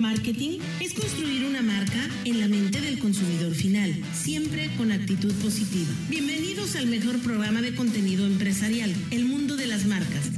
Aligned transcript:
Marketing 0.00 0.58
es 0.80 0.92
construir 0.94 1.44
una 1.44 1.62
marca 1.62 2.08
en 2.24 2.40
la 2.40 2.48
mente 2.48 2.80
del 2.80 2.98
consumidor 2.98 3.54
final, 3.54 3.94
siempre 4.12 4.70
con 4.76 4.90
actitud 4.90 5.32
positiva. 5.34 5.90
Bienvenidos 6.08 6.74
al 6.76 6.86
mejor 6.86 7.18
programa 7.20 7.62
de 7.62 7.74
contenido 7.74 8.26
empresarial, 8.26 8.94
El 9.10 9.24
Mundo 9.26 9.56
de 9.56 9.66
las 9.66 9.86
Marcas. 9.86 10.30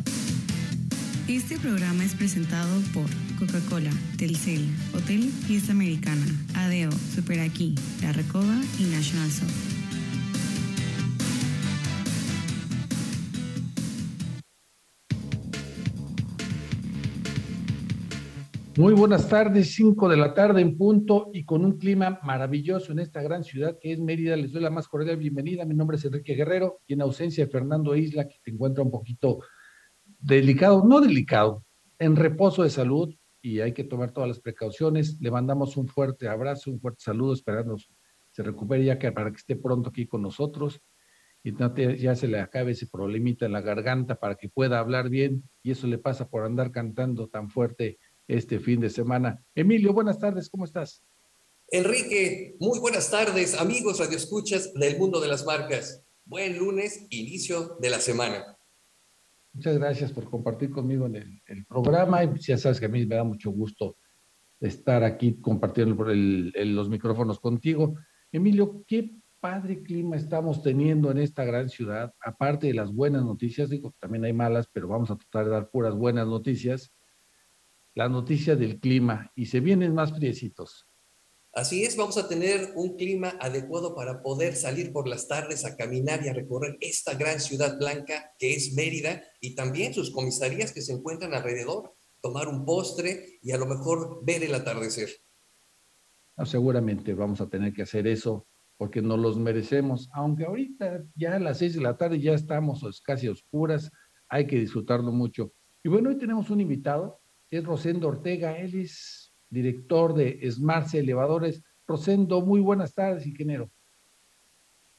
Este 1.26 1.58
programa 1.58 2.04
es 2.04 2.14
presentado 2.14 2.80
por 2.92 3.06
Coca-Cola, 3.38 3.90
Telcel, 4.16 4.66
Hotel 4.92 5.30
Fiesta 5.46 5.72
Americana, 5.72 6.26
Adeo, 6.54 6.90
Super 7.14 7.40
Aquí, 7.40 7.74
La 8.02 8.12
Recoba 8.12 8.60
y 8.78 8.84
National 8.84 9.30
Soft. 9.30 9.75
Muy 18.78 18.92
buenas 18.92 19.26
tardes, 19.26 19.74
5 19.74 20.06
de 20.06 20.18
la 20.18 20.34
tarde 20.34 20.60
en 20.60 20.76
punto 20.76 21.30
y 21.32 21.46
con 21.46 21.64
un 21.64 21.78
clima 21.78 22.20
maravilloso 22.22 22.92
en 22.92 22.98
esta 22.98 23.22
gran 23.22 23.42
ciudad 23.42 23.78
que 23.80 23.90
es 23.90 23.98
Mérida. 23.98 24.36
Les 24.36 24.52
doy 24.52 24.60
la 24.60 24.68
más 24.68 24.86
cordial 24.86 25.16
bienvenida. 25.16 25.64
Mi 25.64 25.74
nombre 25.74 25.96
es 25.96 26.04
Enrique 26.04 26.34
Guerrero 26.34 26.82
y 26.86 26.92
en 26.92 27.00
ausencia 27.00 27.46
de 27.46 27.50
Fernando 27.50 27.96
Isla, 27.96 28.28
que 28.28 28.36
te 28.42 28.50
encuentra 28.50 28.84
un 28.84 28.90
poquito 28.90 29.38
delicado, 30.18 30.84
no 30.84 31.00
delicado, 31.00 31.64
en 31.98 32.16
reposo 32.16 32.64
de 32.64 32.68
salud 32.68 33.14
y 33.40 33.60
hay 33.60 33.72
que 33.72 33.84
tomar 33.84 34.12
todas 34.12 34.28
las 34.28 34.40
precauciones. 34.40 35.18
Le 35.22 35.30
mandamos 35.30 35.78
un 35.78 35.88
fuerte 35.88 36.28
abrazo, 36.28 36.70
un 36.70 36.78
fuerte 36.78 37.02
saludo, 37.02 37.32
esperando 37.32 37.76
se 38.30 38.42
recupere 38.42 38.84
ya 38.84 38.98
que 38.98 39.10
para 39.10 39.30
que 39.30 39.38
esté 39.38 39.56
pronto 39.56 39.88
aquí 39.88 40.06
con 40.06 40.20
nosotros 40.20 40.82
y 41.42 41.54
ya 41.96 42.14
se 42.14 42.28
le 42.28 42.40
acabe 42.40 42.72
ese 42.72 42.88
problemita 42.88 43.46
en 43.46 43.52
la 43.52 43.62
garganta 43.62 44.16
para 44.16 44.34
que 44.34 44.50
pueda 44.50 44.80
hablar 44.80 45.08
bien 45.08 45.48
y 45.62 45.70
eso 45.70 45.86
le 45.86 45.96
pasa 45.96 46.28
por 46.28 46.44
andar 46.44 46.72
cantando 46.72 47.28
tan 47.28 47.48
fuerte 47.48 47.98
este 48.28 48.58
fin 48.58 48.80
de 48.80 48.90
semana. 48.90 49.42
Emilio, 49.54 49.92
buenas 49.92 50.18
tardes, 50.18 50.48
¿cómo 50.48 50.64
estás? 50.64 51.02
Enrique, 51.68 52.56
muy 52.60 52.78
buenas 52.78 53.10
tardes, 53.10 53.58
amigos 53.60 53.98
radioescuchas 53.98 54.72
del 54.74 54.98
mundo 54.98 55.20
de 55.20 55.28
las 55.28 55.44
marcas. 55.44 56.04
Buen 56.24 56.58
lunes, 56.58 57.06
inicio 57.10 57.76
de 57.80 57.90
la 57.90 58.00
semana. 58.00 58.56
Muchas 59.52 59.78
gracias 59.78 60.12
por 60.12 60.28
compartir 60.28 60.70
conmigo 60.70 61.06
en 61.06 61.16
el, 61.16 61.66
programa. 61.66 62.22
Y 62.22 62.38
ya 62.40 62.58
sabes 62.58 62.78
que 62.78 62.86
a 62.86 62.90
mí 62.90 63.06
me 63.06 63.16
da 63.16 63.24
mucho 63.24 63.50
gusto 63.50 63.96
estar 64.60 65.02
aquí 65.02 65.40
compartiendo 65.40 65.96
los 66.04 66.88
micrófonos 66.88 67.40
contigo. 67.40 67.94
Emilio, 68.30 68.84
qué 68.86 69.16
padre 69.40 69.82
clima 69.82 70.16
estamos 70.16 70.62
teniendo 70.62 71.10
en 71.10 71.18
esta 71.18 71.44
gran 71.44 71.68
ciudad, 71.68 72.12
aparte 72.20 72.66
de 72.66 72.74
las 72.74 72.92
buenas 72.92 73.22
noticias, 73.24 73.70
digo, 73.70 73.94
también 74.00 74.24
hay 74.24 74.32
malas, 74.32 74.68
pero 74.72 74.88
vamos 74.88 75.10
a 75.10 75.16
tratar 75.16 75.44
de 75.44 75.50
dar 75.52 75.70
puras 75.70 75.94
buenas 75.94 76.26
noticias 76.26 76.92
la 77.96 78.10
noticia 78.10 78.54
del 78.54 78.78
clima 78.78 79.32
y 79.34 79.46
se 79.46 79.60
vienen 79.60 79.94
más 79.94 80.12
friecitos. 80.12 80.86
Así 81.54 81.82
es, 81.82 81.96
vamos 81.96 82.18
a 82.18 82.28
tener 82.28 82.72
un 82.74 82.94
clima 82.94 83.38
adecuado 83.40 83.94
para 83.94 84.22
poder 84.22 84.54
salir 84.54 84.92
por 84.92 85.08
las 85.08 85.26
tardes 85.26 85.64
a 85.64 85.76
caminar 85.76 86.22
y 86.22 86.28
a 86.28 86.34
recorrer 86.34 86.76
esta 86.82 87.14
gran 87.14 87.40
ciudad 87.40 87.78
blanca 87.78 88.34
que 88.38 88.54
es 88.54 88.74
Mérida 88.74 89.24
y 89.40 89.54
también 89.54 89.94
sus 89.94 90.10
comisarías 90.10 90.72
que 90.72 90.82
se 90.82 90.92
encuentran 90.92 91.32
alrededor, 91.32 91.94
tomar 92.20 92.48
un 92.48 92.66
postre 92.66 93.38
y 93.40 93.52
a 93.52 93.56
lo 93.56 93.64
mejor 93.64 94.20
ver 94.22 94.44
el 94.44 94.54
atardecer. 94.54 95.08
seguramente 96.44 97.14
vamos 97.14 97.40
a 97.40 97.48
tener 97.48 97.72
que 97.72 97.82
hacer 97.82 98.06
eso 98.06 98.46
porque 98.76 99.00
nos 99.00 99.18
los 99.18 99.38
merecemos, 99.38 100.10
aunque 100.12 100.44
ahorita 100.44 101.02
ya 101.14 101.36
a 101.36 101.38
las 101.38 101.56
seis 101.56 101.72
de 101.72 101.80
la 101.80 101.96
tarde 101.96 102.20
ya 102.20 102.34
estamos 102.34 103.00
casi 103.02 103.28
oscuras, 103.28 103.90
hay 104.28 104.46
que 104.46 104.56
disfrutarlo 104.56 105.12
mucho. 105.12 105.54
Y 105.82 105.88
bueno, 105.88 106.10
hoy 106.10 106.18
tenemos 106.18 106.50
un 106.50 106.60
invitado 106.60 107.22
es 107.50 107.64
Rosendo 107.64 108.08
Ortega, 108.08 108.58
él 108.58 108.74
es 108.80 109.32
director 109.48 110.14
de 110.14 110.48
Smart 110.50 110.92
Elevadores. 110.94 111.62
Rosendo, 111.86 112.40
muy 112.40 112.60
buenas 112.60 112.94
tardes, 112.94 113.26
ingeniero. 113.26 113.70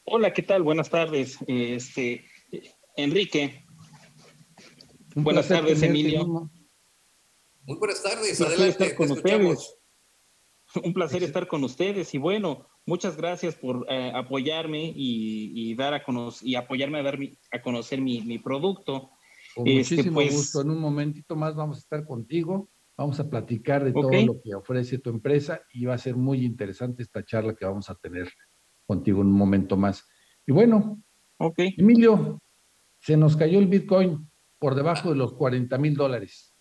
Hola, 0.06 0.32
¿qué 0.32 0.42
tal? 0.42 0.64
Buenas 0.64 0.90
tardes, 0.90 1.38
este, 1.48 2.26
Enrique. 2.96 3.66
buenas 5.16 5.50
tardes, 5.50 5.82
Emilio. 5.84 6.50
Muy 7.64 7.78
buenas 7.78 8.02
tardes, 8.02 8.40
Un 8.40 8.46
adelante. 8.48 8.84
Estar 8.86 8.96
con 8.96 9.12
ustedes. 9.12 9.74
Un 10.84 10.94
placer 10.94 11.24
estar 11.24 11.48
con 11.48 11.64
ustedes 11.64 12.14
y 12.14 12.18
bueno, 12.18 12.68
muchas 12.86 13.16
gracias 13.16 13.56
por 13.56 13.86
eh, 13.90 14.12
apoyarme 14.14 14.92
y, 14.96 15.74
dar 15.76 15.94
a 15.94 16.04
conocer 16.04 16.48
y 16.48 16.56
apoyarme 16.56 17.00
a 17.00 17.04
dar 17.04 17.18
a 17.52 17.62
conocer 17.62 18.00
mi, 18.02 18.22
mi 18.22 18.38
producto. 18.38 19.12
Con 19.58 19.68
este, 19.68 19.96
muchísimo 19.96 20.16
pues 20.16 20.34
gusto. 20.34 20.62
En 20.62 20.70
un 20.70 20.80
momentito 20.80 21.36
más 21.36 21.56
vamos 21.56 21.78
a 21.78 21.80
estar 21.80 22.06
contigo. 22.06 22.70
Vamos 22.96 23.20
a 23.20 23.30
platicar 23.30 23.84
de 23.84 23.92
todo 23.92 24.12
lo 24.12 24.42
que 24.42 24.56
ofrece 24.56 25.00
tu 25.00 25.10
empresa 25.10 25.62
y 25.74 25.86
va 25.86 25.96
a 25.96 26.00
ser 26.00 26.16
muy 26.16 26.46
interesante 26.46 27.04
esta 27.04 27.24
charla 27.26 27.56
que 27.56 27.66
vamos 27.66 27.90
a 27.90 27.96
tener 27.96 28.32
contigo 28.86 29.22
en 29.22 29.28
un 29.28 29.34
momento 29.34 29.78
más. 29.78 30.04
Y 30.46 30.52
bueno, 30.52 31.02
okay. 31.38 31.76
Emilio, 31.78 32.40
se 33.00 33.18
nos 33.18 33.36
cayó 33.36 33.60
el 33.60 33.68
Bitcoin 33.68 34.28
por 34.60 34.76
debajo 34.76 35.10
de 35.10 35.16
los 35.16 35.34
40 35.34 35.78
mil 35.78 35.96
dólares. 35.96 36.54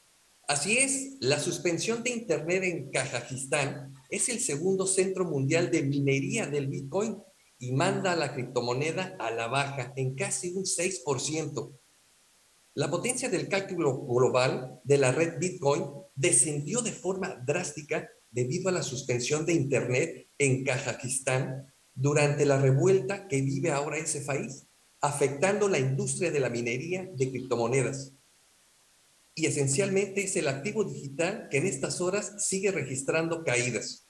Así 0.48 0.78
es, 0.78 1.16
la 1.20 1.38
suspensión 1.38 2.02
de 2.02 2.10
Internet 2.10 2.62
en 2.64 2.90
Kazajistán 2.90 3.94
es 4.10 4.28
el 4.28 4.38
segundo 4.38 4.86
centro 4.86 5.24
mundial 5.24 5.70
de 5.70 5.82
minería 5.82 6.46
del 6.46 6.68
Bitcoin 6.68 7.16
y 7.58 7.72
manda 7.72 8.12
a 8.12 8.16
la 8.16 8.32
criptomoneda 8.32 9.16
a 9.18 9.30
la 9.30 9.48
baja 9.48 9.92
en 9.96 10.14
casi 10.14 10.52
un 10.54 10.64
6%. 10.64 11.72
La 12.76 12.90
potencia 12.90 13.30
del 13.30 13.48
cálculo 13.48 14.04
global 14.04 14.82
de 14.84 14.98
la 14.98 15.10
red 15.10 15.38
Bitcoin 15.38 15.82
descendió 16.14 16.82
de 16.82 16.92
forma 16.92 17.42
drástica 17.46 18.06
debido 18.30 18.68
a 18.68 18.72
la 18.72 18.82
suspensión 18.82 19.46
de 19.46 19.54
Internet 19.54 20.28
en 20.36 20.62
Kazajistán 20.62 21.72
durante 21.94 22.44
la 22.44 22.60
revuelta 22.60 23.28
que 23.28 23.40
vive 23.40 23.70
ahora 23.70 23.96
ese 23.96 24.20
país, 24.20 24.66
afectando 25.00 25.70
la 25.70 25.78
industria 25.78 26.30
de 26.30 26.38
la 26.38 26.50
minería 26.50 27.08
de 27.16 27.30
criptomonedas. 27.30 28.12
Y 29.34 29.46
esencialmente 29.46 30.24
es 30.24 30.36
el 30.36 30.46
activo 30.46 30.84
digital 30.84 31.48
que 31.50 31.56
en 31.56 31.66
estas 31.66 32.02
horas 32.02 32.46
sigue 32.46 32.72
registrando 32.72 33.42
caídas. 33.42 34.06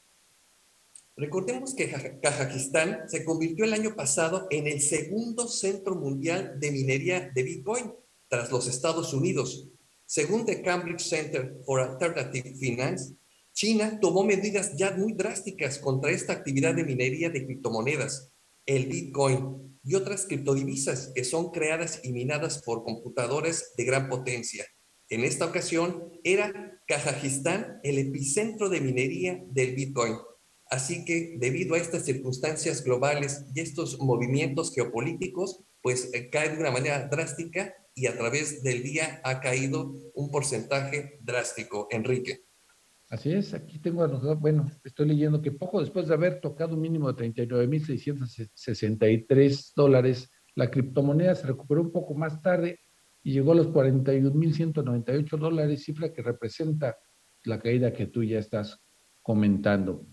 Recordemos 1.16 1.72
que 1.76 1.88
Kazajistán 2.20 3.08
se 3.08 3.24
convirtió 3.24 3.64
el 3.64 3.74
año 3.74 3.94
pasado 3.94 4.48
en 4.50 4.66
el 4.66 4.80
segundo 4.80 5.46
centro 5.46 5.94
mundial 5.94 6.58
de 6.58 6.72
minería 6.72 7.30
de 7.32 7.42
Bitcoin 7.44 7.92
tras 8.28 8.50
los 8.50 8.66
Estados 8.68 9.12
Unidos. 9.14 9.68
Según 10.04 10.44
The 10.44 10.62
Cambridge 10.62 11.02
Center 11.02 11.56
for 11.64 11.80
Alternative 11.80 12.54
Finance, 12.58 13.14
China 13.52 13.98
tomó 14.00 14.22
medidas 14.22 14.76
ya 14.76 14.92
muy 14.92 15.14
drásticas 15.14 15.78
contra 15.78 16.10
esta 16.10 16.34
actividad 16.34 16.74
de 16.74 16.84
minería 16.84 17.30
de 17.30 17.44
criptomonedas, 17.44 18.32
el 18.66 18.86
Bitcoin 18.86 19.78
y 19.82 19.94
otras 19.94 20.26
criptodivisas 20.26 21.12
que 21.14 21.24
son 21.24 21.50
creadas 21.50 22.00
y 22.02 22.12
minadas 22.12 22.62
por 22.62 22.84
computadores 22.84 23.72
de 23.76 23.84
gran 23.84 24.08
potencia. 24.08 24.66
En 25.08 25.22
esta 25.22 25.46
ocasión 25.46 26.10
era 26.24 26.80
Kazajistán 26.86 27.80
el 27.82 27.98
epicentro 27.98 28.68
de 28.68 28.80
minería 28.80 29.40
del 29.48 29.74
Bitcoin. 29.74 30.16
Así 30.68 31.04
que 31.04 31.36
debido 31.38 31.76
a 31.76 31.78
estas 31.78 32.04
circunstancias 32.04 32.82
globales 32.82 33.44
y 33.54 33.60
estos 33.60 34.00
movimientos 34.00 34.74
geopolíticos, 34.74 35.62
pues 35.80 36.10
eh, 36.12 36.28
cae 36.28 36.50
de 36.50 36.58
una 36.58 36.72
manera 36.72 37.06
drástica 37.08 37.72
y 37.96 38.06
a 38.06 38.16
través 38.16 38.62
del 38.62 38.84
día 38.84 39.20
ha 39.24 39.40
caído 39.40 39.92
un 40.14 40.30
porcentaje 40.30 41.18
drástico. 41.22 41.88
Enrique. 41.90 42.44
Así 43.08 43.32
es, 43.32 43.54
aquí 43.54 43.78
tengo, 43.78 44.06
bueno, 44.36 44.70
estoy 44.84 45.08
leyendo 45.08 45.40
que 45.40 45.52
poco 45.52 45.80
después 45.80 46.08
de 46.08 46.14
haber 46.14 46.40
tocado 46.40 46.74
un 46.74 46.82
mínimo 46.82 47.10
de 47.12 47.32
39.663 47.32 49.72
dólares, 49.74 50.30
la 50.54 50.70
criptomoneda 50.70 51.34
se 51.34 51.46
recuperó 51.46 51.80
un 51.82 51.92
poco 51.92 52.14
más 52.14 52.42
tarde 52.42 52.80
y 53.22 53.32
llegó 53.32 53.52
a 53.52 53.56
los 53.56 53.68
41.198 53.68 55.38
dólares, 55.38 55.84
cifra 55.84 56.12
que 56.12 56.20
representa 56.22 56.98
la 57.44 57.60
caída 57.60 57.92
que 57.92 58.06
tú 58.06 58.24
ya 58.24 58.40
estás 58.40 58.80
comentando. 59.22 60.04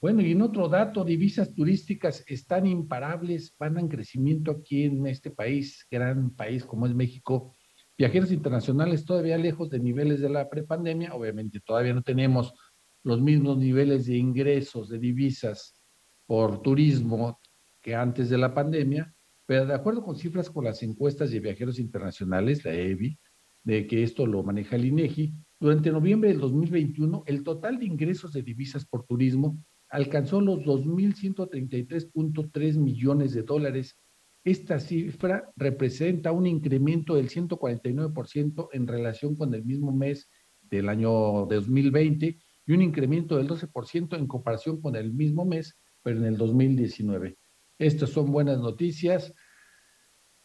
Bueno, 0.00 0.22
y 0.22 0.32
en 0.32 0.40
otro 0.40 0.66
dato, 0.66 1.04
divisas 1.04 1.54
turísticas 1.54 2.24
están 2.26 2.66
imparables, 2.66 3.54
van 3.58 3.78
en 3.78 3.86
crecimiento 3.86 4.50
aquí 4.50 4.84
en 4.84 5.06
este 5.06 5.30
país, 5.30 5.86
gran 5.90 6.30
país 6.30 6.64
como 6.64 6.86
es 6.86 6.94
México. 6.94 7.54
Viajeros 7.98 8.32
internacionales 8.32 9.04
todavía 9.04 9.36
lejos 9.36 9.68
de 9.68 9.78
niveles 9.78 10.20
de 10.20 10.30
la 10.30 10.48
prepandemia, 10.48 11.14
obviamente 11.14 11.60
todavía 11.60 11.92
no 11.92 12.00
tenemos 12.02 12.54
los 13.02 13.20
mismos 13.20 13.58
niveles 13.58 14.06
de 14.06 14.16
ingresos 14.16 14.88
de 14.88 14.98
divisas 14.98 15.78
por 16.24 16.62
turismo 16.62 17.38
que 17.82 17.94
antes 17.94 18.30
de 18.30 18.38
la 18.38 18.54
pandemia, 18.54 19.14
pero 19.44 19.66
de 19.66 19.74
acuerdo 19.74 20.02
con 20.02 20.16
cifras 20.16 20.48
con 20.48 20.64
las 20.64 20.82
encuestas 20.82 21.30
de 21.30 21.40
viajeros 21.40 21.78
internacionales, 21.78 22.64
la 22.64 22.72
EBI, 22.72 23.18
de 23.64 23.86
que 23.86 24.02
esto 24.02 24.26
lo 24.26 24.42
maneja 24.42 24.76
el 24.76 24.86
INEGI, 24.86 25.34
durante 25.58 25.90
noviembre 25.90 26.30
del 26.30 26.40
2021 26.40 27.24
el 27.26 27.44
total 27.44 27.78
de 27.78 27.84
ingresos 27.84 28.32
de 28.32 28.42
divisas 28.42 28.86
por 28.86 29.04
turismo 29.04 29.62
alcanzó 29.90 30.40
los 30.40 30.60
2.133.3 30.60 32.78
millones 32.78 33.34
de 33.34 33.42
dólares. 33.42 33.98
Esta 34.44 34.80
cifra 34.80 35.50
representa 35.56 36.32
un 36.32 36.46
incremento 36.46 37.16
del 37.16 37.28
149% 37.28 38.68
en 38.72 38.86
relación 38.86 39.36
con 39.36 39.52
el 39.52 39.62
mismo 39.64 39.92
mes 39.92 40.30
del 40.62 40.88
año 40.88 41.10
2020 41.46 42.38
y 42.66 42.72
un 42.72 42.82
incremento 42.82 43.36
del 43.36 43.48
12% 43.48 44.16
en 44.16 44.28
comparación 44.28 44.80
con 44.80 44.96
el 44.96 45.12
mismo 45.12 45.44
mes, 45.44 45.76
pero 46.02 46.18
en 46.18 46.24
el 46.24 46.36
2019. 46.36 47.36
Estas 47.78 48.10
son 48.10 48.30
buenas 48.30 48.60
noticias 48.60 49.34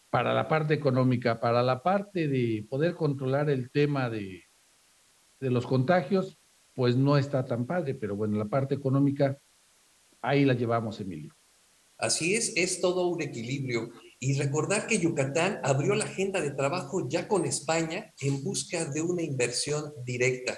para 0.09 0.33
la 0.33 0.47
parte 0.47 0.73
económica, 0.73 1.39
para 1.39 1.61
la 1.61 1.83
parte 1.83 2.27
de 2.27 2.65
poder 2.69 2.95
controlar 2.95 3.49
el 3.49 3.69
tema 3.69 4.09
de, 4.09 4.45
de 5.39 5.51
los 5.51 5.67
contagios, 5.67 6.39
pues 6.75 6.95
no 6.95 7.17
está 7.17 7.45
tan 7.45 7.65
padre, 7.65 7.95
pero 7.95 8.15
bueno, 8.15 8.37
la 8.37 8.45
parte 8.45 8.75
económica, 8.75 9.39
ahí 10.21 10.45
la 10.45 10.53
llevamos, 10.53 10.99
Emilio. 10.99 11.33
Así 11.97 12.35
es, 12.35 12.53
es 12.57 12.81
todo 12.81 13.07
un 13.07 13.21
equilibrio. 13.21 13.89
Y 14.19 14.37
recordar 14.37 14.85
que 14.85 14.99
Yucatán 14.99 15.59
abrió 15.63 15.95
la 15.95 16.05
agenda 16.05 16.41
de 16.41 16.51
trabajo 16.51 17.07
ya 17.07 17.27
con 17.27 17.45
España 17.45 18.13
en 18.19 18.43
busca 18.43 18.85
de 18.85 19.01
una 19.01 19.21
inversión 19.21 19.93
directa. 20.03 20.57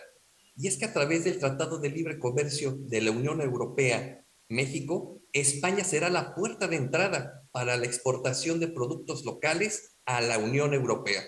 Y 0.56 0.68
es 0.68 0.78
que 0.78 0.86
a 0.86 0.94
través 0.94 1.24
del 1.24 1.38
Tratado 1.38 1.78
de 1.78 1.90
Libre 1.90 2.18
Comercio 2.18 2.76
de 2.80 3.02
la 3.02 3.12
Unión 3.12 3.42
Europea, 3.42 4.26
México, 4.50 5.22
España 5.34 5.84
será 5.84 6.10
la 6.10 6.34
puerta 6.34 6.68
de 6.68 6.78
entrada 6.78 7.44
para 7.52 7.78
la 7.78 7.86
exportación 7.86 8.60
de 8.60 8.70
productos 8.70 9.24
locales 9.24 9.98
a 10.06 10.22
la 10.22 10.40
Unión 10.40 10.74
Europea. 10.74 11.22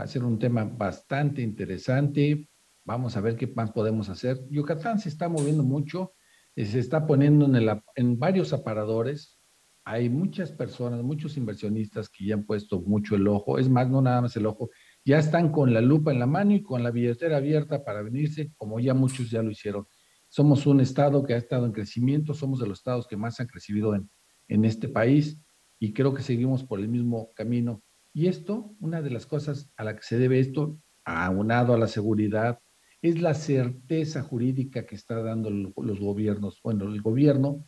Va 0.00 0.04
a 0.04 0.06
ser 0.06 0.24
un 0.24 0.38
tema 0.38 0.64
bastante 0.64 1.42
interesante. 1.42 2.48
Vamos 2.86 3.18
a 3.18 3.20
ver 3.20 3.36
qué 3.36 3.46
más 3.48 3.70
podemos 3.70 4.08
hacer. 4.08 4.40
Yucatán 4.48 4.98
se 4.98 5.10
está 5.10 5.28
moviendo 5.28 5.62
mucho, 5.62 6.14
eh, 6.56 6.64
se 6.64 6.78
está 6.78 7.06
poniendo 7.06 7.46
en, 7.96 8.18
varios 8.18 8.54
aparadores. 8.54 9.38
Hay 9.84 10.08
muchas 10.08 10.52
personas, 10.52 11.02
muchos 11.02 11.36
inversionistas 11.36 12.08
que 12.08 12.24
ya 12.24 12.34
han 12.36 12.46
puesto 12.46 12.80
mucho 12.80 13.14
el 13.14 13.28
ojo. 13.28 13.58
Es 13.58 13.68
más, 13.68 13.90
no 13.90 14.00
nada 14.00 14.22
más 14.22 14.34
el 14.38 14.46
ojo, 14.46 14.70
ya 15.04 15.18
están 15.18 15.52
con 15.52 15.74
la 15.74 15.82
lupa 15.82 16.12
en 16.12 16.18
la 16.18 16.26
mano 16.26 16.54
y 16.54 16.62
con 16.62 16.82
la 16.82 16.90
billetera 16.90 17.36
abierta 17.36 17.84
para 17.84 18.00
venirse, 18.00 18.54
como 18.56 18.80
ya 18.80 18.94
muchos 18.94 19.30
ya 19.30 19.42
lo 19.42 19.50
hicieron. 19.50 19.86
Somos 20.30 20.66
un 20.66 20.80
estado 20.80 21.26
que 21.26 21.34
ha 21.34 21.36
estado 21.36 21.66
en 21.66 21.72
crecimiento, 21.72 22.32
somos 22.32 22.58
de 22.58 22.68
los 22.68 22.78
estados 22.78 23.06
que 23.06 23.18
más 23.18 23.38
han 23.38 23.48
crecido 23.48 23.94
en, 23.94 24.08
en 24.48 24.64
este 24.64 24.88
país 24.88 25.38
y 25.78 25.92
creo 25.92 26.14
que 26.14 26.22
seguimos 26.22 26.64
por 26.64 26.80
el 26.80 26.88
mismo 26.88 27.34
camino. 27.34 27.82
Y 28.12 28.26
esto, 28.26 28.74
una 28.80 29.02
de 29.02 29.10
las 29.10 29.26
cosas 29.26 29.70
a 29.76 29.84
la 29.84 29.94
que 29.96 30.02
se 30.02 30.18
debe 30.18 30.40
esto, 30.40 30.78
aunado 31.04 31.74
a 31.74 31.78
la 31.78 31.88
seguridad, 31.88 32.60
es 33.02 33.20
la 33.20 33.34
certeza 33.34 34.22
jurídica 34.22 34.84
que 34.84 34.94
está 34.94 35.22
dando 35.22 35.50
los 35.50 36.00
gobiernos, 36.00 36.60
bueno, 36.62 36.84
el 36.84 37.00
gobierno 37.00 37.66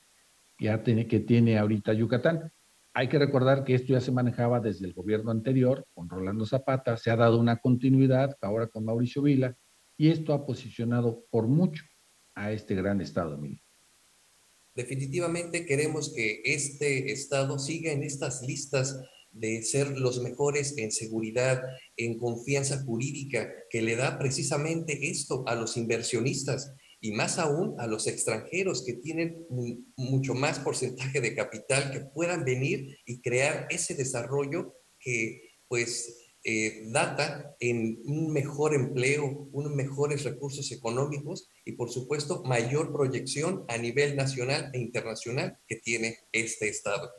ya 0.59 0.83
tiene, 0.83 1.06
que 1.06 1.21
tiene 1.21 1.59
ahorita 1.59 1.93
Yucatán. 1.94 2.53
Hay 2.93 3.09
que 3.09 3.19
recordar 3.19 3.65
que 3.65 3.75
esto 3.75 3.94
ya 3.94 4.00
se 4.00 4.12
manejaba 4.12 4.61
desde 4.61 4.87
el 4.87 4.93
gobierno 4.93 5.31
anterior, 5.31 5.87
con 5.94 6.09
Rolando 6.09 6.44
Zapata, 6.44 6.97
se 6.99 7.11
ha 7.11 7.17
dado 7.17 7.41
una 7.41 7.56
continuidad 7.56 8.37
ahora 8.43 8.67
con 8.67 8.85
Mauricio 8.85 9.23
Vila, 9.23 9.56
y 9.97 10.11
esto 10.11 10.35
ha 10.35 10.44
posicionado 10.44 11.25
por 11.31 11.47
mucho 11.47 11.85
a 12.35 12.53
este 12.53 12.75
gran 12.75 13.00
Estado, 13.00 13.35
Emilio. 13.35 13.62
Definitivamente 14.75 15.65
queremos 15.65 16.12
que 16.15 16.43
este 16.44 17.12
Estado 17.12 17.59
siga 17.59 17.93
en 17.93 18.03
estas 18.03 18.43
listas 18.43 19.03
de 19.32 19.62
ser 19.62 19.99
los 19.99 20.23
mejores 20.23 20.76
en 20.79 20.93
seguridad, 20.93 21.62
en 21.96 22.19
confianza 22.19 22.82
jurídica, 22.84 23.52
que 23.70 23.82
le 23.82 23.96
da 23.96 24.19
precisamente 24.19 25.11
esto 25.11 25.44
a 25.46 25.55
los 25.55 25.76
inversionistas 25.76 26.75
y 27.00 27.12
más 27.12 27.38
aún 27.38 27.75
a 27.79 27.87
los 27.87 28.06
extranjeros 28.06 28.84
que 28.84 28.94
tienen 28.94 29.44
mucho 29.96 30.34
más 30.34 30.61
porcentaje 30.61 31.20
de 31.20 31.34
capital 31.34 31.90
que 31.90 32.00
puedan 32.00 32.44
venir 32.44 32.96
y 33.05 33.20
crear 33.20 33.67
ese 33.70 33.94
desarrollo 33.94 34.76
que 35.00 35.56
pues 35.67 36.23
eh, 36.44 36.88
data 36.90 37.55
en 37.61 38.00
un 38.05 38.32
mejor 38.32 38.75
empleo, 38.75 39.49
unos 39.52 39.73
mejores 39.75 40.25
recursos 40.25 40.73
económicos 40.73 41.49
y 41.64 41.73
por 41.73 41.90
supuesto 41.90 42.43
mayor 42.44 42.93
proyección 42.93 43.64
a 43.69 43.79
nivel 43.79 44.17
nacional 44.17 44.70
e 44.73 44.79
internacional 44.79 45.58
que 45.67 45.76
tiene 45.76 46.19
este 46.32 46.69
Estado. 46.69 47.11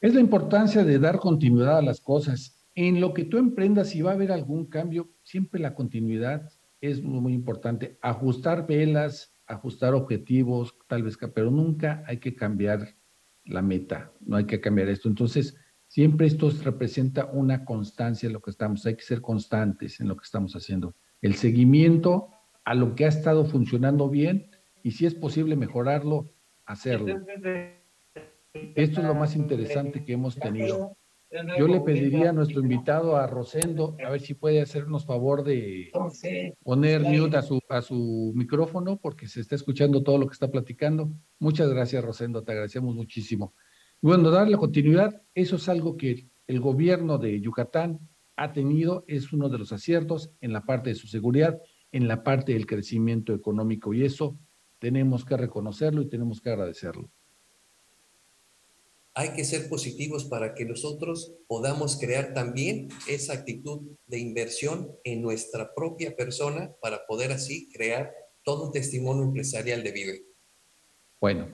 Es 0.00 0.14
la 0.14 0.20
importancia 0.20 0.84
de 0.84 0.98
dar 0.98 1.18
continuidad 1.18 1.78
a 1.78 1.82
las 1.82 2.00
cosas. 2.00 2.66
En 2.74 3.00
lo 3.00 3.12
que 3.12 3.24
tú 3.24 3.38
emprendas, 3.38 3.88
si 3.88 4.02
va 4.02 4.12
a 4.12 4.14
haber 4.14 4.32
algún 4.32 4.66
cambio, 4.66 5.10
siempre 5.22 5.60
la 5.60 5.74
continuidad 5.74 6.50
es 6.80 7.02
muy, 7.02 7.34
importante. 7.34 7.98
Ajustar 8.00 8.66
velas, 8.66 9.34
ajustar 9.46 9.94
objetivos, 9.94 10.74
tal 10.86 11.02
vez, 11.02 11.18
pero 11.34 11.50
nunca 11.50 12.02
hay 12.06 12.18
que 12.18 12.34
cambiar 12.34 12.94
la 13.44 13.60
meta, 13.60 14.12
no 14.20 14.36
hay 14.36 14.46
que 14.46 14.60
cambiar 14.60 14.88
esto. 14.88 15.08
Entonces, 15.08 15.56
Siempre 15.90 16.28
esto 16.28 16.48
representa 16.62 17.24
una 17.32 17.64
constancia 17.64 18.28
en 18.28 18.32
lo 18.32 18.40
que 18.40 18.52
estamos, 18.52 18.86
hay 18.86 18.94
que 18.94 19.02
ser 19.02 19.20
constantes 19.20 19.98
en 19.98 20.06
lo 20.06 20.16
que 20.16 20.22
estamos 20.22 20.54
haciendo. 20.54 20.94
El 21.20 21.34
seguimiento 21.34 22.28
a 22.64 22.76
lo 22.76 22.94
que 22.94 23.06
ha 23.06 23.08
estado 23.08 23.44
funcionando 23.44 24.08
bien 24.08 24.52
y 24.84 24.92
si 24.92 25.06
es 25.06 25.16
posible 25.16 25.56
mejorarlo, 25.56 26.30
hacerlo. 26.64 27.16
Esto 28.52 29.00
es 29.00 29.06
lo 29.06 29.14
más 29.14 29.36
interesante 29.36 30.04
que 30.04 30.14
hemos 30.14 30.36
tenido. 30.36 30.96
Yo 31.56 31.68
le 31.68 31.80
pediría 31.80 32.30
a 32.30 32.32
nuestro 32.32 32.60
invitado, 32.60 33.16
a 33.16 33.26
Rosendo, 33.28 33.96
a 34.04 34.10
ver 34.10 34.20
si 34.20 34.34
puede 34.34 34.60
hacernos 34.60 35.06
favor 35.06 35.44
de 35.44 35.92
poner 36.64 37.02
mute 37.02 37.36
a 37.36 37.42
su, 37.42 37.60
a 37.68 37.82
su 37.82 38.32
micrófono 38.34 38.96
porque 38.96 39.28
se 39.28 39.40
está 39.40 39.54
escuchando 39.54 40.02
todo 40.02 40.18
lo 40.18 40.26
que 40.26 40.32
está 40.32 40.50
platicando. 40.50 41.12
Muchas 41.38 41.70
gracias, 41.70 42.04
Rosendo, 42.04 42.42
te 42.42 42.50
agradecemos 42.50 42.96
muchísimo. 42.96 43.54
Bueno, 44.02 44.30
darle 44.30 44.56
continuidad, 44.56 45.22
eso 45.32 45.56
es 45.56 45.68
algo 45.68 45.96
que 45.96 46.28
el 46.48 46.58
gobierno 46.58 47.18
de 47.18 47.40
Yucatán 47.40 48.00
ha 48.34 48.52
tenido, 48.52 49.04
es 49.06 49.32
uno 49.32 49.48
de 49.48 49.58
los 49.58 49.72
aciertos 49.72 50.32
en 50.40 50.52
la 50.52 50.64
parte 50.64 50.90
de 50.90 50.96
su 50.96 51.06
seguridad, 51.06 51.60
en 51.92 52.08
la 52.08 52.24
parte 52.24 52.54
del 52.54 52.66
crecimiento 52.66 53.34
económico 53.34 53.94
y 53.94 54.04
eso 54.04 54.36
tenemos 54.80 55.24
que 55.24 55.36
reconocerlo 55.36 56.02
y 56.02 56.08
tenemos 56.08 56.40
que 56.40 56.50
agradecerlo. 56.50 57.08
Hay 59.14 59.30
que 59.32 59.44
ser 59.44 59.68
positivos 59.68 60.24
para 60.24 60.54
que 60.54 60.64
nosotros 60.64 61.34
podamos 61.48 61.98
crear 61.98 62.32
también 62.32 62.88
esa 63.08 63.32
actitud 63.32 63.80
de 64.06 64.18
inversión 64.18 64.92
en 65.04 65.20
nuestra 65.20 65.74
propia 65.74 66.14
persona 66.14 66.70
para 66.80 67.06
poder 67.06 67.32
así 67.32 67.68
crear 67.72 68.12
todo 68.44 68.66
un 68.66 68.72
testimonio 68.72 69.24
empresarial 69.24 69.82
de 69.82 69.92
vida. 69.92 70.12
Bueno, 71.20 71.48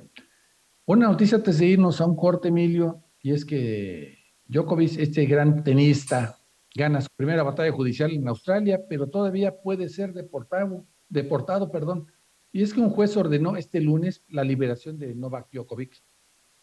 una 0.84 1.08
noticia 1.08 1.38
antes 1.38 1.58
de 1.58 1.66
irnos 1.66 2.00
a 2.00 2.06
un 2.06 2.14
corte, 2.14 2.48
Emilio, 2.48 3.02
y 3.20 3.32
es 3.32 3.44
que 3.44 4.18
Djokovic, 4.46 4.98
este 4.98 5.24
gran 5.26 5.64
tenista, 5.64 6.38
gana 6.74 7.00
su 7.00 7.08
primera 7.16 7.42
batalla 7.42 7.72
judicial 7.72 8.12
en 8.12 8.28
Australia, 8.28 8.80
pero 8.88 9.08
todavía 9.08 9.56
puede 9.62 9.88
ser 9.88 10.12
deportado, 10.12 10.86
deportado, 11.08 11.72
perdón. 11.72 12.06
Y 12.52 12.62
es 12.62 12.72
que 12.72 12.80
un 12.80 12.90
juez 12.90 13.16
ordenó 13.16 13.56
este 13.56 13.80
lunes 13.80 14.22
la 14.28 14.44
liberación 14.44 14.98
de 14.98 15.14
Novak 15.14 15.48
Djokovic 15.50 16.02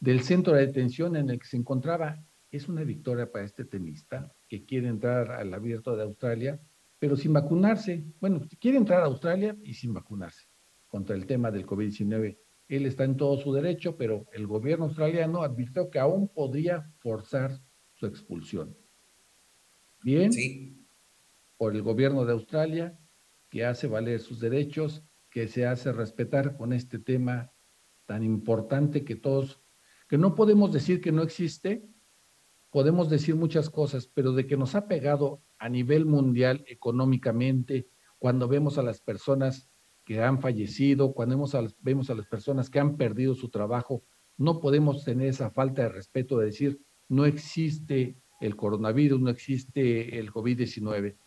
del 0.04 0.22
centro 0.22 0.54
de 0.54 0.68
detención 0.68 1.16
en 1.16 1.30
el 1.30 1.40
que 1.40 1.48
se 1.48 1.58
encontraba. 1.58 2.24
Es 2.52 2.68
una 2.68 2.84
victoria 2.84 3.32
para 3.32 3.46
este 3.46 3.66
tenista 3.66 4.32
que 4.48 4.66
quiere 4.66 4.88
entrar 4.88 5.32
al 5.32 5.54
abierto 5.54 5.96
de 5.96 6.04
Australia, 6.04 6.60
pero 7.00 7.16
sin 7.16 7.34
vacunarse. 7.34 8.04
Bueno, 8.20 8.42
quiere 8.60 8.78
entrar 8.78 9.02
a 9.02 9.06
Australia 9.06 9.56
y 9.64 9.74
sin 9.74 9.94
vacunarse 9.94 10.48
contra 10.88 11.16
el 11.16 11.26
tema 11.26 11.50
del 11.50 11.66
COVID-19 11.66 12.38
él 12.68 12.86
está 12.86 13.04
en 13.04 13.18
todo 13.18 13.38
su 13.38 13.54
derecho, 13.54 13.98
pero 13.98 14.26
el 14.34 14.48
gobierno 14.48 14.86
australiano 14.86 15.44
advirtió 15.44 15.90
que 15.90 16.00
aún 16.00 16.28
podría 16.28 16.90
forzar 17.00 17.60
su 17.94 18.06
expulsión. 18.06 18.76
Bien, 20.02 20.32
por 21.58 21.76
el 21.76 21.82
gobierno 21.82 22.26
de 22.26 22.34
Australia, 22.34 22.98
que 23.50 23.66
hace 23.66 23.88
valer 23.88 24.20
sus 24.20 24.40
derechos, 24.40 25.04
que 25.30 25.48
se 25.48 25.66
hace 25.66 25.92
respetar 25.92 26.58
con 26.58 26.74
este 26.74 27.00
tema 27.00 27.52
tan 28.06 28.24
importante 28.24 29.06
que 29.06 29.16
todos, 29.16 29.63
que 30.14 30.20
no 30.20 30.36
podemos 30.36 30.72
decir 30.72 31.02
que 31.02 31.12
no 31.12 31.24
existe, 31.24 31.90
podemos 32.70 33.10
decir 33.10 33.34
muchas 33.34 33.72
cosas, 33.72 34.06
pero 34.06 34.32
de 34.34 34.46
que 34.46 34.56
nos 34.56 34.76
ha 34.76 34.88
pegado 34.88 35.42
a 35.58 35.70
nivel 35.70 36.06
mundial 36.06 36.64
económicamente, 36.68 37.88
cuando 38.20 38.48
vemos 38.48 38.78
a 38.78 38.84
las 38.84 39.02
personas 39.02 39.72
que 40.06 40.22
han 40.22 40.40
fallecido, 40.40 41.14
cuando 41.14 41.36
vemos 41.36 41.56
a, 41.56 41.66
vemos 41.80 42.12
a 42.12 42.14
las 42.14 42.28
personas 42.28 42.70
que 42.70 42.80
han 42.80 42.96
perdido 42.96 43.34
su 43.34 43.50
trabajo, 43.50 44.04
no 44.38 44.60
podemos 44.60 45.04
tener 45.04 45.30
esa 45.30 45.50
falta 45.50 45.82
de 45.82 45.90
respeto 45.90 46.38
de 46.38 46.46
decir, 46.46 46.80
no 47.10 47.26
existe 47.26 48.16
el 48.40 48.56
coronavirus, 48.56 49.20
no 49.20 49.32
existe 49.32 50.20
el 50.20 50.32
COVID-19. 50.32 51.18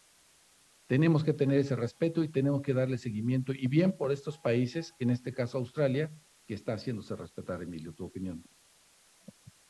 Tenemos 0.87 1.25
que 1.25 1.33
tener 1.33 1.59
ese 1.59 1.75
respeto 1.75 2.23
y 2.23 2.29
tenemos 2.29 2.63
que 2.63 2.73
darle 2.73 2.99
seguimiento, 2.99 3.53
y 3.53 3.67
bien 3.67 3.97
por 3.97 4.13
estos 4.13 4.39
países, 4.39 4.95
en 5.01 5.11
este 5.11 5.33
caso 5.33 5.59
Australia, 5.59 6.13
que 6.47 6.55
está 6.55 6.75
haciéndose 6.75 7.17
respetar, 7.17 7.61
Emilio, 7.61 7.93
tu 7.93 8.05
opinión. 8.05 8.45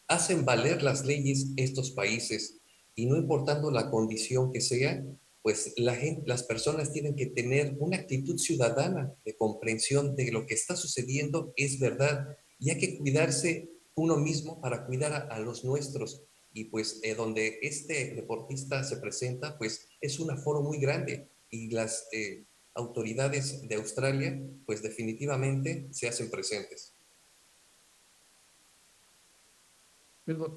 Hacen 0.08 0.44
valer 0.44 0.82
las 0.82 1.04
leyes 1.04 1.48
estos 1.56 1.90
países 1.90 2.60
y 2.94 3.06
no 3.06 3.16
importando 3.16 3.70
la 3.70 3.90
condición 3.90 4.52
que 4.52 4.60
sea, 4.60 5.04
pues 5.42 5.74
las 5.76 6.42
personas 6.42 6.92
tienen 6.92 7.14
que 7.14 7.26
tener 7.26 7.76
una 7.78 7.98
actitud 7.98 8.36
ciudadana 8.38 9.14
de 9.24 9.36
comprensión 9.36 10.16
de 10.16 10.32
lo 10.32 10.46
que 10.46 10.54
está 10.54 10.74
sucediendo 10.74 11.52
es 11.56 11.78
verdad 11.78 12.36
y 12.58 12.70
hay 12.70 12.78
que 12.78 12.98
cuidarse 12.98 13.70
uno 13.94 14.16
mismo 14.16 14.60
para 14.60 14.86
cuidar 14.86 15.28
a, 15.30 15.38
los 15.38 15.64
nuestros. 15.64 16.22
Y 16.52 16.64
pues 16.64 17.00
eh, 17.02 17.14
donde 17.14 17.58
este 17.62 18.14
deportista 18.14 18.82
se 18.82 18.96
presenta, 18.96 19.56
pues 19.58 19.88
es 20.00 20.18
un 20.18 20.30
aforo 20.30 20.62
muy 20.62 20.78
grande 20.78 21.28
y 21.50 21.70
las, 21.70 22.08
eh, 22.12 22.46
autoridades 22.76 23.66
de 23.66 23.74
Australia, 23.74 24.40
pues 24.66 24.82
definitivamente 24.82 25.88
se 25.90 26.08
hacen 26.08 26.30
presentes. 26.30 26.92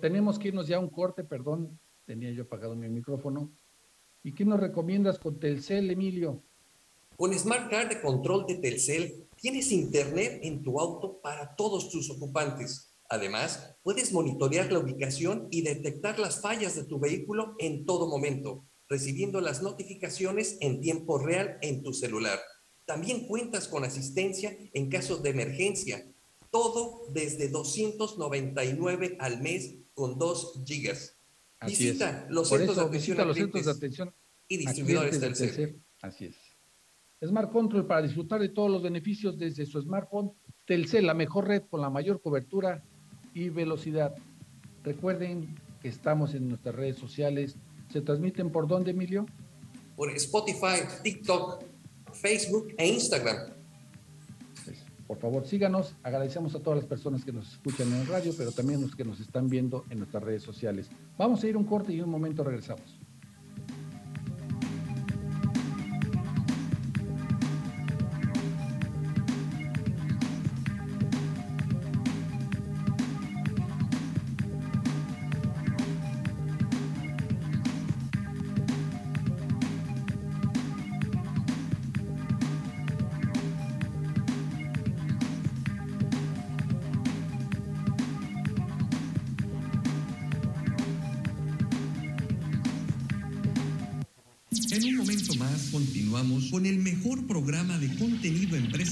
Tenemos 0.02 0.40
que 0.40 0.50
irnos 0.50 0.68
ya 0.68 0.78
a 0.78 0.80
un 0.80 0.90
corte, 0.90 1.24
perdón, 1.24 1.80
tenía 2.06 2.32
yo 2.32 2.44
apagado 2.44 2.76
mi 2.76 2.90
micrófono. 2.90 3.52
¿Y 4.24 4.34
qué 4.34 4.44
nos 4.46 4.60
recomiendas 4.60 5.20
con 5.20 5.40
Telcel, 5.40 5.90
Emilio? 5.92 6.44
Con 7.16 7.34
Smart 7.38 7.70
Card 7.70 7.90
de 7.90 8.02
control 8.02 8.46
de 8.48 8.56
Telcel, 8.56 9.28
tienes 9.36 9.72
internet 9.72 10.40
en 10.44 10.62
tu 10.62 10.80
auto 10.80 11.20
para 11.22 11.56
todos 11.56 11.90
tus 11.90 12.10
ocupantes. 12.10 12.96
Además, 13.10 13.76
puedes 13.84 14.12
monitorear 14.12 14.72
la 14.72 14.80
ubicación 14.80 15.48
y 15.52 15.62
detectar 15.62 16.20
las 16.20 16.42
fallas 16.42 16.76
de 16.76 16.86
tu 16.86 17.00
vehículo 17.00 17.56
en 17.60 17.86
todo 17.86 18.08
momento 18.08 18.66
recibiendo 18.90 19.40
las 19.40 19.62
notificaciones 19.62 20.58
en 20.62 20.82
tiempo 20.82 21.20
real 21.20 21.60
en 21.62 21.84
tu 21.84 21.94
celular. 21.94 22.40
También 22.86 23.28
cuentas 23.28 23.68
con 23.68 23.84
asistencia 23.84 24.58
en 24.74 24.90
caso 24.90 25.18
de 25.18 25.30
emergencia. 25.30 26.12
Todo 26.52 27.06
desde 27.14 27.50
299 27.50 29.18
al 29.20 29.42
mes 29.42 29.76
con 29.94 30.18
2 30.18 30.64
gigas. 30.66 31.16
visita 31.66 32.26
los 32.30 32.50
centros, 32.50 32.76
de 32.76 32.82
atención, 32.82 33.28
los 33.28 33.38
centros 33.38 33.66
de 33.66 33.72
atención 33.72 34.14
y 34.48 34.58
distribuidores 34.58 35.20
del 35.20 35.34
Telcel. 35.34 35.82
Así 36.02 36.26
es. 36.26 36.36
Smart 37.22 37.52
Control 37.52 37.86
para 37.86 38.02
disfrutar 38.02 38.40
de 38.40 38.50
todos 38.50 38.72
los 38.72 38.82
beneficios 38.82 39.38
desde 39.38 39.66
su 39.66 39.82
smartphone. 39.82 40.32
Telcel, 40.66 41.06
la 41.06 41.14
mejor 41.14 41.48
red 41.48 41.64
con 41.70 41.82
la 41.82 41.90
mayor 41.90 42.22
cobertura 42.22 42.84
y 43.34 43.50
velocidad. 43.50 44.16
Recuerden 44.84 45.60
que 45.82 45.90
estamos 45.90 46.34
en 46.34 46.48
nuestras 46.48 46.76
redes 46.76 46.98
sociales 46.98 47.58
¿Se 47.92 48.02
transmiten 48.02 48.52
por 48.52 48.68
dónde, 48.68 48.92
Emilio? 48.92 49.26
Por 49.96 50.12
Spotify, 50.12 50.86
TikTok, 51.04 51.64
Facebook 52.14 52.74
e 52.78 52.88
Instagram. 52.88 53.59
Por 55.10 55.18
favor, 55.18 55.44
síganos. 55.44 55.96
Agradecemos 56.04 56.54
a 56.54 56.60
todas 56.60 56.78
las 56.78 56.86
personas 56.86 57.26
que 57.26 57.34
nos 57.34 57.52
escuchan 57.54 57.88
en 57.88 58.02
el 58.02 58.06
radio, 58.06 58.32
pero 58.38 58.52
también 58.52 58.80
los 58.80 58.96
que 58.96 59.04
nos 59.04 59.20
están 59.20 59.50
viendo 59.50 59.84
en 59.90 59.98
nuestras 59.98 60.22
redes 60.22 60.44
sociales. 60.44 60.88
Vamos 61.18 61.44
a 61.44 61.48
ir 61.48 61.58
un 61.58 61.64
corte 61.64 61.92
y 61.92 61.98
en 61.98 62.04
un 62.04 62.12
momento 62.12 62.44
regresamos. 62.44 62.99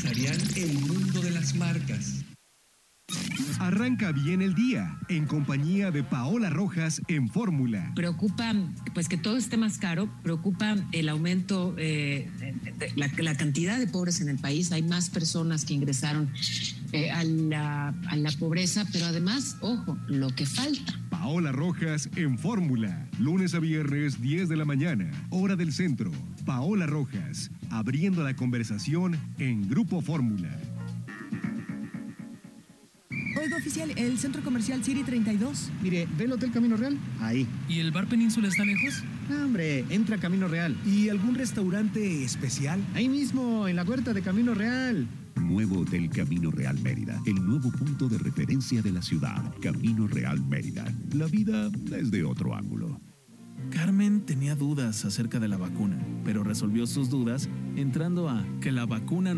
Empresarial 0.08 0.38
El 0.56 0.74
Mundo 0.80 1.22
de 1.22 1.32
las 1.32 1.56
Marcas. 1.56 2.24
Arranca 3.60 4.12
bien 4.12 4.42
el 4.42 4.54
día 4.54 4.98
en 5.10 5.26
compañía 5.26 5.92
de 5.92 6.04
Paola 6.04 6.50
Rojas 6.50 7.02
en 7.08 7.30
Fórmula. 7.30 7.92
Preocupa 7.96 8.54
pues 8.94 9.10
que 9.10 9.18
todo 9.18 9.38
esté 9.38 9.58
más 9.58 9.78
caro, 9.78 10.10
preocupa 10.24 10.76
el 10.92 11.10
aumento, 11.10 11.74
eh, 11.78 12.30
de 12.78 12.94
la, 12.96 13.36
cantidad 13.36 13.80
de 13.80 13.88
pobres 13.88 14.22
en 14.22 14.30
el 14.30 14.38
país. 14.38 14.72
Hay 14.72 14.84
más 14.84 15.10
personas 15.10 15.66
que 15.66 15.74
ingresaron 15.74 16.32
eh, 16.92 17.10
a, 17.12 17.24
la, 17.24 17.90
a 18.08 18.16
la 18.16 18.32
pobreza, 18.32 18.86
pero 18.92 19.08
además, 19.08 19.58
ojo, 19.62 19.98
lo 20.08 20.30
que 20.30 20.46
falta. 20.46 20.97
Paola 21.10 21.52
Rojas 21.52 22.10
en 22.16 22.38
Fórmula, 22.38 23.08
lunes 23.20 23.54
a 23.54 23.60
viernes 23.60 24.22
10 24.22 24.50
de 24.50 24.58
la 24.58 24.66
mañana, 24.66 25.10
hora 25.30 25.56
del 25.56 25.72
centro. 25.72 26.12
Paola 26.46 26.86
Rojas, 26.86 27.52
abriendo 27.70 28.24
la 28.24 28.36
conversación 28.36 29.18
en 29.38 29.70
Grupo 29.70 30.02
Fórmula. 30.02 30.50
Oiga, 33.40 33.58
oficial, 33.58 33.92
¿el 33.96 34.18
centro 34.18 34.42
comercial 34.44 34.84
City 34.84 35.04
32? 35.04 35.70
Mire, 35.82 36.08
¿ve 36.18 36.26
el 36.26 36.32
Hotel 36.32 36.52
Camino 36.52 36.76
Real? 36.76 36.98
Ahí. 37.22 37.48
¿Y 37.70 37.80
el 37.80 37.92
Bar 37.92 38.08
Península 38.08 38.48
está 38.48 38.66
lejos? 38.66 39.04
No, 39.30 39.46
hombre, 39.46 39.86
entra 39.90 40.18
Camino 40.18 40.48
Real. 40.48 40.76
¿Y 40.86 41.10
algún 41.10 41.36
restaurante 41.36 42.24
especial? 42.24 42.82
Ahí 42.96 43.10
mismo, 43.10 43.68
en 43.68 43.76
la 43.76 43.84
huerta 43.84 44.14
de 44.14 44.22
Camino 44.22 44.54
Real. 44.54 45.08
Nuevo 45.38 45.80
Hotel 45.80 46.10
Camino 46.10 46.52
Real 46.52 46.80
Mérida, 46.82 47.22
el 47.26 47.36
nuevo 47.36 47.72
punto 47.72 48.08
de 48.10 48.18
referencia 48.18 48.82
de 48.82 48.92
la 48.92 49.02
ciudad. 49.02 49.54
Camino 49.62 50.08
Real 50.08 50.44
Mérida. 50.46 50.86
La 51.14 51.28
vida 51.28 51.70
desde 51.70 52.24
otro 52.24 52.56
ángulo. 52.56 53.00
Carmen 53.70 54.22
tenía 54.22 54.56
dudas 54.56 55.04
acerca 55.06 55.40
de 55.40 55.48
la 55.48 55.58
vacuna, 55.58 55.98
pero 56.24 56.44
resolvió 56.44 56.88
sus 56.88 57.10
dudas 57.10 57.50
entrando 57.76 58.30
a 58.30 58.46
que 58.62 58.72
la 58.72 58.86
vacuna 58.86 59.34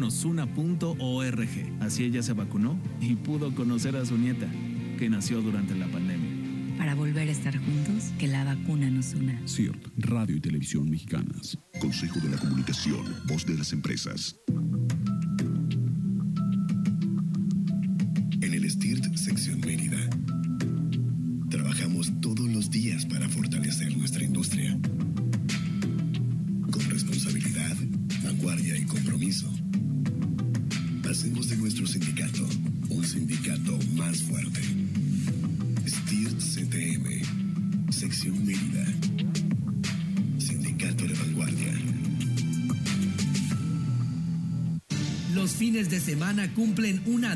Así 1.80 2.04
ella 2.04 2.22
se 2.22 2.34
vacunó 2.34 2.80
y 3.02 3.16
pudo 3.16 3.54
conocer 3.56 3.96
a 3.96 4.06
su 4.06 4.18
nieta, 4.18 4.48
que 4.98 5.10
nació 5.10 5.42
durante 5.42 5.76
la 5.76 5.88
pandemia. 5.88 6.78
Para 6.78 6.96
volver 6.96 7.28
a 7.28 7.32
estar 7.32 7.58
juntos, 7.58 8.14
que 8.18 8.28
la 8.28 8.46
vacuna 8.46 8.90
nos 8.90 9.14
una. 9.14 9.42
CIRT, 9.46 9.88
Radio 9.98 10.38
y 10.38 10.40
Televisión 10.40 10.90
Mexicanas. 10.90 11.58
Consejo 11.82 12.20
de 12.20 12.30
la 12.30 12.38
Comunicación, 12.38 13.04
Voz 13.28 13.46
de 13.46 13.58
las 13.58 13.74
Empresas. 13.74 14.36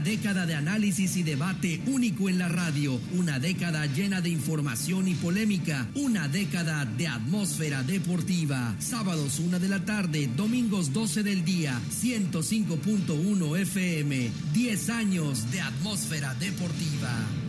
Década 0.04 0.46
de 0.46 0.56
análisis 0.56 1.16
y 1.18 1.24
debate 1.24 1.82
único 1.88 2.30
en 2.30 2.38
la 2.38 2.50
radio, 2.50 3.00
una 3.14 3.40
década 3.40 3.86
llena 3.86 4.22
de 4.22 4.30
información 4.30 5.08
y 5.08 5.16
polémica, 5.16 5.88
una 5.96 6.28
década 6.28 6.86
de 6.86 7.08
atmósfera 7.08 7.84
deportiva. 7.84 8.76
Sábados 8.80 9.40
1 9.40 9.60
de 9.60 9.70
la 9.70 9.86
tarde, 9.86 10.30
domingos 10.36 10.94
12 10.94 11.24
del 11.24 11.46
día, 11.46 11.80
105.1 11.90 13.58
FM, 13.60 14.30
10 14.54 14.90
años 14.90 15.52
de 15.52 15.62
atmósfera 15.62 16.36
deportiva. 16.36 17.43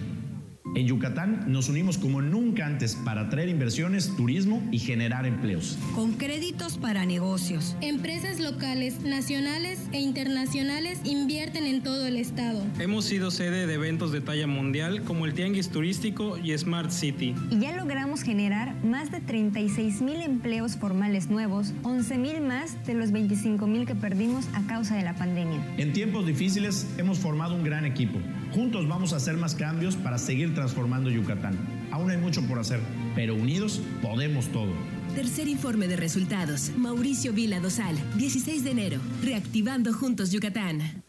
En 0.75 0.89
Yucatán 0.89 1.45
nos 1.47 1.69
unimos 1.69 1.99
como 1.99 2.21
nunca 2.21 2.67
antes 2.67 2.97
para 2.97 3.23
atraer 3.23 3.49
inversiones, 3.49 4.15
turismo 4.17 4.61
y 4.73 4.81
generar 4.81 5.25
empleos. 5.25 5.79
Con 5.95 6.15
créditos 6.15 6.79
para 6.79 7.07
negocios. 7.07 7.77
Empresas 7.81 8.41
locales, 8.41 9.03
nacionales 9.03 9.79
e 9.93 10.01
internacionales 10.01 10.99
invierten 11.05 11.65
en 11.65 11.83
todo 11.83 12.07
el 12.07 12.17
estado. 12.17 12.65
Hemos 12.81 13.05
sido 13.05 13.31
sede 13.31 13.69
de 13.69 13.75
eventos 13.75 14.11
de 14.11 14.21
talla 14.21 14.49
mundial 14.49 15.03
como 15.03 15.27
el 15.27 15.35
Tianguis 15.35 15.69
Turístico 15.69 16.39
y 16.39 16.57
Smart 16.59 16.91
City. 16.91 17.35
Y 17.51 17.61
ya 17.61 17.77
logramos 17.77 18.23
generar 18.23 18.75
más 18.85 19.13
de 19.13 19.21
36 19.21 20.03
mil 20.03 20.21
empleos 20.23 20.77
formales 20.77 21.31
nuevos, 21.31 21.73
11 21.85 22.19
mil 22.19 22.41
más 22.41 22.85
de 22.85 22.95
los 22.95 23.13
25 23.13 23.67
mil 23.69 23.87
que 23.87 23.95
perdimos 23.95 24.47
a 24.55 24.67
causa 24.67 24.97
de 24.97 25.03
la 25.03 25.15
pandemia. 25.15 25.65
En 25.77 25.93
tiempos 25.93 26.27
difíciles 26.27 26.89
hemos 26.99 27.21
formado 27.21 27.55
un 27.55 27.63
gran 27.63 27.85
equipo. 27.85 28.19
Juntos 28.55 28.87
vamos 28.87 29.13
a 29.13 29.17
hacer 29.17 29.37
más 29.37 29.57
cambios 29.57 29.97
para 29.97 30.17
seguir 30.17 30.55
transformando 30.55 31.11
Yucatán. 31.11 31.59
Aún 31.91 32.09
hay 32.11 32.19
mucho 32.19 32.41
por 32.47 32.61
hacer, 32.61 32.79
pero 33.17 33.35
unidos 33.35 33.81
podemos 34.01 34.47
todo. 34.47 34.71
Tercer 35.17 35.49
informe 35.49 35.89
de 35.89 35.97
resultados. 35.97 36.71
Mauricio 36.77 37.33
Vila 37.33 37.59
Dosal, 37.59 37.97
16 38.17 38.63
de 38.63 38.71
enero. 38.71 39.01
Reactivando 39.25 39.93
Juntos 39.93 40.31
Yucatán. 40.31 41.03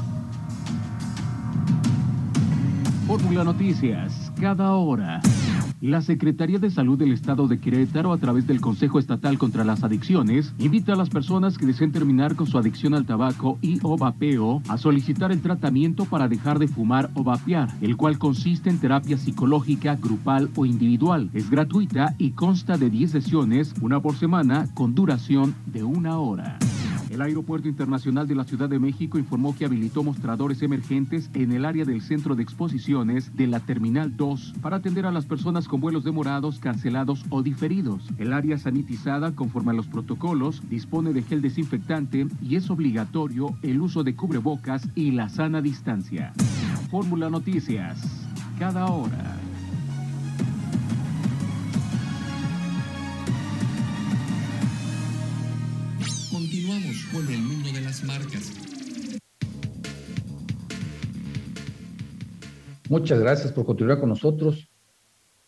Fórmula 3.07 3.45
Noticias, 3.45 4.33
cada 4.41 4.73
hora 4.73 5.21
La 5.81 6.03
Secretaría 6.03 6.59
de 6.59 6.73
Salud 6.73 6.99
del 6.99 7.13
Estado 7.13 7.47
de 7.47 7.61
Querétaro, 7.61 8.13
a 8.13 8.19
través 8.19 8.49
del 8.49 8.61
Consejo 8.61 8.99
Estatal 8.99 9.39
contra 9.39 9.63
las 9.63 9.85
Adicciones, 9.85 10.53
invita 10.59 10.95
a 10.95 10.97
las 10.97 11.09
personas 11.09 11.57
que 11.57 11.67
deseen 11.67 11.93
terminar 11.93 12.35
con 12.35 12.49
su 12.49 12.59
adicción 12.59 12.95
al 12.95 13.07
tabaco 13.07 13.59
y 13.63 13.79
o 13.85 13.97
vapeo 13.97 14.61
a 14.69 14.77
solicitar 14.77 15.31
el 15.31 15.41
tratamiento 15.41 16.05
para 16.07 16.27
dejar 16.27 16.59
de 16.59 16.67
fumar 16.67 17.11
o 17.15 17.23
vapear, 17.23 17.69
el 17.81 17.97
cual 17.97 18.19
consiste 18.19 18.71
en 18.71 18.81
terapia 18.81 19.19
psicológica, 19.19 19.95
grupal 19.95 20.51
o 20.57 20.67
individual. 20.67 21.31
Es 21.33 21.49
gratuita 21.49 22.17
y 22.19 22.33
consta 22.33 22.77
de 22.77 22.91
10 22.91 23.13
sesiones, 23.13 23.73
una 23.81 24.01
por 24.01 24.17
semana, 24.17 24.67
con 24.75 24.97
duración 24.97 25.55
de 25.67 25.85
una 25.85 26.19
hora. 26.19 26.59
El 27.16 27.23
Aeropuerto 27.23 27.66
Internacional 27.66 28.28
de 28.28 28.35
la 28.35 28.44
Ciudad 28.44 28.68
de 28.68 28.78
México 28.78 29.16
informó 29.16 29.56
que 29.56 29.64
habilitó 29.64 30.02
mostradores 30.02 30.61
emergentes 30.61 31.30
en 31.32 31.50
el 31.50 31.64
área 31.64 31.87
del 31.87 32.02
centro 32.02 32.35
de 32.37 32.42
exposiciones 32.42 33.35
de 33.35 33.46
la 33.46 33.61
Terminal 33.61 34.18
2 34.18 34.56
para 34.61 34.76
atender 34.76 35.06
a 35.06 35.11
las 35.11 35.25
personas 35.25 35.66
con 35.66 35.80
vuelos 35.80 36.04
demorados, 36.04 36.58
cancelados 36.58 37.25
o 37.30 37.42
diferidos. 37.42 38.02
El 38.18 38.35
área 38.35 38.58
sanitizada, 38.58 39.35
conforme 39.35 39.70
a 39.70 39.75
los 39.75 39.87
protocolos, 39.87 40.61
dispone 40.68 41.14
de 41.14 41.23
gel 41.23 41.40
desinfectante 41.40 42.26
y 42.42 42.56
es 42.56 42.68
obligatorio 42.68 43.56
el 43.62 43.80
uso 43.80 44.04
de 44.04 44.14
cubrebocas 44.14 44.87
y 44.94 45.12
la 45.12 45.30
sana 45.30 45.62
distancia. 45.62 46.35
Fórmula 46.90 47.30
Noticias. 47.30 47.99
Cada 48.58 48.88
hora. 48.88 49.56
Muchas 62.88 63.19
gracias 63.19 63.52
por 63.52 63.66
continuar 63.66 63.99
con 63.99 64.11
nosotros. 64.11 64.71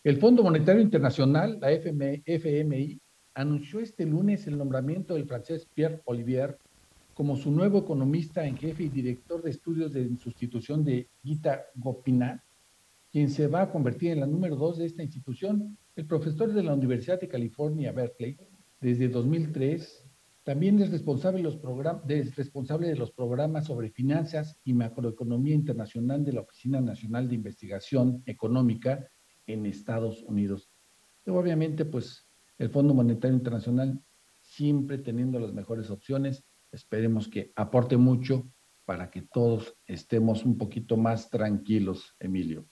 El 0.03 0.19
Fondo 0.19 0.43
Monetario 0.43 0.83
Internacional, 0.83 1.61
la 1.61 1.71
FMI, 1.71 3.01
anunció 3.35 3.79
este 3.79 4.05
lunes 4.05 4.49
el 4.49 4.59
nombramiento 4.59 5.15
del 5.15 5.27
francés 5.27 5.65
Pierre 5.73 6.01
Olivier 6.07 6.59
como 7.15 7.37
su 7.37 7.53
nuevo 7.53 7.79
economista 7.79 8.45
en 8.45 8.57
jefe 8.57 8.85
y 8.85 8.89
director 8.89 9.41
de 9.41 9.51
estudios 9.51 9.93
de 9.93 10.17
sustitución 10.17 10.83
de 10.85 11.09
Gita 11.23 11.67
Gopinath, 11.77 12.41
quien 13.13 13.31
se 13.31 13.47
va 13.47 13.63
a 13.63 13.71
convertir 13.71 14.11
en 14.11 14.21
la 14.21 14.27
número 14.27 14.57
dos 14.57 14.79
de 14.79 14.87
esta 14.87 15.05
institución. 15.05 15.79
El 15.95 16.07
profesor 16.07 16.53
de 16.53 16.65
la 16.65 16.75
Universidad 16.75 17.21
de 17.21 17.29
California, 17.29 17.93
Berkeley, 17.93 18.37
desde 18.81 19.09
2003 19.09 20.08
también 20.49 20.81
es 20.81 20.91
responsable 20.91 21.43
de, 21.43 22.97
los 22.97 23.13
programas 23.13 23.67
sobre 23.67 23.91
finanzas 23.91 24.59
y 24.65 24.73
macroeconomía 24.73 25.55
internacional 25.55 26.25
de 26.25 26.33
la 26.33 26.41
Oficina 26.41 26.81
Nacional 26.81 27.29
de 27.29 27.35
Investigación 27.35 28.23
Económica 28.25 29.11
en 29.47 29.67
Estados 29.67 30.23
Unidos. 30.23 30.71
Y 31.27 31.33
obviamente, 31.33 31.85
pues 31.85 32.27
el 32.57 32.71
Fondo 32.71 32.95
Monetario 32.95 33.37
Internacional 33.37 34.03
siempre 34.41 34.97
teniendo 34.97 35.39
las 35.39 35.53
mejores 35.53 35.91
opciones. 35.91 36.43
Esperemos 36.73 37.29
que 37.29 37.53
aporte 37.55 37.99
mucho 37.99 38.51
para 38.87 39.11
que 39.11 39.21
todos 39.21 39.77
estemos 39.85 40.47
un 40.47 40.57
poquito 40.57 40.97
más 40.97 41.29
tranquilos, 41.29 42.17
Emilio. 42.19 42.65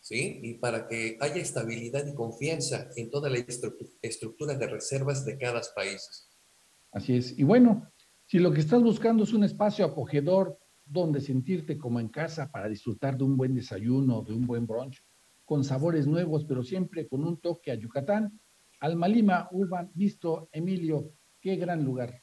¿sí? 0.00 0.40
Y 0.42 0.54
para 0.54 0.88
que 0.88 1.18
haya 1.20 1.42
estabilidad 1.42 2.06
y 2.06 2.14
confianza 2.14 2.88
en 2.96 3.10
toda 3.10 3.28
la 3.28 3.44
estructura 4.00 4.54
de 4.54 4.66
reservas 4.66 5.26
de 5.26 5.36
cada 5.36 5.60
país. 5.76 6.29
Así 6.92 7.16
es. 7.16 7.38
Y 7.38 7.44
bueno, 7.44 7.90
si 8.26 8.38
lo 8.38 8.52
que 8.52 8.60
estás 8.60 8.82
buscando 8.82 9.24
es 9.24 9.32
un 9.32 9.44
espacio 9.44 9.84
acogedor 9.84 10.58
donde 10.84 11.20
sentirte 11.20 11.78
como 11.78 12.00
en 12.00 12.08
casa 12.08 12.50
para 12.50 12.68
disfrutar 12.68 13.16
de 13.16 13.24
un 13.24 13.36
buen 13.36 13.54
desayuno, 13.54 14.22
de 14.22 14.34
un 14.34 14.46
buen 14.46 14.66
brunch, 14.66 15.02
con 15.44 15.64
sabores 15.64 16.06
nuevos, 16.06 16.44
pero 16.44 16.62
siempre 16.62 17.08
con 17.08 17.24
un 17.24 17.40
toque 17.40 17.70
a 17.70 17.74
Yucatán, 17.74 18.40
Alma 18.80 19.08
Lima, 19.08 19.48
Urban, 19.52 19.90
Visto, 19.94 20.48
Emilio, 20.52 21.12
qué 21.40 21.56
gran 21.56 21.84
lugar. 21.84 22.22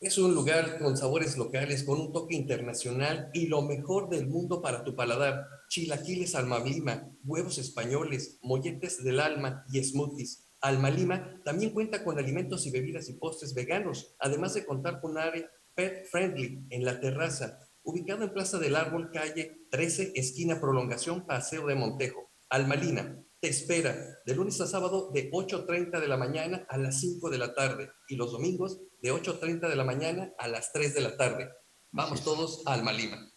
Es 0.00 0.16
un 0.16 0.34
lugar 0.34 0.78
con 0.78 0.96
sabores 0.96 1.36
locales, 1.36 1.84
con 1.84 2.00
un 2.00 2.12
toque 2.12 2.34
internacional 2.34 3.30
y 3.34 3.48
lo 3.48 3.62
mejor 3.62 4.08
del 4.08 4.28
mundo 4.28 4.62
para 4.62 4.82
tu 4.82 4.96
paladar. 4.96 5.44
Chilaquiles 5.68 6.34
Alma 6.34 6.58
Lima, 6.58 7.10
huevos 7.22 7.58
españoles, 7.58 8.38
molletes 8.42 9.04
del 9.04 9.20
alma 9.20 9.64
y 9.70 9.82
smoothies. 9.84 10.49
Alma 10.60 10.90
Lima 10.90 11.40
también 11.44 11.72
cuenta 11.72 12.04
con 12.04 12.18
alimentos 12.18 12.66
y 12.66 12.70
bebidas 12.70 13.08
y 13.08 13.14
postres 13.14 13.54
veganos, 13.54 14.14
además 14.18 14.54
de 14.54 14.66
contar 14.66 15.00
con 15.00 15.12
un 15.12 15.18
área 15.18 15.50
pet 15.74 16.06
friendly 16.10 16.66
en 16.70 16.84
la 16.84 17.00
terraza, 17.00 17.58
ubicado 17.82 18.24
en 18.24 18.32
Plaza 18.32 18.58
del 18.58 18.76
Árbol, 18.76 19.10
calle 19.10 19.66
13, 19.70 20.12
esquina 20.14 20.60
Prolongación, 20.60 21.26
Paseo 21.26 21.66
de 21.66 21.74
Montejo. 21.74 22.30
Alma 22.50 22.74
Lima 22.74 23.16
te 23.40 23.48
espera 23.48 23.96
de 24.26 24.34
lunes 24.34 24.60
a 24.60 24.66
sábado 24.66 25.10
de 25.14 25.30
8.30 25.30 25.98
de 25.98 26.08
la 26.08 26.18
mañana 26.18 26.66
a 26.68 26.76
las 26.76 27.00
5 27.00 27.30
de 27.30 27.38
la 27.38 27.54
tarde 27.54 27.90
y 28.08 28.16
los 28.16 28.32
domingos 28.32 28.82
de 29.00 29.12
8.30 29.12 29.68
de 29.68 29.76
la 29.76 29.84
mañana 29.84 30.32
a 30.38 30.46
las 30.48 30.72
3 30.72 30.94
de 30.94 31.00
la 31.00 31.16
tarde. 31.16 31.48
Vamos 31.90 32.22
todos 32.22 32.62
a 32.66 32.74
Alma 32.74 32.92
Lima. 32.92 33.30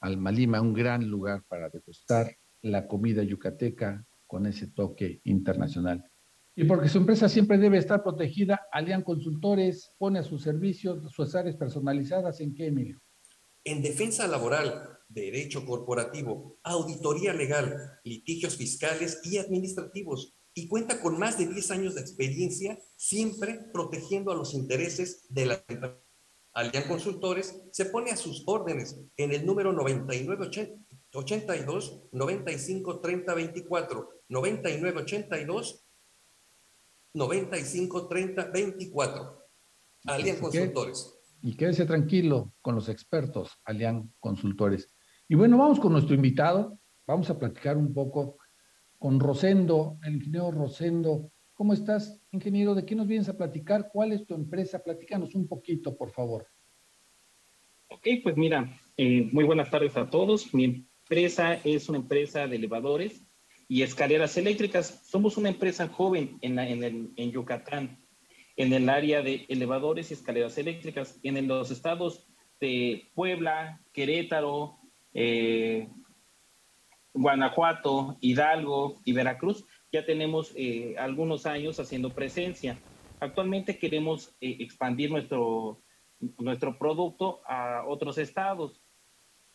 Alma 0.00 0.30
Lima, 0.30 0.60
un 0.60 0.72
gran 0.72 1.08
lugar 1.08 1.42
para 1.48 1.68
degustar 1.68 2.36
la 2.62 2.86
comida 2.86 3.24
yucateca 3.24 4.06
con 4.26 4.46
ese 4.46 4.68
toque 4.68 5.20
internacional. 5.24 6.08
Y 6.56 6.64
porque 6.64 6.88
su 6.88 6.98
empresa 6.98 7.28
siempre 7.28 7.58
debe 7.58 7.78
estar 7.78 8.02
protegida, 8.02 8.66
Alian 8.72 9.02
Consultores 9.02 9.92
pone 9.98 10.18
a 10.18 10.22
su 10.22 10.38
servicio 10.38 11.00
sus 11.08 11.34
áreas 11.34 11.56
personalizadas 11.56 12.40
en 12.40 12.54
qué, 12.54 12.66
Emilio? 12.66 13.00
En 13.64 13.82
defensa 13.82 14.26
laboral, 14.26 14.98
derecho 15.08 15.64
corporativo, 15.64 16.58
auditoría 16.62 17.32
legal, 17.32 17.76
litigios 18.04 18.56
fiscales 18.56 19.20
y 19.24 19.38
administrativos, 19.38 20.34
y 20.54 20.66
cuenta 20.66 21.00
con 21.00 21.18
más 21.18 21.38
de 21.38 21.46
10 21.46 21.70
años 21.70 21.94
de 21.94 22.00
experiencia, 22.00 22.78
siempre 22.96 23.60
protegiendo 23.72 24.32
a 24.32 24.36
los 24.36 24.54
intereses 24.54 25.26
de 25.28 25.46
la 25.46 25.64
empresa. 25.68 26.00
Alian 26.52 26.88
Consultores 26.88 27.62
se 27.70 27.84
pone 27.86 28.10
a 28.10 28.16
sus 28.16 28.42
órdenes 28.46 29.00
en 29.16 29.32
el 29.32 29.46
número 29.46 29.72
9982 29.72 32.08
95 32.12 33.00
30 33.00 33.34
24 33.34 34.08
9982 34.28 35.84
95 37.14 38.08
30 38.08 38.44
24. 38.50 39.40
Alian 40.06 40.36
Consultores. 40.36 41.16
Y 41.42 41.56
quédese 41.56 41.86
tranquilo 41.86 42.54
con 42.60 42.74
los 42.74 42.88
expertos, 42.88 43.58
Alian 43.64 44.12
Consultores. 44.20 44.92
Y 45.28 45.34
bueno, 45.34 45.58
vamos 45.58 45.80
con 45.80 45.92
nuestro 45.92 46.14
invitado. 46.14 46.78
Vamos 47.06 47.30
a 47.30 47.38
platicar 47.38 47.76
un 47.76 47.92
poco 47.92 48.38
con 48.98 49.18
Rosendo, 49.18 49.98
el 50.04 50.16
ingeniero 50.16 50.50
Rosendo. 50.50 51.32
¿Cómo 51.54 51.72
estás, 51.72 52.22
ingeniero? 52.30 52.74
¿De 52.74 52.84
qué 52.84 52.94
nos 52.94 53.06
vienes 53.06 53.28
a 53.28 53.36
platicar? 53.36 53.90
¿Cuál 53.92 54.12
es 54.12 54.26
tu 54.26 54.34
empresa? 54.34 54.82
Platícanos 54.82 55.34
un 55.34 55.48
poquito, 55.48 55.96
por 55.96 56.10
favor. 56.10 56.46
Ok, 57.88 58.06
pues 58.22 58.36
mira, 58.36 58.80
eh, 58.96 59.28
muy 59.32 59.44
buenas 59.44 59.70
tardes 59.70 59.96
a 59.96 60.08
todos. 60.08 60.54
Mi 60.54 60.64
empresa 60.64 61.54
es 61.64 61.88
una 61.88 61.98
empresa 61.98 62.46
de 62.46 62.56
elevadores 62.56 63.24
y 63.70 63.84
escaleras 63.84 64.36
eléctricas. 64.36 65.00
Somos 65.04 65.36
una 65.36 65.48
empresa 65.48 65.86
joven 65.86 66.38
en, 66.42 66.58
en, 66.58 67.30
Yucatán, 67.30 67.96
en 68.56 68.72
el 68.72 68.88
área 68.88 69.22
de 69.22 69.46
elevadores 69.48 70.10
y 70.10 70.14
escaleras 70.14 70.58
eléctricas, 70.58 71.20
en 71.22 71.46
los 71.46 71.70
estados 71.70 72.26
de 72.60 73.08
Puebla, 73.14 73.80
Querétaro, 73.92 74.80
eh, 75.14 75.88
Guanajuato, 77.14 78.18
Hidalgo 78.20 79.00
y 79.04 79.12
Veracruz. 79.12 79.64
Ya 79.92 80.04
tenemos 80.04 80.52
eh, 80.56 80.96
algunos 80.98 81.46
años 81.46 81.78
haciendo 81.78 82.10
presencia. 82.10 82.76
Actualmente 83.20 83.78
queremos 83.78 84.34
eh, 84.40 84.56
expandir 84.58 85.12
nuestro, 85.12 85.80
nuestro 86.38 86.76
producto 86.76 87.40
a 87.46 87.84
otros 87.86 88.18
estados. 88.18 88.82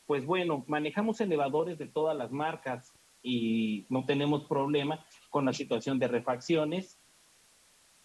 Pues 0.06 0.26
bueno, 0.26 0.64
manejamos 0.68 1.20
elevadores 1.20 1.78
de 1.78 1.88
todas 1.88 2.16
las 2.16 2.32
marcas, 2.32 2.95
y 3.26 3.88
no 3.90 4.06
tenemos 4.06 4.44
problema 4.44 5.04
con 5.32 5.46
la 5.46 5.54
situación 5.54 5.98
de 5.98 6.08
refacciones 6.08 7.00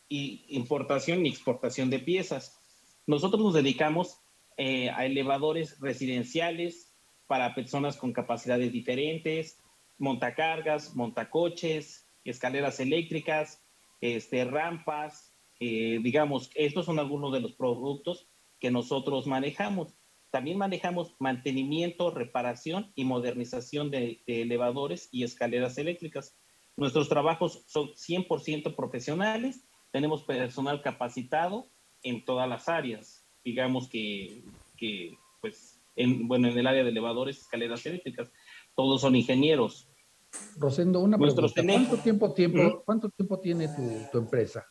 y 0.08 0.46
importación 0.48 1.26
y 1.26 1.28
exportación 1.28 1.90
de 1.90 1.98
piezas. 1.98 2.58
Nosotros 3.06 3.42
nos 3.42 3.54
dedicamos 3.54 4.18
eh, 4.56 4.88
a 4.88 5.04
elevadores 5.04 5.78
residenciales 5.78 6.94
para 7.26 7.54
personas 7.54 7.96
con 7.96 8.14
capacidades 8.14 8.72
diferentes, 8.72 9.60
montacargas, 9.98 10.96
montacoches, 10.96 12.06
escaleras 12.24 12.80
eléctricas, 12.80 13.62
este, 14.00 14.44
rampas, 14.46 15.34
eh, 15.60 15.98
digamos, 16.02 16.50
estos 16.54 16.86
son 16.86 16.98
algunos 16.98 17.32
de 17.34 17.40
los 17.40 17.52
productos 17.52 18.26
que 18.58 18.70
nosotros 18.70 19.26
manejamos. 19.26 19.94
También 20.30 20.58
manejamos 20.58 21.16
mantenimiento, 21.18 22.10
reparación 22.10 22.92
y 22.94 23.04
modernización 23.04 23.90
de, 23.90 24.22
elevadores 24.26 25.08
y 25.10 25.24
escaleras 25.24 25.76
eléctricas. 25.78 26.36
Nuestros 26.76 27.08
trabajos 27.08 27.64
son 27.66 27.88
100% 27.88 28.76
profesionales, 28.76 29.64
tenemos 29.90 30.22
personal 30.22 30.82
capacitado 30.82 31.68
en 32.02 32.24
todas 32.24 32.48
las 32.48 32.68
áreas. 32.68 33.26
Digamos 33.44 33.88
que, 33.88 34.44
pues, 35.40 35.80
en, 35.96 36.28
bueno, 36.28 36.48
en 36.48 36.58
el 36.58 36.66
área 36.66 36.84
de 36.84 36.90
elevadores, 36.90 37.38
escaleras 37.38 37.84
eléctricas, 37.86 38.30
todos 38.76 39.00
son 39.00 39.16
ingenieros. 39.16 39.88
Rosendo, 40.56 41.00
una 41.00 41.18
pregunta. 41.18 41.62
¿Cuánto 41.62 41.96
tiempo, 41.98 42.32
tiempo, 42.32 42.82
¿Cuánto 42.84 43.10
tiempo 43.10 43.40
tiene 43.40 43.68
tu, 44.12 44.18
empresa? 44.18 44.64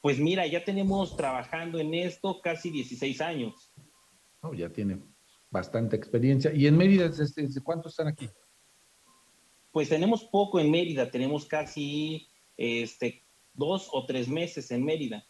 Pues 0.00 0.18
mira, 0.18 0.44
ya 0.46 0.64
tenemos 0.64 1.16
trabajando 1.16 1.78
en 1.78 1.94
esto 1.94 2.40
casi 2.40 2.70
16 2.70 3.20
años. 3.20 3.72
Oh, 4.40 4.54
ya 4.54 4.70
tiene 4.70 5.00
bastante 5.50 5.96
experiencia. 5.96 6.52
¿Y 6.52 6.66
en 6.66 6.76
Mérida 6.76 7.08
desde, 7.08 7.62
cuánto 7.62 7.88
están 7.88 8.08
aquí? 8.08 8.28
Pues 9.72 9.88
tenemos 9.88 10.24
poco 10.24 10.60
en 10.60 10.70
Mérida, 10.70 11.10
tenemos 11.10 11.46
casi 11.46 12.28
este, 12.56 13.24
dos 13.54 13.88
o 13.92 14.06
tres 14.06 14.28
meses 14.28 14.70
en 14.70 14.84
Mérida. 14.84 15.24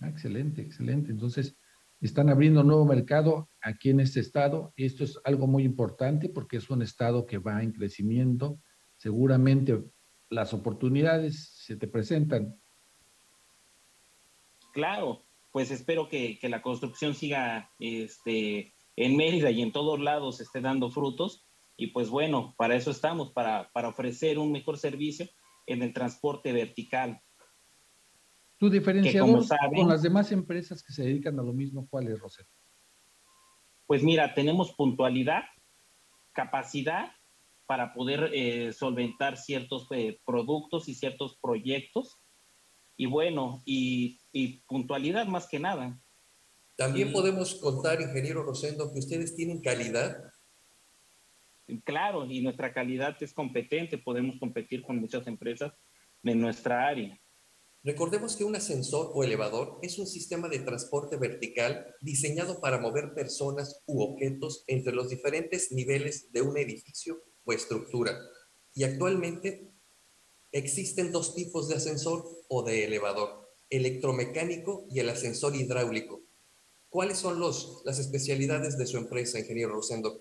Ah, 0.00 0.08
excelente, 0.08 0.62
excelente. 0.62 1.10
Entonces, 1.10 1.56
están 2.00 2.28
abriendo 2.28 2.60
un 2.60 2.66
nuevo 2.66 2.84
mercado 2.84 3.48
aquí 3.62 3.90
en 3.90 4.00
este 4.00 4.20
estado. 4.20 4.72
Esto 4.76 5.04
es 5.04 5.18
algo 5.24 5.46
muy 5.46 5.64
importante 5.64 6.28
porque 6.28 6.58
es 6.58 6.68
un 6.68 6.82
estado 6.82 7.26
que 7.26 7.38
va 7.38 7.62
en 7.62 7.72
crecimiento. 7.72 8.60
Seguramente 8.96 9.82
las 10.28 10.52
oportunidades 10.52 11.50
se 11.64 11.76
te 11.76 11.86
presentan. 11.86 12.60
Claro, 14.72 15.25
pues 15.56 15.70
espero 15.70 16.06
que, 16.10 16.38
la 16.42 16.60
construcción 16.60 17.14
siga 17.14 17.72
este, 17.78 18.74
en 18.94 19.16
Mérida 19.16 19.50
y 19.50 19.62
en 19.62 19.72
todos 19.72 19.98
lados 19.98 20.38
esté 20.42 20.60
dando 20.60 20.90
frutos. 20.90 21.46
Y 21.78 21.86
pues 21.92 22.10
bueno, 22.10 22.54
para 22.58 22.76
eso 22.76 22.90
estamos, 22.90 23.32
para, 23.32 23.70
para 23.72 23.88
ofrecer 23.88 24.38
un 24.38 24.52
mejor 24.52 24.76
servicio 24.76 25.26
en 25.64 25.82
el 25.82 25.94
transporte 25.94 26.52
vertical. 26.52 27.22
¿Tu 28.58 28.68
diferenciador 28.68 29.46
con 29.74 29.88
las 29.88 30.02
demás 30.02 30.30
empresas 30.30 30.82
que 30.82 30.92
se 30.92 31.04
dedican 31.04 31.40
a 31.40 31.42
lo 31.42 31.54
mismo, 31.54 31.88
cuál 31.88 32.08
es, 32.08 32.20
Rosel? 32.20 32.44
Pues 33.86 34.02
mira, 34.02 34.34
tenemos 34.34 34.74
puntualidad, 34.74 35.44
capacidad 36.32 37.12
para 37.64 37.94
poder 37.94 38.30
eh, 38.34 38.74
solventar 38.74 39.38
ciertos 39.38 39.86
eh, 39.92 40.20
productos 40.26 40.86
y 40.90 40.94
ciertos 40.94 41.38
proyectos. 41.40 42.18
Y 42.96 43.06
bueno, 43.06 43.62
y, 43.64 44.18
puntualidad 44.66 45.26
más 45.26 45.46
que 45.46 45.58
nada. 45.58 46.00
También 46.76 47.12
podemos 47.12 47.54
contar, 47.54 48.00
ingeniero 48.00 48.42
Rosendo, 48.42 48.92
que 48.92 48.98
ustedes 48.98 49.34
tienen 49.34 49.60
calidad. 49.60 50.16
Claro, 51.84 52.26
y 52.26 52.42
nuestra 52.42 52.72
calidad 52.72 53.16
es 53.20 53.32
competente, 53.32 53.98
podemos 53.98 54.38
competir 54.38 54.82
con 54.82 54.98
muchas 54.98 55.26
empresas 55.26 55.72
de 56.22 56.34
nuestra 56.34 56.86
área. 56.86 57.18
Recordemos 57.82 58.34
que 58.34 58.44
un 58.44 58.56
ascensor 58.56 59.12
o 59.14 59.22
elevador 59.22 59.78
es 59.80 59.98
un 59.98 60.06
sistema 60.06 60.48
de 60.48 60.58
transporte 60.58 61.16
vertical 61.16 61.94
diseñado 62.00 62.60
para 62.60 62.80
mover 62.80 63.14
personas 63.14 63.82
u 63.86 64.02
objetos 64.02 64.64
entre 64.66 64.92
los 64.92 65.08
diferentes 65.08 65.70
niveles 65.70 66.32
de 66.32 66.42
un 66.42 66.56
edificio 66.56 67.22
o 67.44 67.52
estructura. 67.52 68.18
Y 68.74 68.82
actualmente 68.82 69.70
existen 70.58 71.12
dos 71.12 71.34
tipos 71.34 71.68
de 71.68 71.76
ascensor 71.76 72.24
o 72.48 72.62
de 72.62 72.84
elevador, 72.84 73.48
electromecánico 73.70 74.86
y 74.90 75.00
el 75.00 75.08
ascensor 75.08 75.54
hidráulico. 75.54 76.22
¿Cuáles 76.88 77.18
son 77.18 77.38
los, 77.40 77.82
las 77.84 77.98
especialidades 77.98 78.78
de 78.78 78.86
su 78.86 78.96
empresa, 78.96 79.38
ingeniero 79.38 79.74
Rosendo? 79.74 80.20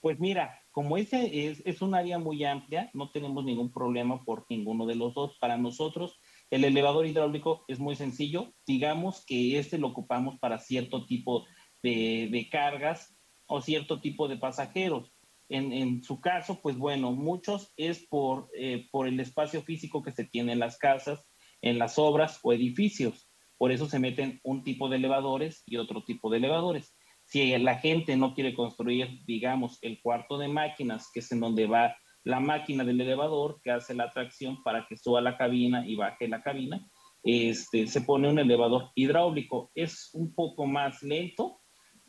Pues 0.00 0.18
mira, 0.18 0.60
como 0.70 0.96
ese 0.96 1.48
es, 1.48 1.62
es 1.64 1.82
un 1.82 1.94
área 1.94 2.18
muy 2.18 2.44
amplia, 2.44 2.90
no 2.94 3.10
tenemos 3.10 3.44
ningún 3.44 3.72
problema 3.72 4.24
por 4.24 4.46
ninguno 4.48 4.86
de 4.86 4.94
los 4.94 5.14
dos. 5.14 5.36
Para 5.40 5.56
nosotros, 5.56 6.20
el 6.50 6.64
elevador 6.64 7.06
hidráulico 7.06 7.64
es 7.66 7.78
muy 7.78 7.96
sencillo. 7.96 8.52
Digamos 8.66 9.24
que 9.26 9.58
este 9.58 9.78
lo 9.78 9.88
ocupamos 9.88 10.38
para 10.38 10.58
cierto 10.58 11.06
tipo 11.06 11.44
de, 11.82 12.48
cargas 12.50 13.16
o 13.46 13.60
cierto 13.60 14.00
tipo 14.00 14.28
de 14.28 14.36
pasajeros. 14.36 15.12
En, 15.48 16.02
su 16.02 16.20
caso, 16.20 16.60
pues 16.60 16.76
bueno, 16.76 17.12
muchos 17.12 17.72
es 17.76 18.06
por, 18.08 18.48
eh, 18.58 18.88
por 18.90 19.06
el 19.06 19.20
espacio 19.20 19.62
físico 19.62 20.02
que 20.02 20.10
se 20.10 20.24
tiene 20.24 20.52
en 20.52 20.58
las 20.58 20.76
casas, 20.76 21.28
en 21.62 21.78
las 21.78 21.98
obras 21.98 22.40
o 22.42 22.52
edificios. 22.52 23.30
Por 23.56 23.72
eso 23.72 23.88
se 23.88 23.98
meten 23.98 24.40
un 24.42 24.64
tipo 24.64 24.88
de 24.88 24.96
elevadores 24.96 25.62
y 25.66 25.76
otro 25.76 26.04
tipo 26.04 26.30
de 26.30 26.38
elevadores. 26.38 26.96
Si 27.24 27.56
la 27.58 27.78
gente 27.78 28.16
no 28.16 28.34
quiere 28.34 28.54
construir, 28.54 29.20
digamos, 29.26 29.78
el 29.82 30.00
cuarto 30.00 30.38
de 30.38 30.48
máquinas, 30.48 31.10
que 31.12 31.20
es 31.20 31.32
en 31.32 31.40
donde 31.40 31.66
va 31.66 31.96
la 32.22 32.40
máquina 32.40 32.84
del 32.84 33.00
elevador 33.00 33.60
que 33.62 33.70
hace 33.70 33.94
la 33.94 34.10
tracción 34.10 34.62
para 34.64 34.86
que 34.88 34.96
suba 34.96 35.20
la 35.20 35.36
cabina 35.36 35.86
y 35.86 35.94
baje 35.94 36.28
la 36.28 36.42
cabina. 36.42 36.84
Este, 37.22 37.86
se 37.86 38.00
pone 38.00 38.28
un 38.28 38.38
elevador 38.38 38.90
hidráulico. 38.94 39.70
Es 39.74 40.10
un 40.12 40.34
poco 40.34 40.66
más 40.66 41.02
lento, 41.02 41.60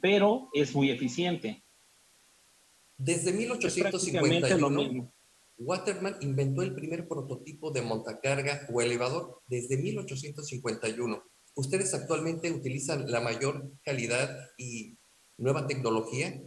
pero 0.01 0.49
es 0.53 0.75
muy 0.75 0.89
eficiente. 0.89 1.63
Desde 2.97 3.31
1851, 3.31 5.13
Waterman 5.59 6.17
inventó 6.21 6.61
el 6.61 6.73
primer 6.73 7.07
prototipo 7.07 7.71
de 7.71 7.81
montacarga 7.81 8.67
o 8.71 8.81
elevador 8.81 9.41
desde 9.47 9.77
1851. 9.77 11.23
¿Ustedes 11.55 11.93
actualmente 11.93 12.51
utilizan 12.51 13.09
la 13.11 13.19
mayor 13.19 13.71
calidad 13.83 14.29
y 14.57 14.97
nueva 15.37 15.65
tecnología? 15.65 16.39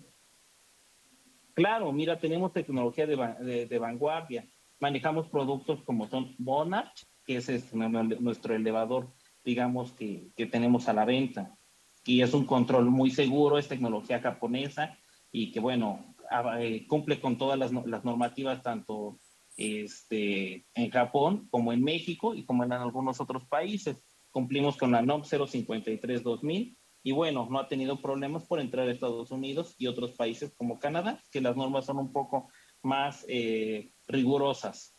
Claro, 1.54 1.92
mira, 1.92 2.18
tenemos 2.20 2.52
tecnología 2.52 3.06
de, 3.06 3.78
vanguardia. 3.78 4.48
Manejamos 4.78 5.28
productos 5.28 5.82
como 5.82 6.08
son 6.08 6.34
Bonarch, 6.38 7.06
que 7.26 7.36
es 7.36 7.48
este, 7.48 7.76
nuestro 7.76 8.54
elevador, 8.54 9.08
digamos, 9.44 9.92
que, 9.92 10.30
tenemos 10.50 10.88
a 10.88 10.92
la 10.92 11.04
venta. 11.04 11.56
Y 12.04 12.22
es 12.22 12.32
un 12.32 12.46
control 12.46 12.86
muy 12.86 13.10
seguro, 13.10 13.58
es 13.58 13.68
tecnología 13.68 14.20
japonesa 14.20 14.96
y 15.32 15.52
que, 15.52 15.60
bueno, 15.60 16.09
eh, 16.58 16.86
cumple 16.86 17.20
con 17.20 17.36
todas 17.36 17.58
las, 17.58 17.72
normativas, 17.72 18.62
tanto 18.62 19.18
este, 19.56 20.66
en 20.74 20.90
Japón 20.90 21.48
como 21.50 21.72
en 21.72 21.82
México 21.82 22.34
y 22.34 22.44
como 22.44 22.64
en 22.64 22.72
algunos 22.72 23.20
otros 23.20 23.46
países. 23.46 24.02
Cumplimos 24.30 24.76
con 24.76 24.92
la 24.92 25.02
NOM 25.02 25.22
053-2000 25.22 26.76
y 27.02 27.12
bueno, 27.12 27.48
no 27.50 27.58
ha 27.58 27.68
tenido 27.68 28.00
problemas 28.00 28.44
por 28.44 28.60
entrar 28.60 28.86
a 28.86 28.92
Estados 28.92 29.30
Unidos 29.30 29.74
y 29.78 29.86
otros 29.86 30.12
países 30.12 30.52
como 30.56 30.78
Canadá, 30.78 31.22
que 31.32 31.40
las 31.40 31.56
normas 31.56 31.86
son 31.86 31.98
un 31.98 32.12
poco 32.12 32.48
más 32.82 33.24
eh, 33.28 33.92
rigurosas. 34.06 34.94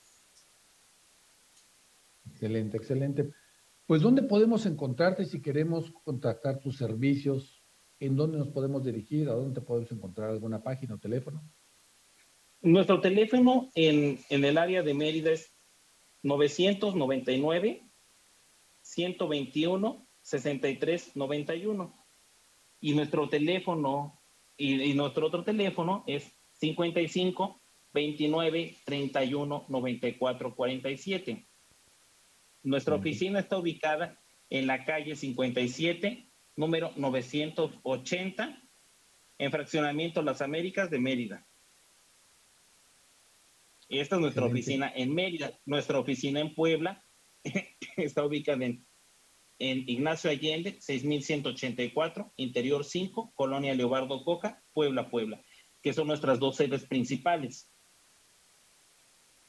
Excelente, 2.32 2.78
excelente. 2.78 3.32
Pues, 3.86 4.02
¿dónde 4.02 4.24
podemos 4.24 4.66
encontrarte 4.66 5.26
si 5.26 5.42
queremos 5.42 5.92
contactar 6.04 6.60
tus 6.60 6.78
servicios? 6.78 7.61
¿En 8.02 8.16
dónde 8.16 8.40
nos 8.40 8.48
podemos 8.48 8.84
dirigir? 8.84 9.30
¿A 9.30 9.34
dónde 9.34 9.62
podemos 9.62 9.92
encontrar 9.92 10.32
alguna 10.32 10.62
página 10.62 10.96
o 10.96 10.98
teléfono? 10.98 11.40
Nuestro 12.64 13.00
teléfono 13.00 13.70
en, 13.76 14.20
en 14.30 14.44
el 14.44 14.58
área 14.58 14.82
de 14.82 14.96
Mérida 14.96 15.32
es 15.32 15.52
999 16.24 17.84
121 18.82 20.08
6391. 20.24 22.06
Y 22.82 22.94
nuestro 22.96 23.30
teléfono, 23.30 24.20
y, 24.58 24.94
nuestro 24.96 25.28
otro 25.28 25.44
teléfono 25.44 26.04
es 26.08 26.32
55 26.54 27.62
29 27.94 28.78
31 28.84 29.66
94 29.68 30.56
47. 30.56 31.46
Nuestra 32.64 32.96
oficina 32.96 33.40
está 33.40 33.60
ubicada 33.60 34.20
en 34.50 34.66
la 34.66 34.86
calle 34.86 35.16
57, 35.16 36.31
número 36.62 36.94
980, 36.96 38.62
en 39.40 39.52
Fraccionamiento 39.52 40.22
Las 40.22 40.42
Américas 40.42 40.90
de 40.92 41.00
Mérida. 41.00 41.46
Y 43.90 44.00
esta 44.00 44.16
es 44.16 44.22
nuestra 44.22 44.46
oficina 44.46 44.94
en 44.96 45.14
Mérida. 45.14 45.60
Nuestra 45.66 46.00
oficina 46.00 46.40
en 46.40 46.54
Puebla 46.54 47.04
está 47.98 48.24
ubicada 48.24 48.64
en 48.64 48.86
en 49.62 49.88
Ignacio 49.88 50.32
Allende, 50.32 50.78
6184, 50.82 52.34
Interior 52.38 52.84
5, 52.84 53.34
Colonia 53.36 53.76
Leobardo 53.76 54.24
Coca, 54.24 54.64
Puebla, 54.74 55.12
Puebla, 55.12 55.40
que 55.84 55.94
son 55.94 56.08
nuestras 56.08 56.40
dos 56.40 56.56
sedes 56.56 56.84
principales. 56.86 57.72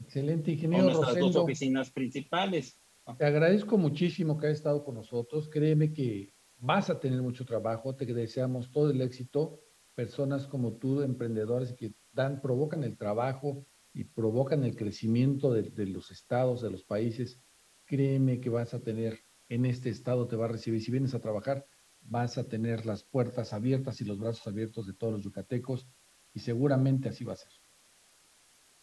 Excelente, 0.05 0.53
ingeniero 0.53 0.85
son 0.85 0.93
nuestras 0.93 1.19
dos 1.19 1.37
oficinas 1.37 1.91
principales. 1.91 2.79
Te 3.17 3.25
agradezco 3.25 3.79
muchísimo 3.79 4.39
que 4.39 4.49
hayas 4.49 4.59
estado 4.59 4.85
con 4.85 4.97
nosotros. 4.97 5.49
Créeme 5.49 5.95
que 5.95 6.35
vas 6.63 6.91
a 6.91 7.01
tener 7.01 7.21
mucho 7.21 7.45
trabajo. 7.45 7.95
Te 7.95 8.07
deseamos 8.07 8.71
todo 8.71 8.91
el 8.91 9.01
éxito. 9.01 9.61
Personas 9.95 10.47
como 10.47 10.75
tú, 10.75 11.03
emprendedores 11.03 11.73
que 11.73 11.93
dan, 12.13 12.41
provocan 12.41 12.85
el 12.85 12.97
trabajo 12.97 13.67
y 13.93 14.05
provocan 14.05 14.65
el 14.65 14.77
crecimiento 14.77 15.53
de, 15.53 15.87
los 15.87 16.11
estados, 16.11 16.63
de 16.63 16.71
los 16.71 16.85
países. 16.85 17.43
Créeme 17.85 18.41
que 18.41 18.49
vas 18.49 18.73
a 18.75 18.81
tener 18.81 19.19
en 19.49 19.67
este 19.67 19.91
estado 19.91 20.27
te 20.27 20.37
va 20.37 20.47
a 20.47 20.49
recibir. 20.49 20.81
Si 20.81 20.91
vienes 20.91 21.15
a 21.15 21.21
trabajar, 21.21 21.67
vas 22.01 22.39
a 22.39 22.49
tener 22.49 22.87
las 22.87 23.05
puertas 23.05 23.53
abiertas 23.53 24.01
y 24.01 24.07
los 24.07 24.19
brazos 24.19 24.47
abiertos 24.47 24.87
de 24.87 24.95
todos 24.95 25.13
los 25.13 25.23
yucatecos 25.23 25.87
y 26.33 26.41
seguramente 26.41 27.11
así 27.11 27.23
va 27.23 27.35
a 27.35 27.37
ser. 27.37 27.53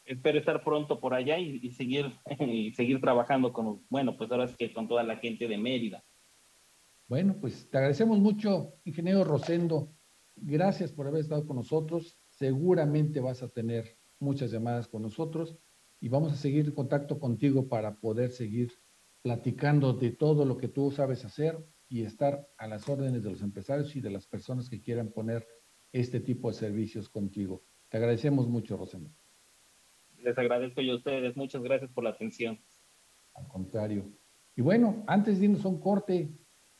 Espero 0.05 0.37
estar 0.37 0.63
pronto 0.63 0.99
por 0.99 1.15
allá 1.15 1.39
y, 1.39 1.71
seguir 1.71 2.11
y 2.39 2.71
seguir 2.73 3.01
trabajando 3.01 3.51
con, 3.51 3.83
bueno, 3.89 4.15
pues 4.15 4.29
ahora 4.29 4.43
es 4.43 4.55
que 4.55 4.71
con 4.71 4.87
toda 4.87 5.01
la 5.01 5.17
gente 5.17 5.47
de 5.47 5.57
Mérida. 5.57 6.03
Bueno, 7.09 7.37
pues 7.41 7.67
te 7.71 7.77
agradecemos 7.79 8.19
mucho, 8.19 8.75
ingeniero 8.85 9.23
Rosendo. 9.23 9.91
Gracias 10.35 10.91
por 10.91 11.07
haber 11.07 11.21
estado 11.21 11.43
con 11.47 11.55
nosotros. 11.55 12.19
Seguramente 12.29 13.19
vas 13.19 13.41
a 13.41 13.49
tener 13.49 13.97
muchas 14.19 14.51
llamadas 14.51 14.87
con 14.87 15.01
nosotros 15.01 15.57
y 15.99 16.07
vamos 16.07 16.31
a 16.31 16.35
seguir 16.35 16.67
en 16.67 16.71
contacto 16.71 17.19
contigo 17.19 17.67
para 17.67 17.95
poder 17.95 18.29
seguir 18.29 18.73
platicando 19.23 19.93
de 19.93 20.11
todo 20.11 20.45
lo 20.45 20.55
que 20.57 20.67
tú 20.67 20.91
sabes 20.91 21.25
hacer 21.25 21.57
y 21.89 22.03
estar 22.03 22.47
a 22.59 22.67
las 22.67 22.87
órdenes 22.87 23.23
de 23.23 23.31
los 23.31 23.41
empresarios 23.41 23.95
y 23.95 24.01
de 24.01 24.11
las 24.11 24.27
personas 24.27 24.69
que 24.69 24.79
quieran 24.79 25.09
poner 25.09 25.47
este 25.91 26.19
tipo 26.19 26.49
de 26.49 26.57
servicios 26.57 27.09
contigo. 27.09 27.63
Te 27.89 27.97
agradecemos 27.97 28.47
mucho, 28.47 28.77
Rosendo. 28.77 29.09
Les 30.19 30.37
agradezco 30.37 30.81
yo 30.81 30.93
a 30.93 30.97
ustedes. 30.97 31.35
Muchas 31.35 31.63
gracias 31.63 31.89
por 31.89 32.03
la 32.03 32.11
atención. 32.11 32.59
Al 33.33 33.47
contrario. 33.47 34.11
Y 34.55 34.61
bueno, 34.61 35.03
antes 35.07 35.39
de 35.39 35.45
irnos 35.45 35.65
a 35.65 35.69
un 35.69 35.79
corte, 35.79 36.29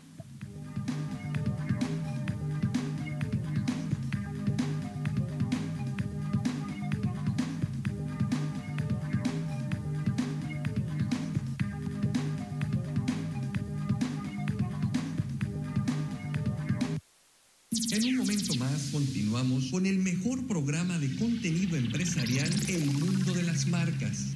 En 17.91 18.05
un 18.05 18.17
momento 18.17 18.55
más 18.55 18.89
continuamos 18.91 19.69
con 19.69 19.85
el 19.85 19.99
mejor 19.99 20.47
programa 20.47 20.97
de 20.97 21.15
contenido 21.15 21.77
empresarial 21.77 22.49
El 22.67 22.87
Mundo 22.87 23.33
de 23.33 23.43
las 23.43 23.67
Marcas. 23.67 24.35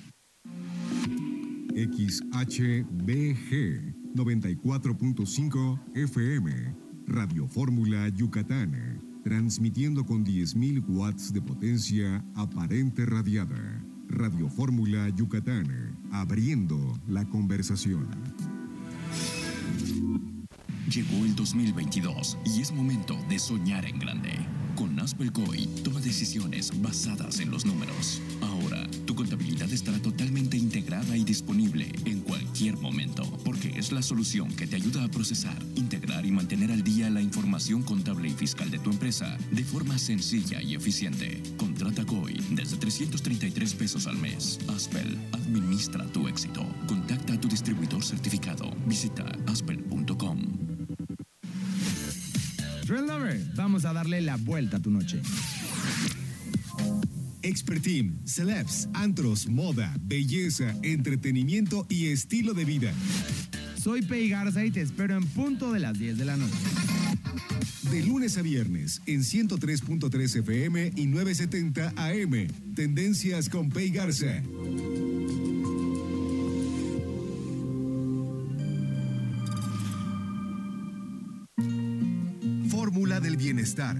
XHBG 1.77 3.53
94.5 4.15 5.79
FM, 5.93 6.75
Radio 7.05 7.47
Fórmula 7.47 8.09
Yucatán, 8.09 8.99
transmitiendo 9.23 10.03
con 10.03 10.25
10.000 10.25 10.83
watts 10.87 11.31
de 11.31 11.39
potencia 11.39 12.25
aparente 12.33 13.05
radiada. 13.05 13.85
Radio 14.09 14.49
Fórmula 14.49 15.07
Yucatán, 15.09 15.95
abriendo 16.11 16.99
la 17.07 17.23
conversación. 17.25 18.07
Llegó 20.91 21.25
el 21.25 21.35
2022 21.35 22.39
y 22.43 22.61
es 22.61 22.71
momento 22.71 23.15
de 23.29 23.37
soñar 23.37 23.85
en 23.85 23.99
grande. 23.99 24.31
Con 24.77 24.99
Aspelcoy 24.99 25.67
toma 25.83 25.99
decisiones 25.99 26.71
basadas 26.81 27.39
en 27.39 27.51
los 27.51 27.65
números. 27.65 28.21
Ahora, 28.41 28.87
tu 29.05 29.15
contabilidad 29.15 29.69
estará 29.71 29.99
totalmente 29.99 30.55
integrada 30.55 31.17
y 31.17 31.23
disponible 31.23 31.66
momento, 32.87 33.23
porque 33.43 33.77
es 33.77 33.91
la 33.91 34.01
solución 34.01 34.47
que 34.55 34.65
te 34.65 34.77
ayuda 34.77 35.03
a 35.03 35.09
procesar, 35.09 35.57
integrar 35.75 36.25
y 36.25 36.31
mantener 36.31 36.71
al 36.71 36.83
día 36.83 37.09
la 37.09 37.19
información 37.19 37.83
contable 37.83 38.29
y 38.29 38.31
fiscal 38.31 38.71
de 38.71 38.79
tu 38.79 38.89
empresa 38.89 39.37
de 39.51 39.65
forma 39.65 39.97
sencilla 39.97 40.61
y 40.61 40.73
eficiente. 40.73 41.43
Contrata 41.57 42.05
COI 42.05 42.41
desde 42.51 42.77
333 42.77 43.73
pesos 43.73 44.07
al 44.07 44.17
mes. 44.17 44.57
Aspel, 44.69 45.17
administra 45.33 46.05
tu 46.13 46.29
éxito. 46.29 46.65
Contacta 46.87 47.33
a 47.33 47.41
tu 47.41 47.49
distribuidor 47.49 48.05
certificado. 48.05 48.71
Visita 48.85 49.25
aspel.com. 49.47 50.39
Trend 52.85 53.09
Lover, 53.09 53.41
vamos 53.55 53.83
a 53.83 53.91
darle 53.91 54.21
la 54.21 54.37
vuelta 54.37 54.77
a 54.77 54.79
tu 54.79 54.91
noche. 54.91 55.21
Expert 57.47 57.81
Team, 57.81 58.19
celebs, 58.25 58.89
antros, 58.93 59.47
moda, 59.47 59.95
belleza, 60.01 60.75
entretenimiento 60.83 61.85
y 61.87 62.07
estilo 62.07 62.53
de 62.53 62.65
vida. 62.65 62.93
Soy 63.81 64.01
Pei 64.01 64.27
Garza 64.27 64.65
y 64.65 64.71
te 64.71 64.81
espero 64.81 65.15
en 65.15 65.25
punto 65.27 65.71
de 65.71 65.79
las 65.79 65.97
10 65.97 66.17
de 66.17 66.25
la 66.25 66.35
noche. 66.35 66.53
De 67.89 68.05
lunes 68.05 68.37
a 68.37 68.41
viernes 68.41 69.01
en 69.05 69.21
103.3 69.21 70.39
FM 70.39 70.91
y 70.97 71.05
970 71.05 71.93
AM. 71.95 72.47
Tendencias 72.75 73.47
con 73.47 73.69
Pei 73.69 73.91
Garza. 73.91 74.43
Fórmula 82.69 83.21
del 83.21 83.37
bienestar. 83.37 83.97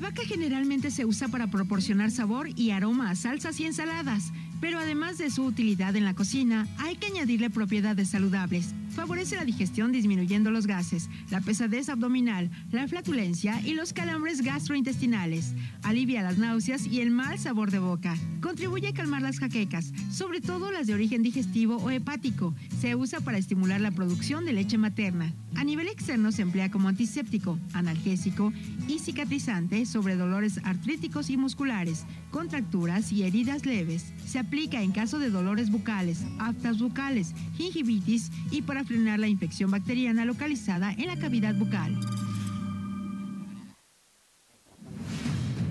Albahaca 0.00 0.22
generalmente 0.24 0.90
se 0.90 1.04
usa 1.04 1.28
para 1.28 1.48
proporcionar 1.48 2.10
sabor 2.10 2.48
y 2.56 2.70
aroma 2.70 3.10
a 3.10 3.14
salsas 3.14 3.60
y 3.60 3.66
ensaladas, 3.66 4.32
pero 4.58 4.78
además 4.78 5.18
de 5.18 5.30
su 5.30 5.44
utilidad 5.44 5.94
en 5.94 6.06
la 6.06 6.14
cocina, 6.14 6.66
hay 6.78 6.96
que 6.96 7.08
añadirle 7.08 7.50
propiedades 7.50 8.08
saludables. 8.08 8.74
Favorece 9.00 9.36
la 9.36 9.46
digestión 9.46 9.92
disminuyendo 9.92 10.50
los 10.50 10.66
gases, 10.66 11.08
la 11.30 11.40
pesadez 11.40 11.88
abdominal, 11.88 12.50
la 12.70 12.86
flatulencia 12.86 13.58
y 13.62 13.72
los 13.72 13.94
calambres 13.94 14.42
gastrointestinales. 14.42 15.54
Alivia 15.82 16.22
las 16.22 16.36
náuseas 16.36 16.86
y 16.86 17.00
el 17.00 17.10
mal 17.10 17.38
sabor 17.38 17.70
de 17.70 17.78
boca. 17.78 18.14
Contribuye 18.42 18.88
a 18.88 18.92
calmar 18.92 19.22
las 19.22 19.38
jaquecas, 19.38 19.94
sobre 20.10 20.42
todo 20.42 20.70
las 20.70 20.86
de 20.86 20.92
origen 20.92 21.22
digestivo 21.22 21.76
o 21.76 21.88
hepático. 21.88 22.54
Se 22.78 22.94
usa 22.94 23.20
para 23.20 23.38
estimular 23.38 23.80
la 23.80 23.90
producción 23.90 24.44
de 24.44 24.52
leche 24.52 24.76
materna. 24.76 25.32
A 25.56 25.64
nivel 25.64 25.88
externo 25.88 26.30
se 26.30 26.42
emplea 26.42 26.70
como 26.70 26.88
antiséptico, 26.88 27.58
analgésico 27.72 28.52
y 28.86 28.98
cicatrizante 28.98 29.86
sobre 29.86 30.16
dolores 30.16 30.60
artríticos 30.62 31.30
y 31.30 31.38
musculares, 31.38 32.04
contracturas 32.30 33.12
y 33.12 33.22
heridas 33.22 33.64
leves. 33.64 34.12
Se 34.26 34.38
aplica 34.38 34.82
en 34.82 34.92
caso 34.92 35.18
de 35.18 35.30
dolores 35.30 35.70
bucales, 35.70 36.24
aftas 36.38 36.78
bucales, 36.78 37.34
gingivitis 37.56 38.30
y 38.50 38.62
para 38.62 38.84
la 38.90 39.28
infección 39.28 39.70
bacteriana 39.70 40.24
localizada 40.24 40.92
en 40.92 41.06
la 41.06 41.16
cavidad 41.16 41.54
bucal. 41.54 41.96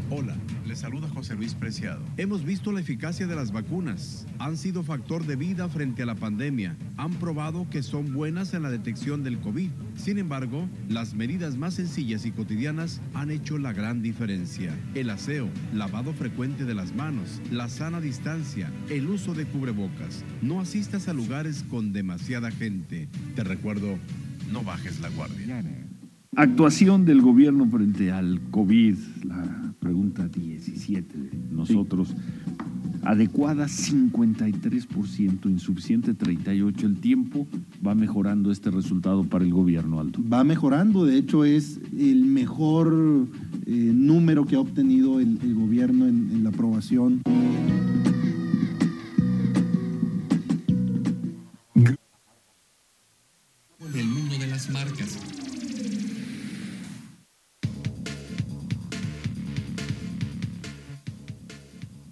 Hola, 0.09 0.35
saluda 0.79 1.09
José 1.09 1.35
Luis 1.35 1.53
Preciado. 1.55 1.99
Hemos 2.15 2.45
visto 2.45 2.71
la 2.71 2.79
eficacia 2.79 3.27
de 3.27 3.35
las 3.35 3.51
vacunas. 3.51 4.25
Han 4.39 4.55
sido 4.55 4.81
factor 4.81 5.25
de 5.25 5.35
vida 5.35 5.67
frente 5.67 6.03
a 6.03 6.05
la 6.05 6.15
pandemia. 6.15 6.77
Han 6.95 7.11
probado 7.15 7.69
que 7.69 7.83
son 7.83 8.13
buenas 8.13 8.53
en 8.53 8.63
la 8.63 8.71
detección 8.71 9.21
del 9.21 9.39
COVID. 9.39 9.69
Sin 9.97 10.17
embargo, 10.17 10.69
las 10.87 11.13
medidas 11.15 11.57
más 11.57 11.73
sencillas 11.73 12.25
y 12.25 12.31
cotidianas 12.31 13.01
han 13.13 13.29
hecho 13.29 13.57
la 13.57 13.73
gran 13.73 14.01
diferencia. 14.01 14.73
El 14.95 15.09
aseo, 15.09 15.49
lavado 15.73 16.13
frecuente 16.13 16.63
de 16.63 16.75
las 16.75 16.95
manos, 16.95 17.41
la 17.51 17.67
sana 17.67 17.99
distancia, 17.99 18.71
el 18.89 19.09
uso 19.09 19.33
de 19.33 19.45
cubrebocas. 19.45 20.23
No 20.41 20.61
asistas 20.61 21.09
a 21.09 21.13
lugares 21.13 21.65
con 21.69 21.91
demasiada 21.91 22.51
gente. 22.51 23.09
Te 23.35 23.43
recuerdo, 23.43 23.99
no 24.49 24.63
bajes 24.63 25.01
la 25.01 25.09
guardia. 25.09 25.61
Actuación 26.35 27.05
del 27.05 27.21
gobierno 27.21 27.67
frente 27.67 28.11
al 28.11 28.39
COVID, 28.51 28.95
la 29.23 29.73
pregunta 29.79 30.27
17 30.27 31.17
de 31.17 31.31
nosotros. 31.51 32.13
Adecuada 33.01 33.65
53%, 33.65 35.49
insuficiente 35.49 36.13
38%. 36.13 36.83
El 36.83 36.97
tiempo 36.97 37.47
va 37.85 37.95
mejorando 37.95 38.51
este 38.51 38.69
resultado 38.69 39.23
para 39.23 39.43
el 39.43 39.51
gobierno, 39.51 39.99
Aldo. 39.99 40.19
Va 40.31 40.43
mejorando, 40.43 41.03
de 41.03 41.17
hecho 41.17 41.45
es 41.45 41.79
el 41.97 42.25
mejor 42.25 43.27
eh, 43.65 43.91
número 43.95 44.45
que 44.45 44.55
ha 44.55 44.59
obtenido 44.59 45.19
el, 45.19 45.39
gobierno 45.55 46.07
en 46.07 46.43
la 46.43 46.49
aprobación. 46.49 47.23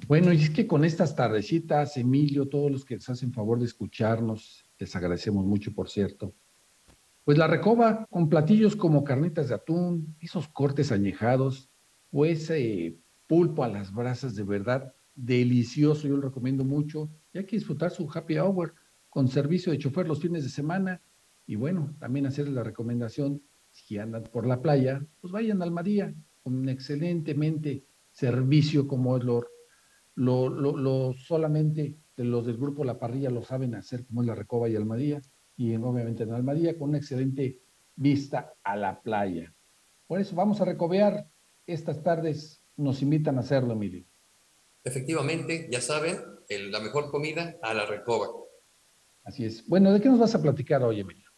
Bueno, 0.08 0.32
y 0.32 0.38
es 0.38 0.50
que 0.50 0.65
con 0.65 0.86
estas 0.86 1.17
tardecitas, 1.17 1.98
Emilio, 1.98 2.48
todos 2.48 2.72
los 2.72 2.86
que 2.86 2.96
nos 2.96 3.10
hacen 3.10 3.34
favor 3.34 3.60
de 3.60 3.65
escucharnos, 3.65 4.63
les 4.80 4.96
agradecemos 4.96 5.46
mucho, 5.46 5.74
por 5.74 5.89
cierto. 5.89 6.34
Pues 7.26 7.38
la 7.38 7.46
recoba 7.46 8.06
con 8.10 8.30
platillos 8.30 8.78
como 8.78 9.04
carnitas 9.04 9.50
de 9.50 9.56
atún, 9.56 10.15
esos 10.22 10.48
cortes 10.48 10.93
añejados, 10.93 11.70
o 12.10 12.24
ese 12.26 12.96
pulpo 13.28 13.65
a 13.65 13.67
las 13.67 13.93
brasas 13.93 14.34
de 14.34 14.43
verdad 14.43 14.93
delicioso, 15.13 16.08
yo 16.08 16.15
lo 16.15 16.30
recomiendo 16.30 16.63
mucho. 16.63 17.10
Y 17.34 17.39
hay 17.39 17.46
que 17.46 17.58
disfrutar 17.58 17.91
su 17.91 18.10
happy 18.10 18.38
hour 18.38 18.76
con 19.10 19.28
servicio 19.28 19.74
de 19.74 19.78
chofer 19.78 20.08
los 20.08 20.22
fines 20.22 20.46
de 20.46 20.50
semana. 20.50 21.02
Y 21.46 21.58
bueno, 21.58 21.93
también 22.00 22.28
hacerles 22.28 22.54
la 22.54 22.63
recomendación, 22.63 23.41
si 23.72 23.98
andan 23.98 24.24
por 24.24 24.48
la 24.48 24.62
playa, 24.62 25.06
pues 25.20 25.34
vayan 25.34 25.62
al 25.62 25.72
María, 25.72 26.15
con 26.43 26.56
un 26.56 26.70
excelentemente 26.70 27.84
servicio 28.13 28.88
como 28.88 29.17
es 29.17 29.26
lo, 29.26 29.46
lo, 30.17 30.49
lo, 30.49 31.13
solamente 31.13 31.95
de 32.15 32.23
los 32.23 32.45
del 32.45 32.58
grupo 32.58 32.84
La 32.84 32.97
Parrilla 32.97 33.30
lo 33.30 33.43
saben 33.43 33.75
hacer, 33.75 34.06
como 34.06 34.21
es 34.21 34.27
la 34.27 34.36
Recoba 34.36 34.67
y 34.67 34.75
Almadía, 34.75 35.21
y 35.56 35.75
obviamente 35.75 36.23
en 36.23 36.34
Almadía, 36.34 36.77
con 36.77 36.89
una 36.89 36.97
excelente 36.97 37.60
vista 37.95 38.53
a 38.63 38.75
la 38.75 38.99
playa. 38.99 39.53
Por 40.08 40.19
eso 40.19 40.36
vamos 40.36 40.60
a 40.60 40.65
recobear 40.65 41.27
estas 41.67 42.01
tardes, 42.01 42.63
nos 42.75 43.01
invitan 43.01 43.38
a 43.38 43.41
hacerlo, 43.41 43.73
Emilio. 43.73 44.06
Efectivamente, 44.84 45.67
ya 45.71 45.82
saben, 45.82 46.17
la 46.49 46.80
mejor 46.80 47.12
comida 47.12 47.58
a 47.62 47.73
la 47.73 47.86
Recoba. 47.86 48.27
Así 49.23 49.45
es. 49.45 49.67
Bueno, 49.67 49.91
¿de 49.93 50.01
qué 50.01 50.10
nos 50.10 50.19
vas 50.19 50.34
a 50.34 50.41
platicar 50.41 50.82
hoy, 50.84 51.01
Emilio? 51.01 51.30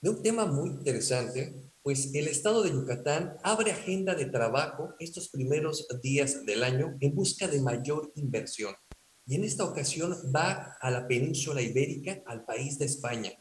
De 0.00 0.10
un 0.10 0.22
tema 0.22 0.44
muy 0.44 0.70
interesante, 0.70 1.54
pues 1.84 2.14
el 2.14 2.28
estado 2.28 2.62
de 2.62 2.70
Yucatán 2.70 3.36
abre 3.42 3.70
agenda 3.70 4.14
de 4.14 4.24
trabajo 4.24 4.94
estos 4.98 5.28
primeros 5.28 5.86
días 6.02 6.46
del 6.46 6.64
año 6.64 6.96
en 6.98 7.14
busca 7.14 7.46
de 7.46 7.60
mayor 7.60 8.10
inversión. 8.16 8.74
Y 9.26 9.34
en 9.34 9.44
esta 9.44 9.64
ocasión 9.64 10.16
va 10.34 10.78
a 10.80 10.90
la 10.90 11.06
península 11.06 11.60
ibérica, 11.60 12.22
al 12.24 12.46
país 12.46 12.78
de 12.78 12.86
España, 12.86 13.32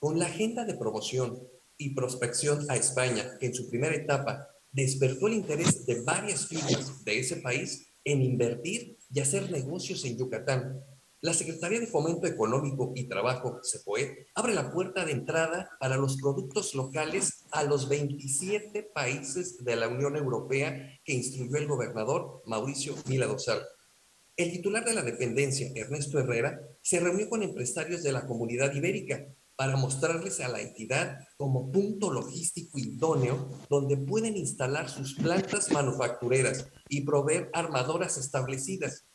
con 0.00 0.18
la 0.18 0.26
agenda 0.26 0.64
de 0.64 0.74
promoción 0.74 1.40
y 1.76 1.94
prospección 1.94 2.68
a 2.68 2.74
España, 2.74 3.38
que 3.38 3.46
en 3.46 3.54
su 3.54 3.70
primera 3.70 3.94
etapa 3.94 4.48
despertó 4.72 5.28
el 5.28 5.34
interés 5.34 5.86
de 5.86 6.02
varias 6.02 6.48
firmas 6.48 7.04
de 7.04 7.20
ese 7.20 7.36
país 7.36 7.86
en 8.02 8.22
invertir 8.22 8.98
y 9.08 9.20
hacer 9.20 9.52
negocios 9.52 10.04
en 10.04 10.18
Yucatán, 10.18 10.82
la 11.20 11.34
Secretaría 11.34 11.80
de 11.80 11.88
Fomento 11.88 12.28
Económico 12.28 12.92
y 12.94 13.08
Trabajo, 13.08 13.58
SEPOE, 13.62 14.28
abre 14.34 14.54
la 14.54 14.70
puerta 14.70 15.04
de 15.04 15.12
entrada 15.12 15.68
para 15.80 15.96
los 15.96 16.16
productos 16.16 16.76
locales 16.76 17.44
a 17.50 17.64
los 17.64 17.88
27 17.88 18.84
países 18.94 19.64
de 19.64 19.74
la 19.74 19.88
Unión 19.88 20.14
Europea 20.14 21.00
que 21.04 21.14
instruyó 21.14 21.56
el 21.56 21.66
gobernador 21.66 22.42
Mauricio 22.46 22.94
Mila 23.06 23.26
Dosal. 23.26 23.60
El 24.36 24.52
titular 24.52 24.84
de 24.84 24.94
la 24.94 25.02
dependencia, 25.02 25.72
Ernesto 25.74 26.20
Herrera, 26.20 26.60
se 26.82 27.00
reunió 27.00 27.28
con 27.28 27.42
empresarios 27.42 28.04
de 28.04 28.12
la 28.12 28.24
comunidad 28.24 28.72
ibérica 28.72 29.26
para 29.56 29.76
mostrarles 29.76 30.38
a 30.38 30.46
la 30.46 30.60
entidad 30.60 31.18
como 31.36 31.72
punto 31.72 32.12
logístico 32.12 32.78
idóneo 32.78 33.50
donde 33.68 33.96
pueden 33.96 34.36
instalar 34.36 34.88
sus 34.88 35.14
plantas 35.14 35.72
manufactureras 35.72 36.68
y 36.88 37.00
proveer 37.00 37.50
armadoras 37.52 38.18
establecidas 38.18 39.07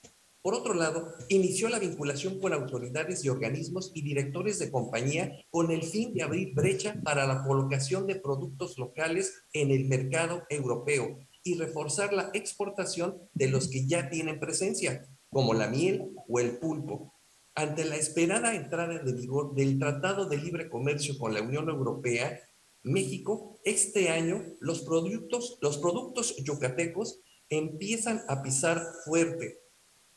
por 0.44 0.56
otro 0.56 0.74
lado, 0.74 1.14
inició 1.30 1.70
la 1.70 1.80
vinculación 1.80 2.38
con 2.38 2.52
autoridades 2.52 3.24
y 3.24 3.30
organismos 3.30 3.94
y 3.96 4.02
directores 4.02 4.60
de 4.60 4.70
compañía 4.70 5.32
con 5.50 5.72
el 5.72 5.84
fin 5.84 6.14
de 6.14 6.22
abrir 6.22 6.54
brecha 6.54 7.00
para 7.02 7.26
la 7.26 7.46
colocación 7.46 8.08
de 8.08 8.16
productos 8.16 8.78
locales 8.78 9.46
en 9.54 9.72
el 9.72 9.86
mercado 9.86 10.44
europeo 10.50 11.18
y 11.44 11.56
reforzar 11.56 12.12
la 12.12 12.30
exportación 12.34 13.18
de 13.34 13.48
los 13.48 13.70
que 13.70 13.88
ya 13.88 14.10
tienen 14.10 14.42
presencia, 14.42 15.08
como 15.30 15.54
la 15.54 15.70
miel 15.70 16.12
o 16.28 16.40
el 16.42 16.58
pulpo. 16.58 17.14
Ante 17.56 17.86
la 17.86 17.96
esperada 17.96 18.54
entrada 18.54 19.00
de 19.00 19.14
vigor 19.14 19.56
del 19.56 19.80
Tratado 19.80 20.26
de 20.26 20.36
Libre 20.36 20.70
Comercio 20.70 21.18
con 21.18 21.34
la 21.34 21.42
Unión 21.42 21.70
Europea, 21.70 22.42
México, 22.84 23.62
este 23.64 24.10
año 24.10 24.44
los 24.60 24.82
productos, 24.82 25.58
los 25.62 25.78
productos 25.78 26.36
yucatecos 26.44 27.22
empiezan 27.48 28.24
a 28.28 28.44
pisar 28.44 28.84
fuerte 29.06 29.63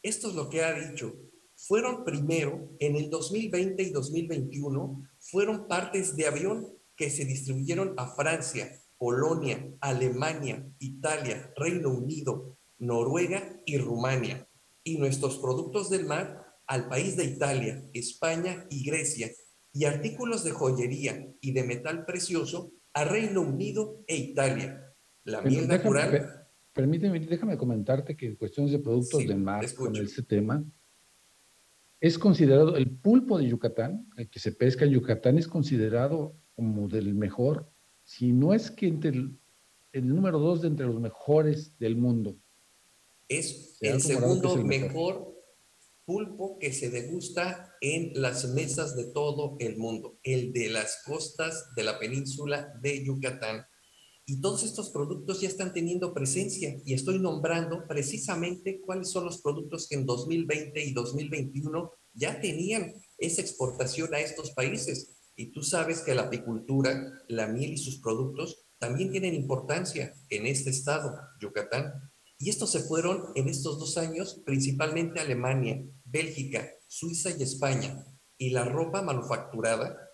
esto 0.08 0.28
es 0.28 0.34
lo 0.34 0.48
que 0.48 0.62
ha 0.62 0.72
dicho. 0.72 1.14
Fueron 1.56 2.04
primero, 2.04 2.76
en 2.78 2.96
el 2.96 3.10
2020 3.10 3.82
y 3.82 3.90
2021, 3.90 5.02
fueron 5.18 5.66
partes 5.66 6.14
de 6.16 6.26
avión 6.26 6.68
que 6.94 7.10
se 7.10 7.24
distribuyeron 7.24 7.94
a 7.96 8.14
Francia, 8.14 8.70
Polonia, 8.98 9.68
Alemania, 9.80 10.66
Italia, 10.78 11.52
Reino 11.56 11.90
Unido, 11.90 12.58
Noruega 12.78 13.60
y 13.64 13.78
Rumania. 13.78 14.48
Y 14.84 14.98
nuestros 14.98 15.38
productos 15.38 15.90
del 15.90 16.06
mar 16.06 16.46
al 16.66 16.88
país 16.88 17.16
de 17.16 17.24
Italia, 17.24 17.82
España 17.92 18.66
y 18.70 18.84
Grecia. 18.84 19.30
Y 19.72 19.84
artículos 19.84 20.44
de 20.44 20.52
joyería 20.52 21.34
y 21.40 21.52
de 21.52 21.64
metal 21.64 22.04
precioso 22.06 22.72
a 22.94 23.04
Reino 23.04 23.42
Unido 23.42 24.04
e 24.06 24.16
Italia. 24.16 24.94
La 25.24 25.42
miel 25.42 25.66
natural 25.68 26.45
permíteme, 26.76 27.18
déjame 27.18 27.56
comentarte 27.56 28.14
que 28.14 28.26
en 28.26 28.36
cuestiones 28.36 28.70
de 28.70 28.78
productos 28.78 29.26
de 29.26 29.34
mar 29.34 29.64
con 29.74 29.96
este 29.96 30.22
tema, 30.22 30.62
es 31.98 32.18
considerado, 32.18 32.76
el 32.76 32.90
pulpo 32.90 33.38
de 33.38 33.48
Yucatán, 33.48 34.06
el 34.18 34.28
que 34.28 34.38
se 34.38 34.52
pesca 34.52 34.84
en 34.84 34.90
Yucatán, 34.92 35.38
es 35.38 35.48
considerado 35.48 36.36
como 36.54 36.86
del 36.86 37.14
mejor, 37.14 37.66
si 38.04 38.30
no 38.30 38.52
es 38.52 38.70
que 38.70 38.88
entre 38.88 39.10
el, 39.10 40.06
número 40.06 40.38
dos 40.38 40.60
de 40.60 40.68
entre 40.68 40.86
los 40.86 41.00
mejores 41.00 41.78
del 41.78 41.96
mundo. 41.96 42.36
Es 43.26 43.78
el 43.80 44.02
segundo 44.02 44.56
mejor 44.62 45.34
pulpo 46.04 46.58
que 46.58 46.74
se 46.74 46.90
degusta 46.90 47.74
en 47.80 48.12
las 48.20 48.52
mesas 48.52 48.94
de 48.94 49.04
todo 49.06 49.56
el 49.58 49.78
mundo, 49.78 50.18
el 50.22 50.52
de 50.52 50.68
las 50.68 51.02
costas 51.06 51.70
de 51.74 51.84
la 51.84 51.98
península 51.98 52.70
de 52.82 53.02
Yucatán. 53.02 53.66
Y 54.28 54.40
todos 54.40 54.64
estos 54.64 54.90
productos 54.90 55.40
ya 55.40 55.46
están 55.46 55.72
teniendo 55.72 56.12
presencia 56.12 56.76
y 56.84 56.94
estoy 56.94 57.20
nombrando 57.20 57.86
precisamente 57.86 58.80
cuáles 58.80 59.08
son 59.10 59.24
los 59.24 59.40
productos 59.40 59.86
que 59.86 59.94
en 59.94 60.04
2020 60.04 60.84
y 60.84 60.92
2021 60.92 61.92
ya 62.12 62.40
tenían 62.40 62.92
esa 63.18 63.40
exportación 63.40 64.12
a 64.12 64.18
estos 64.18 64.50
países. 64.50 65.16
Y 65.36 65.52
tú 65.52 65.62
sabes 65.62 66.00
que 66.00 66.14
la 66.14 66.22
apicultura, 66.22 67.22
la 67.28 67.46
miel 67.46 67.74
y 67.74 67.78
sus 67.78 68.00
productos 68.00 68.66
también 68.78 69.12
tienen 69.12 69.34
importancia 69.34 70.12
en 70.28 70.46
este 70.46 70.70
estado, 70.70 71.16
Yucatán. 71.40 71.92
Y 72.36 72.50
estos 72.50 72.72
se 72.72 72.80
fueron 72.80 73.26
en 73.36 73.48
estos 73.48 73.78
dos 73.78 73.96
años 73.96 74.42
principalmente 74.44 75.20
a 75.20 75.22
Alemania, 75.22 75.80
Bélgica, 76.04 76.68
Suiza 76.88 77.30
y 77.30 77.44
España. 77.44 78.04
Y 78.36 78.50
la 78.50 78.64
ropa 78.64 79.02
manufacturada 79.02 80.05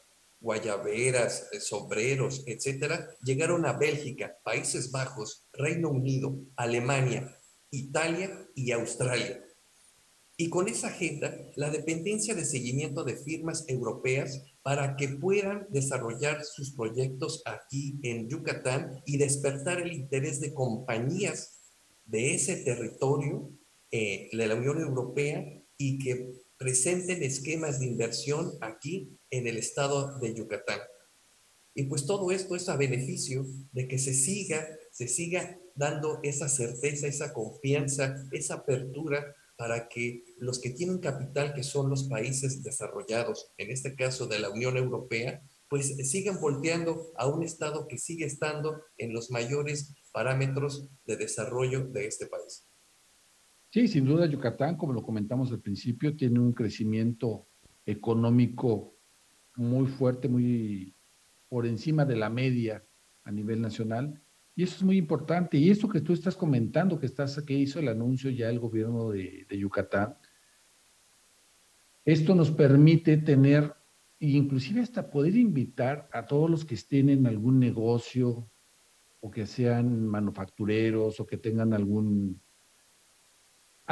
guayaberas, 0.43 1.49
eh, 1.53 1.61
sombreros, 1.61 2.43
etcétera, 2.47 3.09
llegaron 3.23 3.65
a 3.65 3.73
Bélgica, 3.73 4.37
Países 4.45 4.91
Bajos, 4.91 5.49
Reino 5.53 5.89
Unido, 5.89 6.37
Alemania, 6.57 7.39
Italia 7.71 8.47
y 8.55 8.73
Australia. 8.73 9.43
Y 10.37 10.51
con 10.51 10.67
esa 10.67 10.89
agenda, 10.89 11.33
la 11.57 11.71
dependencia 11.71 12.35
de 12.35 12.45
seguimiento 12.45 13.05
de 13.05 13.17
firmas 13.17 13.65
europeas 13.69 14.43
para 14.63 14.97
que 14.97 15.09
puedan 15.09 15.67
desarrollar 15.71 16.45
sus 16.45 16.75
proyectos 16.75 17.43
aquí 17.45 18.01
en 18.03 18.29
Yucatán 18.29 19.03
y 19.07 19.19
despertar 19.19 19.81
el 19.81 19.93
interés 19.93 20.41
de 20.41 20.53
compañías 20.53 21.61
de 22.05 22.35
ese 22.35 22.57
territorio 22.57 23.51
eh, 23.91 24.29
de 24.33 24.47
la 24.47 24.55
Unión 24.55 24.81
Europea 24.81 25.45
y 25.77 25.99
que 25.99 26.42
presenten 26.63 27.23
esquemas 27.23 27.81
de 27.81 27.87
inversión 27.87 28.53
aquí 28.61 29.19
en 29.31 29.49
el 29.49 29.59
estado 29.59 30.19
de 30.21 30.33
Yucatán. 30.33 30.79
Y 31.75 31.85
pues 31.85 32.07
todo 32.07 32.31
esto 32.31 32.55
es 32.55 32.69
a 32.69 32.77
beneficio 32.77 33.45
de 33.73 33.89
que 33.89 33.99
se 33.99 34.15
siga, 34.15 34.67
se 34.93 35.09
siga 35.09 35.59
dando 35.75 36.21
esa 36.23 36.49
certeza, 36.49 37.07
esa 37.09 37.33
confianza, 37.33 38.15
esa 38.31 38.55
apertura 38.55 39.35
para 39.57 39.89
que 39.89 40.25
los 40.39 40.61
que 40.61 40.71
tienen 40.71 40.99
capital, 40.99 41.55
que 41.55 41.63
son 41.63 41.91
los 41.91 42.05
países 42.05 42.63
desarrollados, 42.63 43.53
en 43.59 43.71
este 43.71 43.95
caso 43.95 44.27
de 44.27 44.39
la 44.39 44.51
Unión 44.51 44.77
Europea, 44.77 45.43
pues 45.69 45.97
sigan 46.11 46.41
volteando 46.41 47.13
a 47.17 47.27
un 47.27 47.43
estado 47.43 47.89
que 47.89 47.99
sigue 47.99 48.27
estando 48.27 48.83
en 48.99 49.13
los 49.13 49.31
mayores 49.31 49.95
parámetros 50.13 50.89
de 51.07 51.17
desarrollo 51.17 51.87
de 51.87 52.07
este 52.07 52.27
país. 52.27 52.67
Sí, 53.73 53.89
sin 53.89 54.05
duda 54.05 54.27
Yucatán, 54.27 54.77
como 54.77 54.93
lo 54.93 55.03
comentamos 55.03 55.51
al 55.51 55.61
principio, 55.61 56.15
tiene 56.15 56.39
un 56.39 56.53
crecimiento 56.53 57.47
económico 57.87 58.93
muy 59.57 59.87
fuerte, 59.87 60.29
muy 60.29 60.95
por 61.49 61.65
encima 61.65 62.05
de 62.05 62.17
la 62.17 62.29
media 62.29 62.85
a 63.25 63.33
nivel 63.33 63.63
nacional. 63.63 64.21
Y 64.55 64.65
eso 64.65 64.77
es 64.77 64.83
muy 64.83 64.99
importante. 64.99 65.57
Y 65.57 65.71
eso 65.71 65.89
que 65.89 66.03
tú 66.03 66.13
estás 66.13 66.37
comentando, 66.37 67.01
que, 67.01 67.07
estás, 67.07 67.41
que 67.41 67.55
hizo 67.55 67.79
el 67.81 67.89
anuncio 67.89 68.29
ya 68.29 68.51
el 68.51 68.59
gobierno 68.59 69.09
de, 69.09 69.47
de 69.49 69.59
Yucatán, 69.59 70.19
esto 72.05 72.35
nos 72.35 72.51
permite 72.51 73.17
tener, 73.17 73.73
inclusive 74.19 74.83
hasta 74.83 75.11
poder 75.11 75.35
invitar 75.35 76.11
a 76.13 76.27
todos 76.27 76.51
los 76.51 76.67
que 76.67 76.75
estén 76.75 77.09
en 77.09 77.27
algún 77.27 77.59
negocio 77.59 78.51
o 79.23 79.31
que 79.31 79.47
sean 79.47 80.07
manufactureros 80.07 81.21
o 81.21 81.27
que 81.27 81.39
tengan 81.39 81.73
algún 81.73 82.39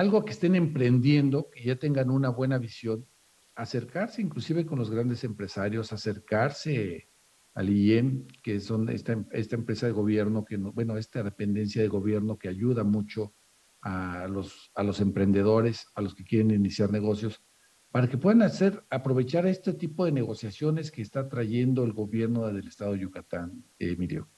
algo 0.00 0.24
que 0.24 0.32
estén 0.32 0.54
emprendiendo, 0.54 1.50
que 1.50 1.62
ya 1.62 1.76
tengan 1.76 2.10
una 2.10 2.30
buena 2.30 2.56
visión, 2.56 3.06
acercarse 3.54 4.22
inclusive 4.22 4.64
con 4.64 4.78
los 4.78 4.90
grandes 4.90 5.24
empresarios, 5.24 5.92
acercarse 5.92 7.10
al 7.52 7.68
IEM, 7.68 8.26
que 8.42 8.60
son 8.60 8.88
esta, 8.88 9.22
esta 9.32 9.56
empresa 9.56 9.84
de 9.86 9.92
gobierno, 9.92 10.44
que 10.46 10.56
bueno, 10.56 10.96
esta 10.96 11.22
dependencia 11.22 11.82
de 11.82 11.88
gobierno 11.88 12.38
que 12.38 12.48
ayuda 12.48 12.82
mucho 12.82 13.34
a 13.82 14.26
los, 14.26 14.70
a 14.74 14.82
los 14.82 15.00
emprendedores, 15.00 15.86
a 15.94 16.00
los 16.00 16.14
que 16.14 16.24
quieren 16.24 16.50
iniciar 16.50 16.90
negocios, 16.90 17.42
para 17.90 18.08
que 18.08 18.16
puedan 18.16 18.40
hacer, 18.40 18.82
aprovechar 18.88 19.46
este 19.46 19.74
tipo 19.74 20.06
de 20.06 20.12
negociaciones 20.12 20.90
que 20.90 21.02
está 21.02 21.28
trayendo 21.28 21.84
el 21.84 21.92
gobierno 21.92 22.46
del 22.46 22.68
estado 22.68 22.92
de 22.92 23.00
Yucatán, 23.00 23.64
Emilio. 23.78 24.30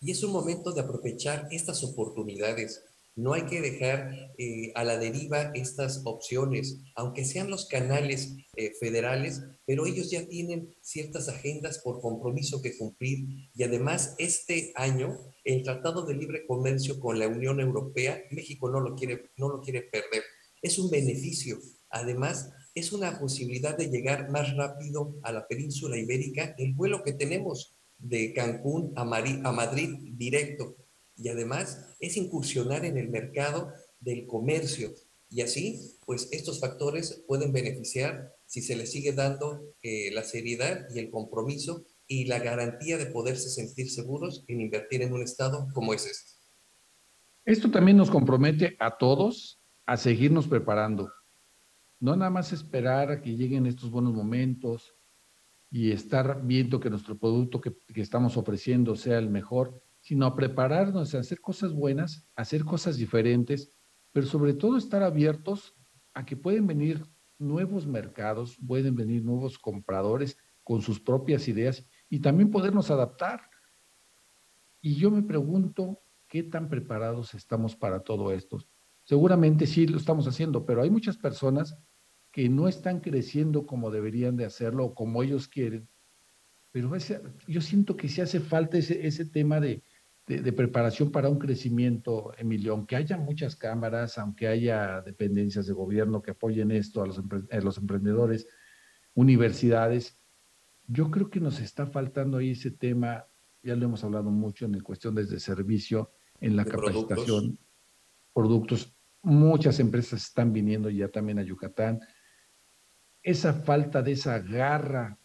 Y 0.00 0.12
es 0.12 0.22
un 0.22 0.32
momento 0.32 0.72
de 0.72 0.82
aprovechar 0.82 1.48
estas 1.50 1.82
oportunidades. 1.82 2.84
No 3.18 3.32
hay 3.32 3.46
que 3.46 3.60
dejar 3.60 4.32
eh, 4.38 4.70
a 4.76 4.84
la 4.84 4.96
deriva 4.96 5.50
estas 5.52 6.02
opciones, 6.04 6.78
aunque 6.94 7.24
sean 7.24 7.50
los 7.50 7.66
canales 7.66 8.36
eh, 8.54 8.70
federales, 8.78 9.42
pero 9.66 9.86
ellos 9.86 10.08
ya 10.08 10.28
tienen 10.28 10.72
ciertas 10.82 11.28
agendas 11.28 11.80
por 11.80 12.00
compromiso 12.00 12.62
que 12.62 12.78
cumplir. 12.78 13.26
Y 13.56 13.64
además, 13.64 14.14
este 14.18 14.72
año, 14.76 15.18
el 15.42 15.64
Tratado 15.64 16.06
de 16.06 16.14
Libre 16.14 16.46
Comercio 16.46 17.00
con 17.00 17.18
la 17.18 17.26
Unión 17.26 17.58
Europea, 17.58 18.22
México 18.30 18.70
no 18.70 18.78
lo 18.78 18.94
quiere, 18.94 19.32
no 19.36 19.48
lo 19.48 19.62
quiere 19.62 19.82
perder. 19.82 20.22
Es 20.62 20.78
un 20.78 20.88
beneficio. 20.88 21.58
Además, 21.90 22.52
es 22.72 22.92
una 22.92 23.18
posibilidad 23.18 23.76
de 23.76 23.90
llegar 23.90 24.30
más 24.30 24.56
rápido 24.56 25.18
a 25.24 25.32
la 25.32 25.48
península 25.48 25.96
ibérica. 25.96 26.54
El 26.56 26.72
vuelo 26.74 27.02
que 27.02 27.14
tenemos 27.14 27.74
de 27.98 28.32
Cancún 28.32 28.92
a, 28.94 29.02
a 29.02 29.52
Madrid 29.52 29.90
directo 30.12 30.76
y 31.18 31.28
además 31.28 31.84
es 32.00 32.16
incursionar 32.16 32.84
en 32.84 32.96
el 32.96 33.08
mercado 33.08 33.72
del 34.00 34.26
comercio. 34.26 34.94
Y 35.30 35.42
así, 35.42 35.96
pues 36.06 36.28
estos 36.32 36.60
factores 36.60 37.24
pueden 37.26 37.52
beneficiar 37.52 38.32
si 38.46 38.62
se 38.62 38.76
les 38.76 38.92
sigue 38.92 39.12
dando 39.12 39.74
eh, 39.82 40.10
la 40.12 40.22
seriedad 40.22 40.86
y 40.94 40.98
el 41.00 41.10
compromiso 41.10 41.84
y 42.06 42.24
la 42.24 42.38
garantía 42.38 42.96
de 42.96 43.06
poderse 43.06 43.50
sentir 43.50 43.90
seguros 43.90 44.44
en 44.48 44.62
invertir 44.62 45.02
en 45.02 45.12
un 45.12 45.22
estado 45.22 45.68
como 45.74 45.92
es 45.92 46.06
este. 46.06 46.32
Esto 47.44 47.70
también 47.70 47.96
nos 47.96 48.10
compromete 48.10 48.76
a 48.78 48.96
todos 48.96 49.60
a 49.84 49.96
seguirnos 49.96 50.46
preparando. 50.46 51.12
No 52.00 52.14
nada 52.16 52.30
más 52.30 52.52
esperar 52.52 53.10
a 53.10 53.20
que 53.20 53.36
lleguen 53.36 53.66
estos 53.66 53.90
buenos 53.90 54.14
momentos 54.14 54.94
y 55.70 55.90
estar 55.90 56.40
viendo 56.44 56.80
que 56.80 56.88
nuestro 56.88 57.18
producto 57.18 57.60
que, 57.60 57.74
que 57.92 58.00
estamos 58.00 58.36
ofreciendo 58.36 58.96
sea 58.96 59.18
el 59.18 59.28
mejor, 59.28 59.82
sino 60.08 60.24
a 60.24 60.34
prepararnos 60.34 61.14
a 61.14 61.18
hacer 61.18 61.38
cosas 61.38 61.74
buenas, 61.74 62.26
a 62.34 62.40
hacer 62.40 62.64
cosas 62.64 62.96
diferentes, 62.96 63.74
pero 64.10 64.26
sobre 64.26 64.54
todo 64.54 64.78
estar 64.78 65.02
abiertos 65.02 65.74
a 66.14 66.24
que 66.24 66.34
pueden 66.34 66.66
venir 66.66 67.04
nuevos 67.38 67.86
mercados, 67.86 68.56
pueden 68.66 68.96
venir 68.96 69.22
nuevos 69.22 69.58
compradores 69.58 70.38
con 70.64 70.80
sus 70.80 70.98
propias 70.98 71.46
ideas 71.46 71.86
y 72.08 72.20
también 72.20 72.50
podernos 72.50 72.90
adaptar. 72.90 73.50
Y 74.80 74.94
yo 74.94 75.10
me 75.10 75.20
pregunto, 75.20 76.00
¿qué 76.26 76.42
tan 76.42 76.70
preparados 76.70 77.34
estamos 77.34 77.76
para 77.76 78.00
todo 78.00 78.32
esto? 78.32 78.64
Seguramente 79.04 79.66
sí 79.66 79.86
lo 79.86 79.98
estamos 79.98 80.26
haciendo, 80.26 80.64
pero 80.64 80.80
hay 80.80 80.88
muchas 80.88 81.18
personas 81.18 81.76
que 82.32 82.48
no 82.48 82.66
están 82.66 83.00
creciendo 83.00 83.66
como 83.66 83.90
deberían 83.90 84.38
de 84.38 84.46
hacerlo 84.46 84.86
o 84.86 84.94
como 84.94 85.22
ellos 85.22 85.48
quieren. 85.48 85.86
Pero 86.72 86.90
yo 87.46 87.60
siento 87.60 87.94
que 87.94 88.08
sí 88.08 88.22
hace 88.22 88.40
falta 88.40 88.78
ese, 88.78 89.06
ese 89.06 89.26
tema 89.26 89.60
de, 89.60 89.82
de, 90.28 90.52
preparación 90.52 91.10
para 91.10 91.30
un 91.30 91.38
crecimiento, 91.38 92.32
Emilio, 92.36 92.72
aunque 92.72 92.96
haya 92.96 93.16
muchas 93.16 93.56
cámaras, 93.56 94.18
aunque 94.18 94.46
haya 94.46 95.00
dependencias 95.00 95.66
de 95.66 95.72
gobierno 95.72 96.20
que 96.20 96.32
apoyen 96.32 96.70
esto 96.70 97.02
a 97.02 97.06
los, 97.06 97.22
los 97.62 97.78
emprendedores, 97.78 98.46
universidades, 99.14 100.18
yo 100.86 101.10
creo 101.10 101.30
que 101.30 101.40
nos 101.40 101.60
está 101.60 101.86
faltando 101.86 102.36
ahí 102.36 102.50
ese 102.50 102.70
tema, 102.70 103.26
ya 103.62 103.74
lo 103.74 103.86
hemos 103.86 104.04
hablado 104.04 104.30
mucho 104.30 104.66
en 104.66 104.78
cuestiones 104.80 105.30
de 105.30 105.40
servicio, 105.40 106.12
en 106.40 106.56
la 106.56 106.64
capacitación, 106.64 107.58
productos. 108.34 108.94
Muchas 109.22 109.80
empresas 109.80 110.22
están 110.24 110.52
viniendo 110.52 110.90
ya 110.90 111.08
también 111.08 111.38
a 111.38 111.42
Yucatán. 111.42 112.00
Esa 113.22 113.54
falta 113.54 114.02
de 114.02 114.12
esa 114.12 114.38
garra 114.38 115.18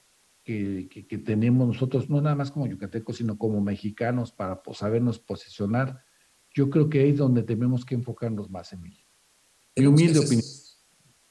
que, 0.43 1.21
tenemos 1.25 1.67
nosotros, 1.67 2.09
no 2.09 2.21
nada 2.21 2.35
más 2.35 2.51
como 2.51 2.67
yucatecos, 2.67 3.17
sino 3.17 3.37
como 3.37 3.61
mexicanos, 3.61 4.31
para 4.31 4.61
sabernos 4.73 5.19
posicionar, 5.19 6.03
yo 6.53 6.69
creo 6.69 6.89
que 6.89 6.99
ahí 6.99 7.11
es 7.11 7.17
donde 7.17 7.43
tenemos 7.43 7.85
que 7.85 7.95
enfocarnos 7.95 8.49
más, 8.49 8.73
Emilio. 8.73 9.05
Mi 9.75 9.85
humilde 9.85 10.19
opinión. 10.19 10.45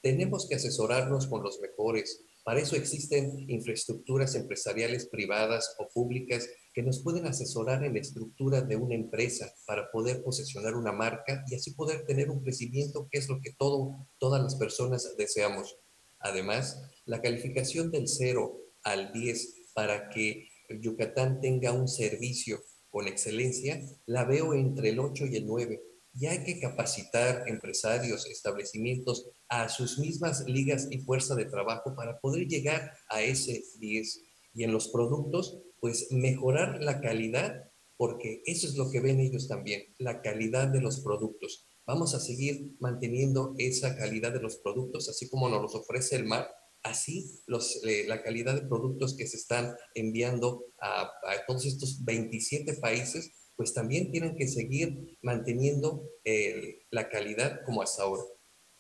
Tenemos 0.01 0.49
que 0.49 0.57
asesorarnos 0.57 1.29
con 1.29 1.45
los 1.45 1.61
mejores. 1.61 2.25
Para 2.45 2.61
eso 2.61 2.75
existen 2.75 3.49
infraestructuras 3.49 4.35
empresariales 4.35 5.07
privadas 5.07 5.77
o 5.79 5.87
públicas 5.95 6.49
que 6.75 6.83
nos 6.83 7.03
pueden 7.05 7.27
asesorar 7.27 7.85
en 7.85 7.95
la 7.95 8.01
estructura 8.01 8.63
de 8.63 8.75
una 8.75 8.97
empresa 8.97 9.53
para 9.65 9.93
poder 9.93 10.25
posesionar 10.25 10.75
una 10.75 10.91
marca 10.91 11.45
y 11.47 11.55
así 11.55 11.73
poder 11.75 12.05
tener 12.05 12.31
un 12.31 12.43
crecimiento 12.43 13.07
que 13.13 13.19
es 13.19 13.29
lo 13.29 13.41
que 13.41 13.53
todo, 13.53 14.09
todas 14.19 14.43
las 14.43 14.57
personas 14.57 15.15
deseamos. 15.17 15.77
Además, 16.19 16.83
la 17.05 17.21
calificación 17.21 17.93
del 17.93 18.09
cero 18.09 18.62
al 18.85 19.13
10 19.13 19.71
para 19.75 20.09
que 20.09 20.49
Yucatán 20.81 21.41
tenga 21.41 21.73
un 21.73 21.89
servicio 21.89 22.61
con 22.91 23.09
excelencia, 23.09 23.81
la 24.07 24.25
veo 24.25 24.55
entre 24.55 24.91
el 24.91 25.01
8 25.01 25.27
y 25.27 25.37
el 25.37 25.47
9. 25.47 25.83
Y 26.15 26.27
hay 26.27 26.45
que 26.45 26.61
capacitar 26.61 27.49
empresarios, 27.49 28.27
establecimientos 28.27 29.31
a 29.49 29.71
sus 29.71 29.99
mismas 29.99 30.45
ligas 30.47 30.89
y 30.91 30.99
fuerza 30.99 31.35
de 31.35 31.47
trabajo 31.47 31.95
para 31.97 32.21
poder 32.21 32.47
llegar 32.47 32.93
a 33.09 33.23
ese 33.23 33.65
10. 33.79 34.23
Y 34.55 34.65
en 34.65 34.73
los 34.73 34.89
productos, 34.89 35.63
pues 35.81 36.09
mejorar 36.11 36.83
la 36.83 37.01
calidad, 37.01 37.65
porque 37.97 38.43
eso 38.45 38.67
es 38.67 38.77
lo 38.77 38.91
que 38.91 39.01
ven 39.01 39.21
ellos 39.21 39.49
también, 39.49 39.83
la 39.99 40.21
calidad 40.21 40.69
de 40.69 40.83
los 40.83 41.01
productos. 41.01 41.67
Vamos 41.87 42.15
a 42.15 42.21
seguir 42.21 42.77
manteniendo 42.79 43.55
esa 43.57 43.97
calidad 43.97 44.33
de 44.33 44.41
los 44.41 44.59
productos, 44.59 45.09
así 45.09 45.31
como 45.31 45.49
nos 45.49 45.63
los 45.63 45.75
ofrece 45.75 46.17
el 46.17 46.27
mar, 46.27 46.47
Así, 46.83 47.41
los, 47.47 47.85
eh, 47.87 48.05
la 48.09 48.23
calidad 48.23 48.55
de 48.55 48.67
productos 48.67 49.17
que 49.17 49.27
se 49.27 49.37
están 49.37 49.75
enviando 49.95 50.65
a, 50.81 51.11
todos 51.47 51.65
estos 51.67 52.05
27 52.05 52.75
países, 52.81 53.53
pues 53.57 53.73
también 53.73 54.11
tienen 54.11 54.35
que 54.37 54.49
seguir 54.49 55.17
manteniendo 55.23 56.03
la 56.91 57.09
calidad 57.09 57.61
como 57.65 57.83
hasta 57.83 58.03
ahora. 58.03 58.23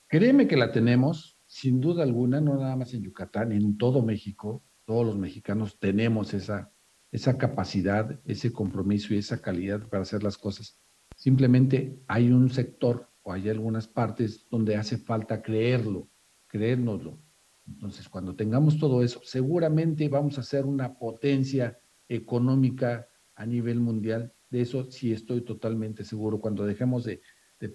Créeme 0.09 0.49
que 0.49 0.57
la 0.57 0.73
tenemos, 0.73 1.39
sin 1.47 1.81
duda 1.81 2.03
alguna, 2.03 2.41
no 2.41 2.57
nada 2.57 2.75
más 2.77 2.93
en 2.95 3.03
Yucatán, 3.03 3.53
en 3.53 3.79
todo 3.79 4.03
México, 4.03 4.65
todos 4.85 5.07
los 5.07 5.17
mexicanos 5.17 5.79
tenemos 5.79 6.35
esa, 6.35 6.73
esa 7.11 7.39
capacidad, 7.39 8.21
ese 8.25 8.53
compromiso 8.53 9.15
y 9.15 9.19
esa 9.19 9.41
calidad 9.41 9.89
para 9.89 10.03
hacer 10.03 10.23
las 10.23 10.39
cosas. 10.39 10.81
Simplemente 11.17 12.03
hay 12.09 12.31
un 12.31 12.51
sector 12.51 13.09
o 13.23 13.33
hay 13.33 13.49
algunas 13.49 13.87
partes 13.87 14.47
donde 14.51 14.77
hace 14.77 14.99
falta 14.99 15.43
creerlo, 15.43 16.11
creérnoslo. 16.47 17.19
Entonces, 17.67 18.09
cuando 18.09 18.35
tengamos 18.35 18.79
todo 18.79 19.03
eso, 19.03 19.21
seguramente 19.25 20.09
vamos 20.09 20.39
a 20.39 20.43
ser 20.43 20.67
una 20.67 20.99
potencia 20.99 21.79
económica 22.09 23.09
a 23.35 23.47
nivel 23.47 23.81
mundial. 23.81 24.33
De 24.51 24.61
eso 24.61 24.91
sí 24.91 25.13
estoy 25.13 25.43
totalmente 25.43 26.05
seguro. 26.05 26.41
Cuando 26.41 26.65
dejemos 26.65 27.05
de, 27.05 27.23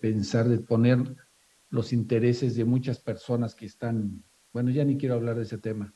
pensar, 0.01 0.47
de 0.47 0.59
poner 0.59 1.15
los 1.69 1.93
intereses 1.93 2.55
de 2.55 2.65
muchas 2.65 2.99
personas 2.99 3.55
que 3.55 3.65
están, 3.65 4.23
bueno, 4.53 4.69
ya 4.71 4.83
ni 4.83 4.97
quiero 4.97 5.15
hablar 5.15 5.37
de 5.37 5.43
ese 5.43 5.57
tema, 5.57 5.93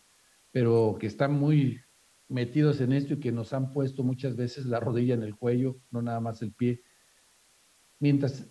pero 0.51 0.97
que 0.99 1.07
están 1.07 1.33
muy 1.33 1.79
metidos 2.27 2.79
en 2.81 2.93
esto 2.93 3.15
y 3.15 3.19
que 3.19 3.31
nos 3.31 3.53
han 3.53 3.71
puesto 3.71 4.03
muchas 4.03 4.35
veces 4.35 4.65
la 4.65 4.79
rodilla 4.79 5.13
en 5.13 5.23
el 5.23 5.35
cuello, 5.35 5.81
no 5.91 6.01
nada 6.01 6.19
más 6.19 6.41
el 6.41 6.53
pie. 6.53 6.81
Mientras 7.99 8.49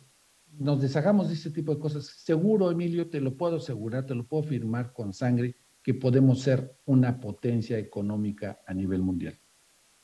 nos 0.61 0.81
deshagamos 0.81 1.29
de 1.29 1.35
este 1.35 1.51
tipo 1.51 1.75
de 1.75 1.81
cosas, 1.81 2.07
seguro, 2.07 2.71
Emilio, 2.71 3.09
te 3.09 3.21
lo 3.21 3.35
puedo 3.35 3.57
asegurar, 3.57 4.05
te 4.05 4.15
lo 4.15 4.27
puedo 4.27 4.43
firmar 4.43 4.93
con 4.93 5.15
sangre, 5.15 5.57
que 5.83 5.95
podemos 5.95 6.43
ser 6.43 6.77
una 6.85 7.19
potencia 7.19 7.79
económica 7.79 8.61
a 8.67 8.75
nivel 8.75 9.01
mundial. 9.01 9.39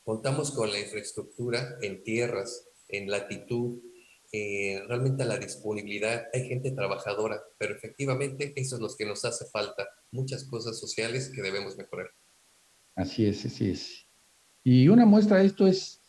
Contamos 0.02 0.50
con 0.52 0.70
la 0.70 0.80
infraestructura 0.80 1.76
en 1.82 2.02
tierras, 2.02 2.68
en 2.88 3.10
latitud, 3.10 3.80
eh, 4.32 4.82
realmente 4.88 5.26
la 5.26 5.38
disponibilidad, 5.38 6.24
hay 6.32 6.48
gente 6.48 6.70
trabajadora, 6.70 7.42
pero 7.58 7.76
efectivamente 7.76 8.54
eso 8.56 8.76
es 8.76 8.80
lo 8.80 8.88
que 8.96 9.04
nos 9.04 9.26
hace 9.26 9.44
falta, 9.46 9.86
muchas 10.10 10.44
cosas 10.44 10.80
sociales 10.80 11.30
que 11.34 11.42
debemos 11.42 11.76
mejorar. 11.76 12.08
Así 12.94 13.26
es, 13.26 13.44
así 13.44 13.70
es. 13.70 14.06
Y 14.64 14.88
una 14.88 15.04
muestra 15.04 15.36
de 15.36 15.46
esto 15.46 15.66
es 15.66 16.00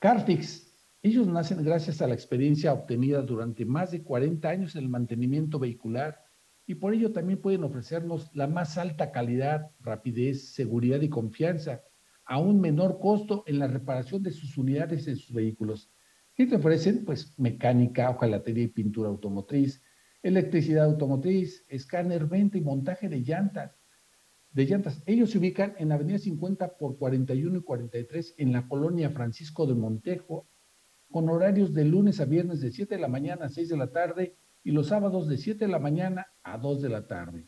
Carfix, 0.00 0.67
ellos 1.02 1.28
nacen 1.28 1.62
gracias 1.62 2.02
a 2.02 2.08
la 2.08 2.14
experiencia 2.14 2.72
obtenida 2.72 3.22
durante 3.22 3.64
más 3.64 3.92
de 3.92 4.02
40 4.02 4.48
años 4.48 4.74
en 4.74 4.82
el 4.82 4.88
mantenimiento 4.88 5.58
vehicular 5.58 6.24
y 6.66 6.74
por 6.74 6.92
ello 6.92 7.12
también 7.12 7.40
pueden 7.40 7.64
ofrecernos 7.64 8.30
la 8.34 8.46
más 8.46 8.76
alta 8.78 9.12
calidad, 9.12 9.70
rapidez, 9.80 10.52
seguridad 10.52 11.00
y 11.00 11.08
confianza 11.08 11.82
a 12.24 12.38
un 12.38 12.60
menor 12.60 12.98
costo 12.98 13.44
en 13.46 13.58
la 13.58 13.68
reparación 13.68 14.22
de 14.22 14.32
sus 14.32 14.58
unidades 14.58 15.06
en 15.08 15.16
sus 15.16 15.32
vehículos. 15.32 15.90
¿Qué 16.34 16.46
te 16.46 16.56
ofrecen? 16.56 17.04
Pues 17.04 17.38
mecánica, 17.38 18.10
hojalatería 18.10 18.64
y 18.64 18.68
pintura 18.68 19.08
automotriz, 19.08 19.82
electricidad 20.22 20.84
automotriz, 20.84 21.64
escáner, 21.68 22.26
venta 22.26 22.58
y 22.58 22.60
montaje 22.60 23.08
de 23.08 23.20
llantas. 23.20 23.80
De 24.50 24.66
llantas. 24.66 25.02
Ellos 25.06 25.30
se 25.30 25.38
ubican 25.38 25.74
en 25.78 25.92
Avenida 25.92 26.18
50 26.18 26.76
por 26.76 26.98
41 26.98 27.58
y 27.58 27.62
43 27.62 28.34
en 28.38 28.52
la 28.52 28.66
colonia 28.68 29.10
Francisco 29.10 29.66
de 29.66 29.74
Montejo, 29.74 30.48
con 31.10 31.28
horarios 31.28 31.72
de 31.74 31.84
lunes 31.84 32.20
a 32.20 32.24
viernes 32.24 32.60
de 32.60 32.70
7 32.70 32.94
de 32.94 33.00
la 33.00 33.08
mañana 33.08 33.46
a 33.46 33.48
6 33.48 33.68
de 33.68 33.76
la 33.76 33.88
tarde 33.88 34.34
y 34.64 34.70
los 34.72 34.88
sábados 34.88 35.28
de 35.28 35.38
7 35.38 35.64
de 35.64 35.70
la 35.70 35.78
mañana 35.78 36.26
a 36.42 36.58
2 36.58 36.82
de 36.82 36.88
la 36.88 37.06
tarde. 37.06 37.46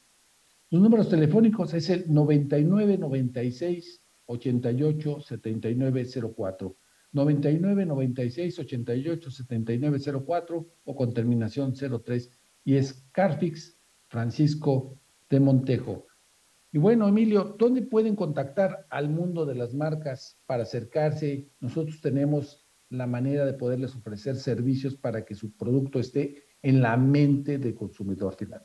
Los 0.70 0.80
números 0.80 1.08
telefónicos 1.08 1.74
es 1.74 1.90
el 1.90 2.12
99 2.12 2.96
96 2.98 4.02
88 4.26 5.20
79 5.20 6.06
04. 6.36 6.76
99 7.12 7.86
96 7.86 8.58
88 8.60 9.30
79 9.30 9.98
04 10.24 10.66
o 10.84 10.96
con 10.96 11.12
terminación 11.12 11.74
03 11.74 12.30
y 12.64 12.76
es 12.76 13.04
Carfix 13.12 13.76
Francisco 14.06 14.96
de 15.28 15.40
Montejo. 15.40 16.06
Y 16.72 16.78
bueno, 16.78 17.08
Emilio, 17.08 17.56
¿dónde 17.58 17.82
pueden 17.82 18.14
contactar 18.14 18.86
al 18.90 19.08
mundo 19.08 19.44
de 19.44 19.56
las 19.56 19.74
marcas 19.74 20.38
para 20.46 20.62
acercarse? 20.62 21.48
Nosotros 21.58 22.00
tenemos 22.00 22.59
la 22.90 23.06
manera 23.06 23.46
de 23.46 23.54
poderles 23.54 23.94
ofrecer 23.94 24.36
servicios 24.36 24.96
para 24.96 25.24
que 25.24 25.34
su 25.34 25.52
producto 25.52 25.98
esté 26.00 26.44
en 26.62 26.82
la 26.82 26.96
mente 26.96 27.58
del 27.58 27.74
consumidor 27.74 28.36
final. 28.36 28.64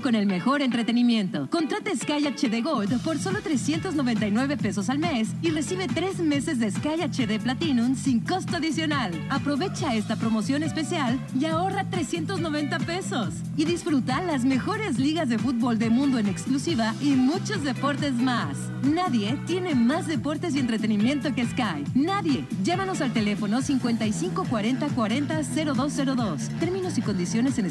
Con 0.00 0.14
el 0.14 0.26
mejor 0.26 0.62
entretenimiento. 0.62 1.48
Contrata 1.50 1.90
Sky 1.94 2.26
HD 2.26 2.62
Gold 2.62 3.02
por 3.02 3.18
solo 3.18 3.40
399 3.42 4.56
pesos 4.56 4.88
al 4.88 4.98
mes 4.98 5.28
y 5.42 5.50
recibe 5.50 5.88
tres 5.88 6.18
meses 6.20 6.58
de 6.58 6.70
Sky 6.70 7.02
HD 7.02 7.40
Platinum 7.42 7.96
sin 7.96 8.20
costo 8.20 8.56
adicional. 8.56 9.12
Aprovecha 9.30 9.94
esta 9.94 10.16
promoción 10.16 10.62
especial 10.62 11.18
y 11.38 11.46
ahorra 11.46 11.84
390 11.90 12.78
pesos. 12.80 13.34
Y 13.56 13.64
disfruta 13.64 14.22
las 14.22 14.44
mejores 14.44 14.98
ligas 14.98 15.28
de 15.28 15.38
fútbol 15.38 15.78
del 15.78 15.90
mundo 15.90 16.18
en 16.18 16.26
exclusiva 16.26 16.94
y 17.00 17.10
muchos 17.10 17.62
deportes 17.62 18.14
más. 18.14 18.56
Nadie 18.82 19.38
tiene 19.46 19.74
más 19.74 20.06
deportes 20.06 20.54
y 20.54 20.60
entretenimiento 20.60 21.34
que 21.34 21.44
Sky. 21.44 21.84
Nadie. 21.94 22.44
Llámanos 22.62 23.00
al 23.00 23.12
teléfono 23.12 23.60
55 23.60 24.44
40 24.48 24.88
40 24.88 25.42
0202. 25.74 26.48
Términos 26.60 26.98
y 26.98 27.02
condiciones 27.02 27.58
en 27.58 27.66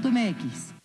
Domingues. 0.00 0.77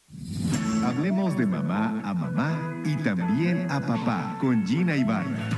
Hablemos 0.88 1.36
de 1.36 1.44
mamá 1.44 2.00
a 2.02 2.14
mamá 2.14 2.80
y 2.86 2.96
también 2.96 3.70
a 3.70 3.78
papá 3.78 4.38
con 4.40 4.66
Gina 4.66 4.96
Ibarra. 4.96 5.50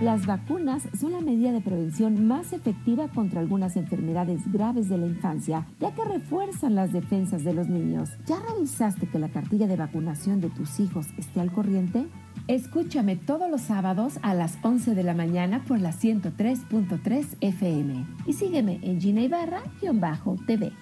Las 0.00 0.24
vacunas 0.24 0.84
son 0.96 1.10
la 1.10 1.20
medida 1.20 1.50
de 1.50 1.60
prevención 1.60 2.28
más 2.28 2.52
efectiva 2.52 3.08
contra 3.08 3.40
algunas 3.40 3.76
enfermedades 3.76 4.40
graves 4.52 4.88
de 4.88 4.98
la 4.98 5.06
infancia, 5.06 5.66
ya 5.80 5.92
que 5.96 6.04
refuerzan 6.04 6.76
las 6.76 6.92
defensas 6.92 7.42
de 7.42 7.54
los 7.54 7.66
niños. 7.68 8.10
¿Ya 8.24 8.38
revisaste 8.38 9.08
que 9.08 9.18
la 9.18 9.30
cartilla 9.30 9.66
de 9.66 9.74
vacunación 9.74 10.40
de 10.40 10.50
tus 10.50 10.78
hijos 10.78 11.08
esté 11.18 11.40
al 11.40 11.50
corriente? 11.50 12.06
Escúchame 12.46 13.16
todos 13.16 13.50
los 13.50 13.62
sábados 13.62 14.20
a 14.22 14.32
las 14.32 14.58
11 14.62 14.94
de 14.94 15.02
la 15.02 15.14
mañana 15.14 15.64
por 15.66 15.80
la 15.80 15.90
103.3 15.90 17.26
FM 17.40 18.06
y 18.26 18.32
sígueme 18.34 18.78
en 18.82 19.00
Gina 19.00 19.22
Ibarra-TV. 19.22 20.72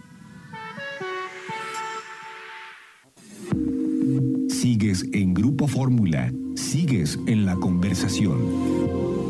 Sigues 4.60 5.06
en 5.14 5.32
Grupo 5.32 5.66
Fórmula. 5.66 6.30
Sigues 6.54 7.18
en 7.26 7.46
la 7.46 7.54
conversación. 7.54 9.29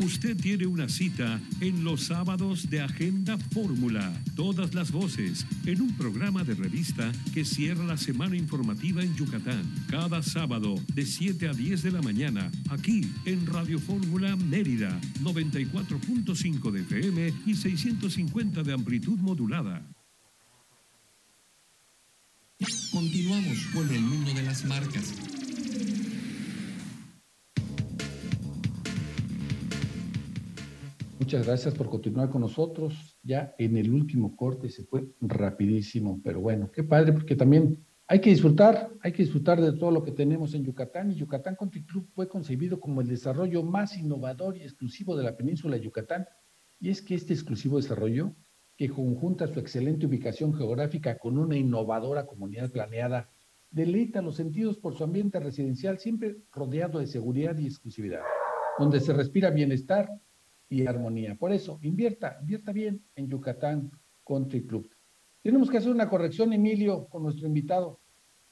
Usted 0.00 0.36
tiene 0.36 0.66
una 0.66 0.88
cita 0.88 1.40
en 1.60 1.82
los 1.82 2.04
sábados 2.04 2.70
de 2.70 2.80
Agenda 2.80 3.36
Fórmula. 3.36 4.12
Todas 4.36 4.72
las 4.72 4.92
voces 4.92 5.44
en 5.66 5.80
un 5.80 5.92
programa 5.96 6.44
de 6.44 6.54
revista 6.54 7.10
que 7.34 7.44
cierra 7.44 7.84
la 7.84 7.96
semana 7.96 8.36
informativa 8.36 9.02
en 9.02 9.14
Yucatán. 9.16 9.64
Cada 9.90 10.22
sábado 10.22 10.76
de 10.94 11.04
7 11.04 11.48
a 11.48 11.52
10 11.52 11.82
de 11.82 11.90
la 11.90 12.00
mañana, 12.00 12.48
aquí 12.70 13.10
en 13.24 13.44
Radio 13.46 13.80
Fórmula 13.80 14.36
Mérida, 14.36 15.00
94.5 15.20 16.70
de 16.70 16.80
FM 16.82 17.32
y 17.46 17.54
650 17.56 18.62
de 18.62 18.72
amplitud 18.72 19.18
modulada. 19.18 19.84
Continuamos 22.92 23.58
con 23.74 23.88
el 23.92 24.00
mundo 24.00 24.32
de 24.32 24.42
las 24.44 24.64
marcas. 24.64 25.37
Muchas 31.18 31.46
gracias 31.46 31.74
por 31.74 31.90
continuar 31.90 32.30
con 32.30 32.42
nosotros. 32.42 33.18
Ya 33.24 33.52
en 33.58 33.76
el 33.76 33.90
último 33.90 34.36
corte 34.36 34.70
se 34.70 34.84
fue 34.84 35.08
rapidísimo, 35.20 36.20
pero 36.22 36.40
bueno, 36.40 36.70
qué 36.70 36.84
padre, 36.84 37.12
porque 37.12 37.34
también 37.34 37.84
hay 38.06 38.20
que 38.20 38.30
disfrutar, 38.30 38.88
hay 39.02 39.10
que 39.10 39.24
disfrutar 39.24 39.60
de 39.60 39.72
todo 39.72 39.90
lo 39.90 40.04
que 40.04 40.12
tenemos 40.12 40.54
en 40.54 40.64
Yucatán. 40.64 41.10
Y 41.10 41.16
Yucatán 41.16 41.56
Country 41.56 41.84
Club 41.84 42.08
fue 42.14 42.28
concebido 42.28 42.78
como 42.78 43.00
el 43.00 43.08
desarrollo 43.08 43.64
más 43.64 43.98
innovador 43.98 44.56
y 44.56 44.62
exclusivo 44.62 45.16
de 45.16 45.24
la 45.24 45.36
península 45.36 45.76
de 45.76 45.82
Yucatán. 45.82 46.24
Y 46.78 46.90
es 46.90 47.02
que 47.02 47.16
este 47.16 47.34
exclusivo 47.34 47.78
desarrollo, 47.78 48.36
que 48.76 48.88
conjunta 48.88 49.48
su 49.48 49.58
excelente 49.58 50.06
ubicación 50.06 50.54
geográfica 50.54 51.18
con 51.18 51.36
una 51.36 51.56
innovadora 51.56 52.26
comunidad 52.26 52.70
planeada 52.70 53.28
deleita 53.70 54.22
los 54.22 54.36
sentidos 54.36 54.78
por 54.78 54.96
su 54.96 55.02
ambiente 55.02 55.40
residencial, 55.40 55.98
siempre 55.98 56.36
rodeado 56.52 57.00
de 57.00 57.08
seguridad 57.08 57.58
y 57.58 57.66
exclusividad, 57.66 58.22
donde 58.78 59.00
se 59.00 59.12
respira 59.12 59.50
bienestar 59.50 60.08
y 60.68 60.86
armonía. 60.86 61.34
Por 61.36 61.52
eso, 61.52 61.78
invierta, 61.82 62.38
invierta 62.40 62.72
bien 62.72 63.04
en 63.14 63.28
Yucatán 63.28 63.90
Country 64.26 64.66
Club. 64.66 64.90
Tenemos 65.42 65.70
que 65.70 65.78
hacer 65.78 65.90
una 65.90 66.08
corrección, 66.08 66.52
Emilio, 66.52 67.06
con 67.08 67.22
nuestro 67.22 67.46
invitado. 67.46 68.00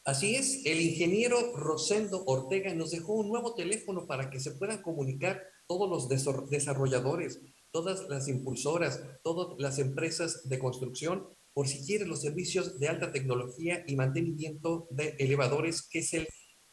Así 0.04 0.36
es, 0.36 0.64
el 0.64 0.80
ingeniero 0.80 1.36
Rosendo 1.56 2.24
Ortega 2.26 2.72
nos 2.74 2.92
dejó 2.92 3.14
un 3.14 3.28
nuevo 3.28 3.54
teléfono 3.54 4.06
para 4.06 4.30
que 4.30 4.38
se 4.38 4.52
puedan 4.52 4.80
comunicar 4.80 5.42
todos 5.66 5.90
los 5.90 6.08
desarrolladores, 6.48 7.42
todas 7.72 8.08
las 8.08 8.28
impulsoras, 8.28 9.02
todas 9.24 9.58
las 9.58 9.80
empresas 9.80 10.48
de 10.48 10.60
construcción, 10.60 11.26
por 11.52 11.66
si 11.66 11.84
quieren 11.84 12.08
los 12.08 12.22
servicios 12.22 12.78
de 12.78 12.88
alta 12.88 13.10
tecnología 13.10 13.82
y 13.86 13.96
mantenimiento 13.96 14.86
de 14.90 15.16
elevadores, 15.18 15.82
que 15.82 15.98
es 15.98 16.14
el 16.14 16.28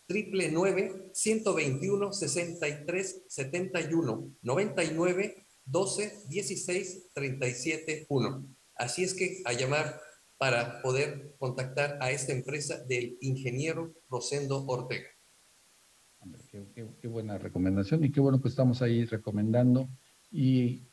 triple 0.06 0.52
121 1.14 2.14
63 2.14 3.24
71 3.28 4.32
99 4.42 5.48
12 5.66 6.24
16 6.28 7.10
37 7.14 8.06
1. 8.10 8.46
Así 8.76 9.04
es 9.04 9.14
que 9.14 9.42
a 9.46 9.54
llamar 9.54 10.00
para 10.38 10.82
poder 10.82 11.36
contactar 11.38 11.98
a 12.02 12.12
esta 12.12 12.34
empresa 12.34 12.84
del 12.84 13.18
ingeniero 13.22 13.94
Rosendo 14.10 14.66
Ortega. 14.66 15.08
qué, 17.02 17.08
buena 17.08 17.38
recomendación 17.38 18.04
y 18.04 18.12
qué 18.12 18.20
bueno 18.20 18.42
que 18.42 18.50
estamos 18.50 18.82
ahí 18.82 19.06
recomendando 19.06 19.88
y 20.32 20.84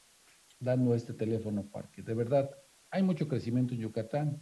dando 0.61 0.95
este 0.95 1.15
teléfono 1.15 1.65
para 1.65 1.91
que 1.91 2.03
de 2.03 2.15
verdad 2.15 2.51
hay 2.91 3.03
mucho 3.03 3.27
crecimiento 3.27 3.75
en 3.75 3.81
Yucatán 3.81 4.41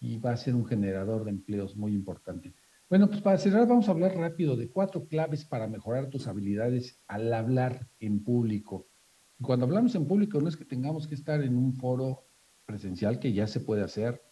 y 0.00 0.18
va 0.18 0.32
a 0.32 0.36
ser 0.36 0.54
un 0.54 0.66
generador 0.66 1.24
de 1.24 1.30
empleos 1.30 1.76
muy 1.76 1.92
importante. 1.92 2.54
Bueno, 2.90 3.08
pues 3.08 3.22
para 3.22 3.38
cerrar 3.38 3.66
vamos 3.66 3.88
a 3.88 3.92
hablar 3.92 4.14
rápido 4.14 4.56
de 4.56 4.70
cuatro 4.70 5.06
claves 5.06 5.44
para 5.46 5.66
mejorar 5.66 6.10
tus 6.10 6.26
habilidades 6.26 7.02
al 7.08 7.32
hablar 7.32 7.88
en 7.98 8.22
público. 8.22 8.88
Cuando 9.40 9.64
hablamos 9.64 9.94
en 9.94 10.06
público 10.06 10.38
no 10.40 10.48
es 10.48 10.56
que 10.56 10.66
tengamos 10.66 11.08
que 11.08 11.14
estar 11.14 11.42
en 11.42 11.56
un 11.56 11.72
foro 11.74 12.26
presencial 12.66 13.18
que 13.18 13.32
ya 13.32 13.46
se 13.46 13.60
puede 13.60 13.82
hacer. 13.82 14.22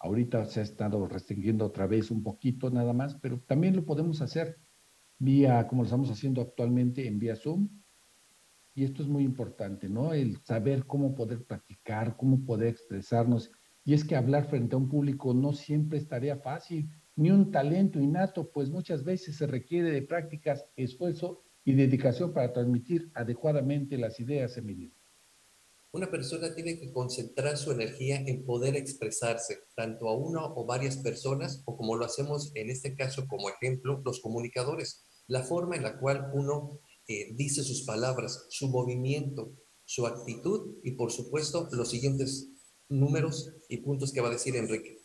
Ahorita 0.00 0.44
se 0.46 0.60
ha 0.60 0.64
estado 0.64 1.06
restringiendo 1.06 1.66
otra 1.66 1.86
vez 1.86 2.10
un 2.10 2.22
poquito 2.24 2.68
nada 2.68 2.92
más, 2.92 3.14
pero 3.14 3.40
también 3.40 3.76
lo 3.76 3.84
podemos 3.84 4.20
hacer 4.22 4.58
vía, 5.18 5.66
como 5.68 5.82
lo 5.82 5.86
estamos 5.86 6.10
haciendo 6.10 6.42
actualmente, 6.42 7.06
en 7.06 7.20
vía 7.20 7.36
Zoom. 7.36 7.68
Y 8.74 8.84
esto 8.84 9.02
es 9.02 9.08
muy 9.08 9.22
importante, 9.22 9.88
¿no? 9.88 10.12
El 10.12 10.36
saber 10.42 10.84
cómo 10.84 11.14
poder 11.14 11.44
practicar, 11.44 12.16
cómo 12.16 12.44
poder 12.44 12.68
expresarnos. 12.68 13.52
Y 13.84 13.94
es 13.94 14.04
que 14.04 14.16
hablar 14.16 14.46
frente 14.46 14.74
a 14.74 14.78
un 14.78 14.88
público 14.88 15.32
no 15.32 15.52
siempre 15.52 15.98
es 15.98 16.08
tarea 16.08 16.36
fácil, 16.38 16.90
ni 17.18 17.32
un 17.32 17.50
talento 17.50 17.98
innato, 17.98 18.48
pues 18.52 18.70
muchas 18.70 19.02
veces 19.02 19.36
se 19.36 19.48
requiere 19.48 19.90
de 19.90 20.02
prácticas, 20.02 20.64
esfuerzo 20.76 21.42
y 21.64 21.74
dedicación 21.74 22.32
para 22.32 22.52
transmitir 22.52 23.10
adecuadamente 23.12 23.98
las 23.98 24.20
ideas, 24.20 24.56
Emilio. 24.56 24.92
Una 25.90 26.08
persona 26.08 26.54
tiene 26.54 26.78
que 26.78 26.92
concentrar 26.92 27.56
su 27.56 27.72
energía 27.72 28.22
en 28.24 28.44
poder 28.44 28.76
expresarse, 28.76 29.58
tanto 29.74 30.08
a 30.08 30.16
una 30.16 30.44
o 30.44 30.64
varias 30.64 30.98
personas, 30.98 31.64
o 31.64 31.76
como 31.76 31.96
lo 31.96 32.04
hacemos 32.04 32.52
en 32.54 32.70
este 32.70 32.94
caso 32.94 33.26
como 33.26 33.48
ejemplo, 33.48 34.00
los 34.04 34.20
comunicadores. 34.20 35.02
La 35.26 35.42
forma 35.42 35.74
en 35.74 35.82
la 35.82 35.98
cual 35.98 36.30
uno 36.34 36.78
eh, 37.08 37.34
dice 37.34 37.64
sus 37.64 37.82
palabras, 37.82 38.46
su 38.50 38.68
movimiento, 38.68 39.54
su 39.84 40.06
actitud 40.06 40.76
y 40.84 40.92
por 40.92 41.10
supuesto 41.10 41.68
los 41.72 41.90
siguientes 41.90 42.48
números 42.88 43.56
y 43.68 43.78
puntos 43.78 44.12
que 44.12 44.20
va 44.20 44.28
a 44.28 44.32
decir 44.32 44.54
Enrique. 44.54 44.97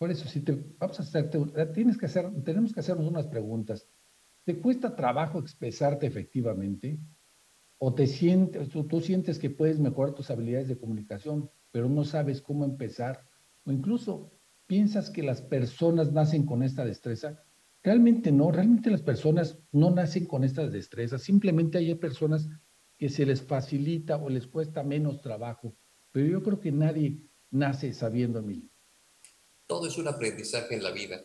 Por 0.00 0.10
eso, 0.10 0.26
si 0.26 0.40
te 0.40 0.58
vamos 0.78 0.98
a 0.98 1.02
hacerte, 1.02 1.38
tienes 1.74 1.96
que 1.96 2.06
hacer, 2.06 2.28
tenemos 2.42 2.72
que 2.72 2.80
hacernos 2.80 3.06
unas 3.06 3.28
preguntas. 3.28 3.86
¿Te 4.44 4.58
cuesta 4.58 4.96
trabajo 4.96 5.38
expresarte 5.38 6.06
efectivamente? 6.08 6.98
o 7.82 7.94
te 7.94 8.06
sientes, 8.06 8.68
tú, 8.68 9.00
sientes 9.00 9.38
que 9.38 9.48
puedes 9.48 9.78
mejorar 9.78 10.14
tus 10.14 10.30
habilidades 10.30 10.68
de 10.68 10.78
comunicación, 10.78 11.50
pero 11.72 11.88
no 11.88 12.04
sabes 12.04 12.42
cómo 12.42 12.66
empezar, 12.66 13.26
o 13.64 13.72
incluso 13.72 14.38
piensas 14.66 15.08
que 15.08 15.22
las 15.22 15.40
personas 15.40 16.12
nacen 16.12 16.44
con 16.44 16.62
esta 16.62 16.84
destreza. 16.84 17.42
Realmente 17.82 18.32
no, 18.32 18.52
realmente 18.52 18.90
las 18.90 19.00
personas 19.00 19.58
no 19.72 19.90
nacen 19.90 20.26
con 20.26 20.44
estas 20.44 20.72
destrezas, 20.72 21.22
simplemente 21.22 21.78
hay 21.78 21.94
personas 21.94 22.50
que 22.98 23.08
se 23.08 23.24
les 23.24 23.40
facilita 23.40 24.18
o 24.18 24.28
les 24.28 24.46
cuesta 24.46 24.82
menos 24.82 25.22
trabajo, 25.22 25.74
pero 26.12 26.26
yo 26.26 26.42
creo 26.42 26.60
que 26.60 26.72
nadie 26.72 27.22
nace 27.50 27.94
sabiendo 27.94 28.42
mí. 28.42 28.68
Todo 29.70 29.86
es 29.86 29.98
un 29.98 30.08
aprendizaje 30.08 30.74
en 30.74 30.82
la 30.82 30.90
vida, 30.90 31.24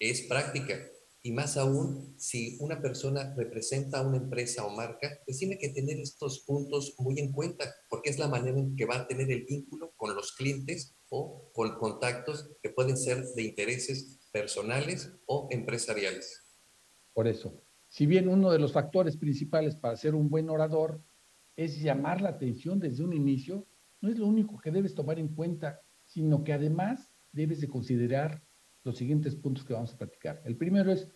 es 0.00 0.22
práctica, 0.22 0.76
y 1.22 1.30
más 1.30 1.56
aún, 1.56 2.16
si 2.18 2.56
una 2.58 2.82
persona 2.82 3.32
representa 3.36 4.00
a 4.00 4.02
una 4.02 4.16
empresa 4.16 4.66
o 4.66 4.70
marca, 4.70 5.20
pues 5.24 5.38
tiene 5.38 5.56
que 5.56 5.68
tener 5.68 6.00
estos 6.00 6.40
puntos 6.40 6.96
muy 6.98 7.20
en 7.20 7.30
cuenta, 7.30 7.72
porque 7.88 8.10
es 8.10 8.18
la 8.18 8.26
manera 8.26 8.58
en 8.58 8.74
que 8.74 8.86
va 8.86 8.96
a 8.96 9.06
tener 9.06 9.30
el 9.30 9.44
vínculo 9.44 9.92
con 9.96 10.16
los 10.16 10.32
clientes 10.32 10.96
o 11.10 11.48
con 11.52 11.76
contactos 11.78 12.50
que 12.60 12.70
pueden 12.70 12.96
ser 12.96 13.24
de 13.36 13.42
intereses 13.44 14.18
personales 14.32 15.12
o 15.26 15.46
empresariales. 15.52 16.42
Por 17.14 17.28
eso, 17.28 17.62
si 17.88 18.04
bien 18.06 18.28
uno 18.28 18.50
de 18.50 18.58
los 18.58 18.72
factores 18.72 19.16
principales 19.16 19.76
para 19.76 19.96
ser 19.96 20.16
un 20.16 20.28
buen 20.28 20.50
orador 20.50 21.00
es 21.54 21.80
llamar 21.80 22.20
la 22.20 22.30
atención 22.30 22.80
desde 22.80 23.04
un 23.04 23.12
inicio, 23.12 23.64
no 24.00 24.10
es 24.10 24.18
lo 24.18 24.26
único 24.26 24.58
que 24.58 24.72
debes 24.72 24.96
tomar 24.96 25.20
en 25.20 25.28
cuenta, 25.28 25.80
sino 26.04 26.42
que 26.42 26.52
además 26.52 27.15
debes 27.36 27.60
de 27.60 27.68
considerar 27.68 28.42
los 28.82 28.96
siguientes 28.96 29.36
puntos 29.36 29.64
que 29.64 29.74
vamos 29.74 29.94
a 29.94 29.98
platicar. 29.98 30.42
El 30.44 30.56
primero 30.56 30.90
es 30.90 31.08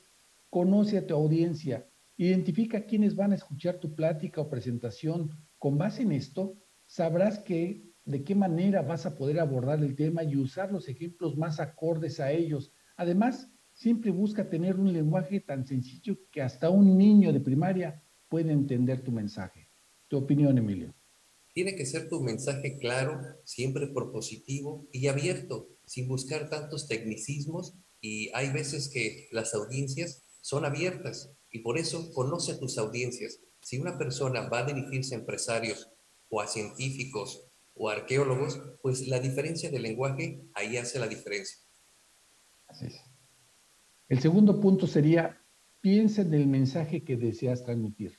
Conoce 0.51 0.99
a 0.99 1.07
tu 1.07 1.15
audiencia, 1.15 1.89
identifica 2.17 2.85
quiénes 2.85 3.15
van 3.15 3.31
a 3.31 3.37
escuchar 3.37 3.79
tu 3.79 3.95
plática 3.95 4.41
o 4.41 4.51
presentación. 4.51 5.31
Con 5.59 5.79
base 5.79 6.03
en 6.03 6.11
esto, 6.11 6.57
sabrás 6.87 7.39
que, 7.39 7.85
de 8.05 8.25
qué 8.25 8.35
manera 8.35 8.83
vas 8.83 9.07
a 9.07 9.17
poder 9.17 9.39
abordar 9.39 9.79
el 9.85 9.95
tema 9.95 10.25
y 10.25 10.37
usar 10.37 10.73
los 10.73 10.89
ejemplos 10.89 11.37
más 11.37 11.61
acordes 11.61 12.19
a 12.19 12.33
ellos. 12.33 12.73
Además, 12.97 13.49
siempre 13.73 14.11
busca 14.11 14.51
tener 14.51 14.77
un 14.77 14.93
lenguaje 14.93 15.39
tan 15.39 15.65
sencillo 15.65 16.19
que 16.33 16.43
hasta 16.43 16.69
un 16.69 16.99
niño 16.99 17.33
de 17.33 17.41
primaria 17.41 18.03
puede 18.29 18.51
entender 18.51 19.05
tu 19.05 19.13
mensaje. 19.13 19.69
Tu 20.09 20.17
opinión, 20.17 20.59
Emilio. 20.59 20.93
Tiene 21.55 21.77
que 21.77 21.87
ser 21.87 22.09
tu 22.09 22.21
mensaje 22.21 22.77
claro, 22.79 23.21
siempre 23.45 23.87
propositivo 23.87 24.89
y 24.93 25.07
abierto, 25.07 25.69
sin 25.91 26.07
buscar 26.07 26.49
tantos 26.49 26.87
tecnicismos. 26.87 27.75
Y 28.01 28.31
hay 28.33 28.53
veces 28.53 28.89
que 28.89 29.29
las 29.33 29.55
audiencias 29.55 30.23
son 30.41 30.65
abiertas 30.65 31.33
y 31.51 31.59
por 31.59 31.79
eso 31.79 32.13
conoce 32.13 32.53
a 32.53 32.61
tus 32.61 32.79
audiencias. 32.79 33.41
Si 33.61 33.77
una 33.77 33.99
persona 33.99 34.49
va 34.49 34.61
a 34.61 34.67
dirigirse 34.73 35.17
a 35.17 35.19
empresarios 35.19 35.91
o 36.29 36.41
a 36.41 36.47
científicos 36.47 37.43
o 37.75 37.91
a 37.91 37.95
arqueólogos, 37.95 38.61
pues 38.83 39.09
la 39.09 39.19
diferencia 39.19 39.69
del 39.69 39.83
lenguaje 39.83 40.41
ahí 40.55 40.77
hace 40.77 41.01
la 41.01 41.09
diferencia. 41.09 41.59
Así 42.69 42.87
es. 42.87 43.01
El 44.09 44.21
segundo 44.21 44.61
punto 44.61 44.87
sería, 44.87 45.43
piensa 45.81 46.23
en 46.23 46.35
el 46.35 46.47
mensaje 46.47 47.03
que 47.03 47.17
deseas 47.17 47.65
transmitir. 47.65 48.17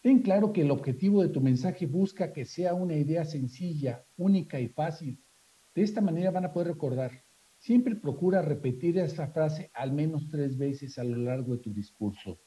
Ten 0.00 0.22
claro 0.22 0.54
que 0.54 0.62
el 0.62 0.70
objetivo 0.70 1.22
de 1.22 1.28
tu 1.28 1.42
mensaje 1.42 1.84
busca 1.84 2.32
que 2.32 2.46
sea 2.46 2.72
una 2.72 2.96
idea 2.96 3.26
sencilla, 3.26 4.02
única 4.16 4.58
y 4.58 4.68
fácil. 4.68 5.22
De 5.80 5.84
esta 5.84 6.02
manera 6.02 6.30
van 6.30 6.44
a 6.44 6.52
poder 6.52 6.68
recordar 6.68 7.24
Siempre 7.58 7.96
procura 7.96 8.42
repetir 8.42 8.98
esta 8.98 9.28
frase 9.28 9.70
al 9.72 9.92
menos 9.92 10.28
tres 10.30 10.58
veces 10.58 10.98
a 10.98 11.04
lo 11.04 11.16
largo 11.16 11.56
de 11.56 11.62
tu 11.62 11.72
discurso, 11.72 12.38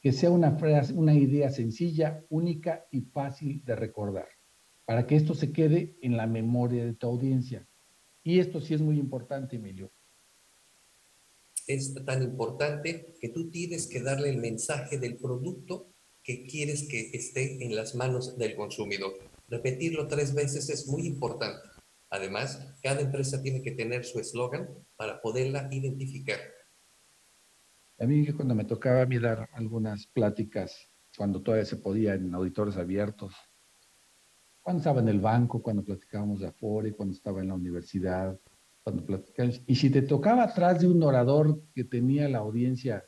que 0.00 0.12
sea 0.12 0.30
una, 0.30 0.52
frase, 0.52 0.94
una 0.94 1.12
idea 1.12 1.50
sencilla, 1.50 2.24
única 2.30 2.86
y 2.90 3.02
fácil 3.02 3.62
de 3.66 3.76
recordar, 3.76 4.28
para 4.86 5.06
que 5.06 5.14
esto 5.14 5.34
se 5.34 5.52
quede 5.52 5.98
en 6.00 6.16
la 6.16 6.26
memoria 6.26 6.86
de 6.86 6.94
tu 6.94 7.06
audiencia. 7.06 7.66
Y 8.24 8.38
esto 8.38 8.62
sí 8.62 8.72
es 8.72 8.80
muy 8.80 8.98
importante, 8.98 9.56
Emilio. 9.56 9.90
Es 11.66 11.94
tan 12.06 12.22
importante 12.22 13.14
que 13.20 13.28
tú 13.28 13.50
tienes 13.50 13.88
que 13.88 14.00
darle 14.00 14.30
el 14.30 14.38
mensaje 14.38 14.98
del 14.98 15.16
producto 15.16 15.86
que 16.22 16.46
quieres 16.46 16.88
que 16.88 17.10
esté 17.12 17.62
en 17.62 17.76
las 17.76 17.94
manos 17.94 18.38
del 18.38 18.54
consumidor. 18.56 19.18
Repetirlo 19.50 20.06
tres 20.06 20.32
veces 20.32 20.70
es 20.70 20.86
muy 20.86 21.06
importante. 21.06 21.69
Además, 22.10 22.76
cada 22.82 23.00
empresa 23.00 23.40
tiene 23.40 23.62
que 23.62 23.70
tener 23.70 24.04
su 24.04 24.18
eslogan 24.18 24.68
para 24.96 25.20
poderla 25.22 25.68
identificar. 25.70 26.40
A 28.00 28.06
mí 28.06 28.26
cuando 28.32 28.54
me 28.54 28.64
tocaba 28.64 29.06
mirar 29.06 29.48
algunas 29.52 30.06
pláticas, 30.08 30.88
cuando 31.16 31.40
todavía 31.40 31.66
se 31.66 31.76
podía 31.76 32.14
en 32.14 32.34
auditores 32.34 32.76
abiertos, 32.76 33.34
cuando 34.60 34.80
estaba 34.80 35.00
en 35.00 35.08
el 35.08 35.20
banco, 35.20 35.62
cuando 35.62 35.84
platicábamos 35.84 36.40
de 36.40 36.48
Afore, 36.48 36.94
cuando 36.94 37.14
estaba 37.14 37.40
en 37.40 37.48
la 37.48 37.54
universidad, 37.54 38.38
cuando 38.82 39.04
platicábamos, 39.06 39.62
y 39.66 39.76
si 39.76 39.90
te 39.90 40.02
tocaba 40.02 40.44
atrás 40.44 40.80
de 40.80 40.88
un 40.88 41.02
orador 41.02 41.62
que 41.74 41.84
tenía 41.84 42.28
la 42.28 42.38
audiencia 42.38 43.04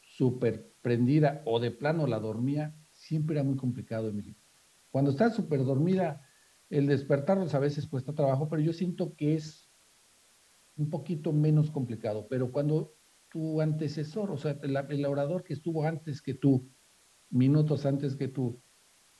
súper 0.00 0.72
prendida 0.82 1.42
o 1.44 1.60
de 1.60 1.70
plano 1.70 2.06
la 2.06 2.18
dormía, 2.18 2.74
siempre 2.90 3.36
era 3.36 3.44
muy 3.44 3.56
complicado, 3.56 4.08
Emilio. 4.08 4.34
Cuando 4.90 5.12
está 5.12 5.30
súper 5.30 5.64
dormida, 5.64 6.26
el 6.72 6.86
despertarlos 6.86 7.54
a 7.54 7.58
veces 7.58 7.86
cuesta 7.86 8.14
trabajo, 8.14 8.48
pero 8.48 8.62
yo 8.62 8.72
siento 8.72 9.14
que 9.14 9.34
es 9.34 9.70
un 10.76 10.88
poquito 10.88 11.30
menos 11.32 11.70
complicado, 11.70 12.26
pero 12.30 12.50
cuando 12.50 12.94
tu 13.28 13.60
antecesor, 13.60 14.30
o 14.30 14.38
sea, 14.38 14.58
el, 14.62 15.04
orador 15.04 15.44
que 15.44 15.52
estuvo 15.52 15.84
antes 15.84 16.22
que 16.22 16.32
tú, 16.32 16.66
minutos 17.28 17.84
antes 17.84 18.16
que 18.16 18.28
tú, 18.28 18.58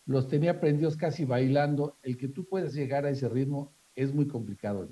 los 0.07 0.29
tenía 0.29 0.53
aprendidos 0.53 0.97
casi 0.97 1.27
bailando, 1.27 1.99
el 2.03 2.17
que 2.17 2.29
tú 2.29 2.49
puedas 2.49 2.73
llegar 2.73 3.05
a 3.05 3.11
ese 3.11 3.29
ritmo 3.29 3.75
es 3.95 4.15
muy 4.15 4.27
complicado. 4.27 4.89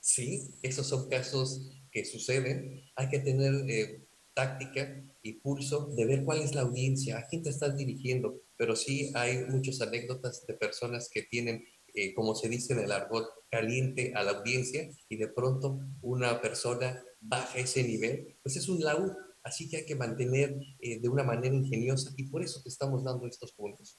Sí, 0.00 0.54
esos 0.62 0.86
son 0.86 1.10
casos 1.10 1.70
que 1.90 2.06
suceden. 2.06 2.82
Hay 2.96 3.08
que 3.10 3.20
tener 3.20 3.52
eh, 3.70 4.06
táctica 4.34 5.04
y 5.22 5.34
pulso 5.34 5.88
de 5.94 6.06
ver 6.06 6.24
cuál 6.24 6.40
es 6.40 6.54
la 6.54 6.62
audiencia, 6.62 7.18
a 7.18 7.26
quién 7.26 7.42
te 7.42 7.50
estás 7.50 7.76
dirigiendo. 7.76 8.40
Pero 8.56 8.76
sí 8.76 9.12
hay 9.14 9.44
muchas 9.48 9.80
anécdotas 9.80 10.46
de 10.46 10.54
personas 10.54 11.08
que 11.12 11.22
tienen, 11.22 11.64
eh, 11.94 12.14
como 12.14 12.34
se 12.34 12.48
dice 12.48 12.72
en 12.72 12.80
el 12.80 12.92
argot, 12.92 13.26
caliente 13.50 14.12
a 14.14 14.22
la 14.22 14.32
audiencia 14.32 14.88
y 15.08 15.16
de 15.16 15.28
pronto 15.28 15.78
una 16.00 16.40
persona 16.40 17.02
baja 17.20 17.58
ese 17.58 17.82
nivel, 17.82 18.36
pues 18.42 18.56
es 18.56 18.68
un 18.68 18.80
laúd. 18.80 19.12
Así 19.42 19.68
que 19.68 19.78
hay 19.78 19.86
que 19.86 19.96
mantener 19.96 20.56
eh, 20.80 21.00
de 21.00 21.08
una 21.08 21.24
manera 21.24 21.54
ingeniosa 21.54 22.12
y 22.16 22.28
por 22.28 22.42
eso 22.42 22.62
te 22.62 22.68
estamos 22.68 23.04
dando 23.04 23.26
estos 23.26 23.52
puntos. 23.52 23.98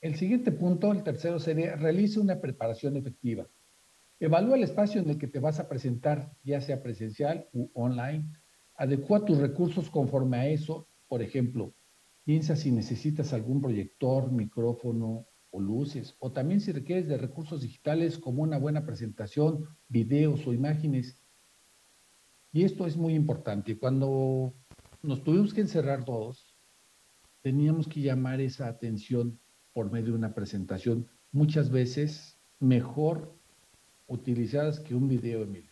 El 0.00 0.16
siguiente 0.16 0.52
punto, 0.52 0.92
el 0.92 1.02
tercero, 1.02 1.40
sería 1.40 1.76
realice 1.76 2.20
una 2.20 2.40
preparación 2.40 2.96
efectiva. 2.96 3.48
Evalúa 4.20 4.56
el 4.56 4.64
espacio 4.64 5.00
en 5.00 5.10
el 5.10 5.18
que 5.18 5.26
te 5.26 5.40
vas 5.40 5.58
a 5.58 5.68
presentar, 5.68 6.36
ya 6.44 6.60
sea 6.60 6.82
presencial 6.82 7.48
u 7.52 7.70
online. 7.74 8.30
Adecua 8.76 9.24
tus 9.24 9.38
recursos 9.38 9.90
conforme 9.90 10.36
a 10.36 10.48
eso. 10.48 10.88
Por 11.08 11.22
ejemplo, 11.22 11.74
piensa 12.22 12.54
si 12.54 12.70
necesitas 12.70 13.32
algún 13.32 13.60
proyector, 13.60 14.30
micrófono 14.30 15.26
o 15.54 15.60
luces, 15.60 16.16
o 16.18 16.32
también 16.32 16.60
si 16.60 16.72
requieres 16.72 17.06
de 17.06 17.16
recursos 17.16 17.62
digitales 17.62 18.18
como 18.18 18.42
una 18.42 18.58
buena 18.58 18.84
presentación, 18.84 19.68
videos 19.88 20.44
o 20.48 20.52
imágenes. 20.52 21.16
Y 22.52 22.64
esto 22.64 22.86
es 22.86 22.96
muy 22.96 23.14
importante. 23.14 23.78
Cuando 23.78 24.52
nos 25.02 25.22
tuvimos 25.22 25.54
que 25.54 25.60
encerrar 25.60 26.04
todos, 26.04 26.56
teníamos 27.42 27.86
que 27.86 28.00
llamar 28.00 28.40
esa 28.40 28.66
atención 28.66 29.38
por 29.72 29.92
medio 29.92 30.06
de 30.12 30.18
una 30.18 30.34
presentación, 30.34 31.06
muchas 31.30 31.70
veces 31.70 32.36
mejor 32.58 33.32
utilizadas 34.06 34.80
que 34.80 34.94
un 34.94 35.08
video, 35.08 35.42
Emilio. 35.42 35.70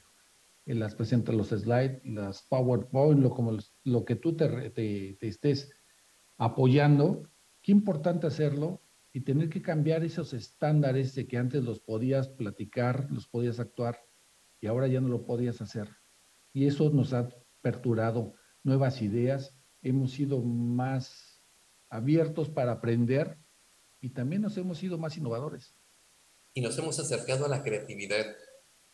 En 0.66 0.78
las 0.78 0.95
presenta 0.95 1.33
los 1.33 1.49
slides, 1.49 2.05
las 2.05 2.43
PowerPoint, 2.43 3.20
lo, 3.20 3.30
como 3.30 3.59
lo 3.85 4.05
que 4.05 4.14
tú 4.14 4.35
te, 4.35 4.70
te, 4.70 5.16
estés 5.26 5.72
apoyando. 6.37 7.28
Qué 7.62 7.72
importante 7.72 8.26
hacerlo 8.26 8.82
y 9.13 9.21
tener 9.21 9.49
que 9.51 9.63
cambiar 9.63 10.05
esos 10.05 10.33
estándares 10.33 11.15
de 11.15 11.27
que 11.27 11.37
antes 11.37 11.63
los 11.63 11.81
podías 11.81 12.29
platicar, 12.29 13.11
los 13.11 13.29
podías 13.29 13.61
actuar 13.61 14.01
y 14.61 14.67
ahora 14.67 14.87
ya 14.89 15.01
no 15.01 15.09
lo 15.09 15.27
podías 15.27 15.61
hacer. 15.61 15.89
Y 16.53 16.67
eso 16.67 16.91
nos 16.91 17.13
ha 17.13 17.29
aperturado 17.59 18.35
nuevas 18.63 19.03
ideas, 19.03 19.55
hemos 19.83 20.13
sido 20.13 20.41
más 20.41 21.43
abiertos 21.91 22.49
para 22.49 22.73
aprender 22.73 23.39
y 24.01 24.11
también 24.11 24.43
nos 24.43 24.57
hemos 24.57 24.79
sido 24.79 24.99
más 24.99 25.17
innovadores. 25.17 25.77
Y 26.55 26.61
nos 26.61 26.79
hemos 26.79 26.99
acercado 26.99 27.47
a 27.47 27.49
la 27.49 27.63
creatividad. 27.63 28.27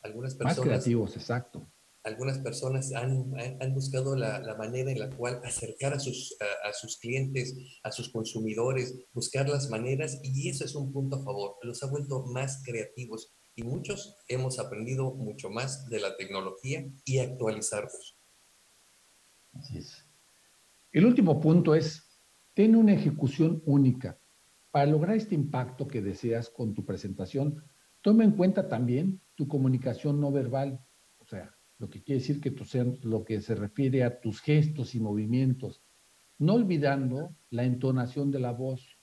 Algunas 0.00 0.34
personas, 0.34 0.58
más 0.58 0.66
creativos, 0.66 1.16
exacto. 1.16 1.70
Algunas 2.08 2.38
personas 2.38 2.92
han, 2.94 3.34
han 3.60 3.74
buscado 3.74 4.16
la, 4.16 4.40
la, 4.40 4.56
manera 4.56 4.90
en 4.90 4.98
la 4.98 5.10
cual 5.10 5.42
acercar 5.44 5.92
a 5.92 6.00
sus, 6.00 6.34
a, 6.64 6.72
sus 6.72 6.96
clientes, 6.96 7.54
a 7.82 7.92
sus 7.92 8.08
consumidores, 8.08 8.98
buscar 9.12 9.46
las 9.46 9.68
maneras 9.68 10.18
y 10.22 10.48
eso 10.48 10.64
es 10.64 10.74
un 10.74 10.90
punto 10.90 11.16
a 11.16 11.22
favor. 11.22 11.56
Los 11.62 11.82
ha 11.82 11.86
vuelto 11.90 12.24
más 12.32 12.62
creativos 12.64 13.34
y 13.54 13.62
muchos 13.62 14.16
hemos 14.26 14.58
aprendido 14.58 15.12
mucho 15.12 15.50
más 15.50 15.86
de 15.90 16.00
la 16.00 16.16
tecnología 16.16 16.88
y 17.04 17.18
actualizarlos. 17.18 18.16
Así 19.52 19.76
es. 19.76 20.04
El 20.90 21.04
último 21.04 21.38
punto 21.38 21.74
es, 21.74 22.08
ten 22.54 22.74
una 22.74 22.94
ejecución 22.94 23.62
única. 23.66 24.18
Para 24.70 24.86
lograr 24.86 25.16
este 25.16 25.34
impacto 25.34 25.86
que 25.86 26.00
deseas 26.00 26.48
con 26.48 26.72
tu 26.72 26.86
presentación, 26.86 27.62
toma 28.00 28.24
en 28.24 28.32
cuenta 28.32 28.66
también 28.66 29.20
tu 29.34 29.46
comunicación 29.46 30.20
no 30.20 30.32
verbal, 30.32 30.80
lo 31.78 31.88
que 31.88 32.02
quiere 32.02 32.20
decir 32.20 32.40
que 32.40 32.54
lo 33.02 33.24
que 33.24 33.40
se 33.40 33.54
refiere 33.54 34.02
a 34.02 34.20
tus 34.20 34.40
gestos 34.40 34.94
y 34.94 35.00
movimientos, 35.00 35.80
no 36.38 36.54
olvidando 36.54 37.34
la 37.50 37.64
entonación 37.64 38.30
de 38.30 38.40
la 38.40 38.52
voz. 38.52 38.98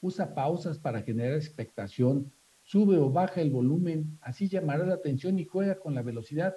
Usa 0.00 0.34
pausas 0.34 0.78
para 0.78 1.02
generar 1.02 1.34
expectación, 1.34 2.32
sube 2.64 2.96
o 2.98 3.10
baja 3.10 3.40
el 3.40 3.50
volumen, 3.50 4.18
así 4.20 4.48
llamará 4.48 4.86
la 4.86 4.94
atención 4.94 5.38
y 5.38 5.44
juega 5.44 5.78
con 5.78 5.94
la 5.94 6.02
velocidad. 6.02 6.56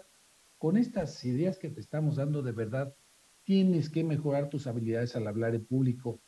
Con 0.57 0.77
estas 0.77 1.23
ideas 1.25 1.57
que 1.57 1.69
te 1.69 1.79
estamos 1.79 2.15
dando 2.15 2.41
de 2.41 2.51
verdad, 2.51 2.95
tienes 3.43 3.89
que 3.89 4.03
mejorar 4.03 4.49
tus 4.49 4.67
habilidades 4.67 5.15
al 5.15 5.27
hablar 5.27 5.53
en 5.53 5.65
público 5.65 6.19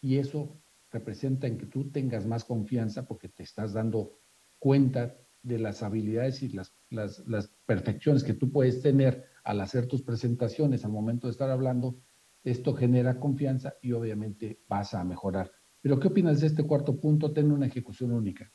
y 0.00 0.18
eso 0.18 0.56
representa 0.90 1.46
en 1.46 1.58
que 1.58 1.66
tú 1.66 1.90
tengas 1.90 2.26
más 2.26 2.44
confianza 2.44 3.06
porque 3.06 3.28
te 3.28 3.42
estás 3.42 3.72
dando 3.72 4.18
cuenta 4.58 5.16
de 5.42 5.58
las 5.58 5.82
habilidades 5.82 6.42
y 6.42 6.48
las, 6.50 6.72
las, 6.90 7.20
las, 7.26 7.48
perfecciones 7.66 8.24
que 8.24 8.34
tú 8.34 8.50
puedes 8.50 8.82
tener 8.82 9.24
al 9.44 9.60
hacer 9.60 9.86
tus 9.86 10.02
presentaciones 10.02 10.84
al 10.84 10.90
momento 10.90 11.26
de 11.26 11.32
estar 11.32 11.50
hablando, 11.50 12.00
esto 12.44 12.74
genera 12.74 13.18
confianza 13.18 13.74
y 13.80 13.92
obviamente 13.92 14.60
vas 14.68 14.94
a 14.94 15.04
mejorar. 15.04 15.52
Pero 15.80 15.98
¿qué 15.98 16.08
opinas 16.08 16.40
de 16.40 16.48
este 16.48 16.64
cuarto 16.64 16.98
punto? 17.00 17.32
Tener 17.32 17.52
una 17.52 17.66
ejecución 17.66 18.12
única. 18.12 18.52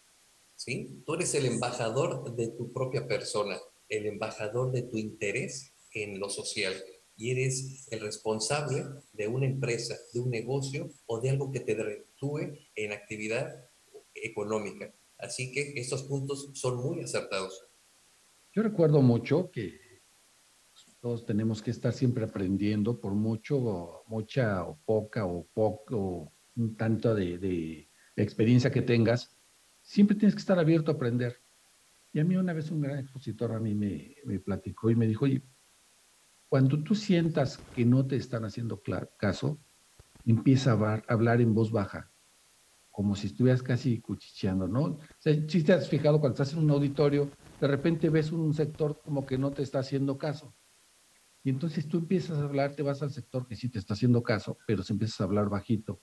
Sí, 0.56 1.04
tú 1.06 1.16
eres 1.16 1.34
el 1.36 1.46
embajador 1.46 2.36
de 2.36 2.50
tu 2.50 2.72
propia 2.72 3.08
persona, 3.08 3.58
el 3.90 4.06
embajador 4.06 4.72
de 4.72 4.84
tu 4.84 4.98
interés 4.98 5.74
en 5.94 6.20
lo 6.20 6.30
social 6.30 6.74
y 7.18 7.32
eres 7.32 7.88
el 7.92 8.02
responsable 8.02 8.84
de 9.14 9.28
una 9.28 9.46
empresa, 9.46 9.96
de 10.14 10.20
un 10.20 10.30
negocio 10.30 10.92
o 11.06 11.20
de 11.20 11.30
algo 11.30 11.52
que 11.52 11.62
te 11.62 11.76
retúe 11.76 12.58
en 12.76 12.92
actividad 12.92 13.48
económica. 14.14 14.94
Así 15.18 15.52
que 15.52 15.74
estos 15.76 16.04
puntos 16.04 16.52
son 16.54 16.78
muy 16.78 17.02
acertados. 17.02 17.62
Yo 18.56 18.64
recuerdo 18.64 19.02
mucho 19.02 19.52
que 19.52 20.02
todos 21.02 21.26
tenemos 21.26 21.62
que 21.62 21.72
estar 21.72 21.92
siempre 21.92 22.24
aprendiendo, 22.24 23.02
por 23.02 23.14
mucho, 23.14 23.58
o 23.58 24.04
mucha 24.08 24.64
o 24.64 24.80
poca 24.86 25.26
o 25.26 25.46
poco, 25.54 26.32
un 26.56 26.78
tanto 26.78 27.14
de, 27.14 27.38
de 27.38 27.90
experiencia 28.16 28.72
que 28.72 28.82
tengas, 28.82 29.36
siempre 29.82 30.16
tienes 30.16 30.36
que 30.36 30.40
estar 30.40 30.58
abierto 30.58 30.90
a 30.90 30.94
aprender. 30.94 31.36
Y 32.14 32.22
a 32.22 32.24
mí 32.24 32.38
una 32.38 32.54
vez 32.54 32.72
un 32.72 32.80
gran 32.80 33.00
expositor 33.00 33.52
a 33.52 33.60
mí 33.60 33.76
me, 33.76 34.16
me 34.24 34.40
platicó 34.40 34.90
y 34.90 34.96
me 34.96 35.06
dijo, 35.06 35.26
oye, 35.26 35.44
cuando 36.48 36.82
tú 36.82 36.96
sientas 36.96 37.58
que 37.58 37.84
no 37.84 38.08
te 38.08 38.16
están 38.16 38.46
haciendo 38.46 38.82
caso, 39.18 39.60
empieza 40.24 40.72
a 40.72 41.04
hablar 41.10 41.42
en 41.42 41.54
voz 41.54 41.72
baja, 41.72 42.10
como 42.90 43.18
si 43.18 43.28
estuvieras 43.28 43.62
casi 43.62 44.00
cuchicheando, 44.00 44.66
¿no? 44.66 44.84
O 44.84 45.00
sea, 45.20 45.34
si 45.46 45.62
te 45.62 45.74
has 45.74 45.90
fijado 45.90 46.22
cuando 46.22 46.36
estás 46.42 46.54
en 46.54 46.64
un 46.64 46.72
auditorio, 46.72 47.34
de 47.60 47.68
repente 47.68 48.10
ves 48.10 48.32
un 48.32 48.54
sector 48.54 49.02
como 49.04 49.26
que 49.26 49.38
no 49.38 49.52
te 49.52 49.64
está 49.64 49.80
haciendo 49.80 50.18
caso. 50.18 50.54
Y 51.44 51.50
entonces 51.50 51.88
tú 51.88 52.00
empiezas 52.00 52.40
a 52.40 52.44
hablar, 52.44 52.76
te 52.76 52.84
vas 52.84 53.02
al 53.02 53.12
sector 53.12 53.48
que 53.48 53.56
sí 53.56 53.70
te 53.70 53.80
está 53.80 53.94
haciendo 53.94 54.24
caso, 54.24 54.58
pero 54.66 54.84
se 54.84 54.94
empiezas 54.94 55.22
a 55.22 55.26
hablar 55.26 55.50
bajito. 55.50 56.02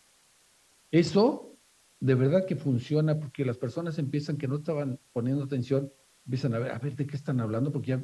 Eso 0.91 1.57
de 2.01 2.15
verdad 2.15 2.47
que 2.47 2.57
funciona 2.57 3.19
porque 3.19 3.45
las 3.45 3.59
personas 3.59 3.99
empiezan 3.99 4.37
que 4.37 4.49
no 4.49 4.57
estaban 4.57 4.99
poniendo 5.13 5.45
atención 5.45 5.93
empiezan 6.25 6.55
a 6.55 6.59
ver, 6.59 6.71
a 6.73 6.79
ver 6.79 6.95
de 6.97 7.07
qué 7.07 7.17
están 7.17 7.41
hablando, 7.41 7.73
porque 7.73 7.99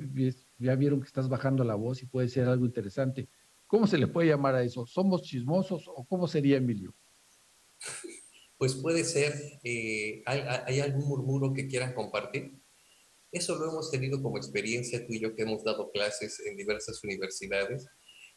ya, 0.58 0.74
vieron 0.74 1.00
que 1.00 1.06
estás 1.06 1.28
bajando 1.28 1.64
la 1.64 1.74
voz 1.74 2.02
y 2.02 2.06
puede 2.06 2.28
ser 2.28 2.48
algo 2.48 2.64
interesante. 2.64 3.28
¿Cómo 3.66 3.86
se 3.86 3.98
le 3.98 4.06
puede 4.06 4.28
llamar 4.28 4.54
a 4.54 4.62
eso? 4.62 4.86
¿Somos 4.86 5.22
chismosos 5.22 5.84
o 5.88 6.04
cómo 6.04 6.26
sería, 6.26 6.56
Emilio? 6.56 6.94
Pues 8.56 8.74
puede 8.74 9.04
ser, 9.04 9.34
eh, 9.62 10.22
¿hay, 10.26 10.40
¿hay, 10.66 10.80
algún 10.80 11.06
murmuro 11.06 11.52
que 11.52 11.68
quieran 11.68 11.94
compartir? 11.94 12.58
Eso 13.30 13.56
lo 13.56 13.70
hemos 13.70 13.90
tenido 13.90 14.22
como 14.22 14.38
experiencia 14.38 15.06
tú 15.06 15.12
y 15.12 15.20
yo 15.20 15.34
que 15.34 15.42
hemos 15.42 15.62
dado 15.62 15.90
clases 15.90 16.40
en 16.46 16.56
diversas 16.56 17.02
universidades 17.04 17.86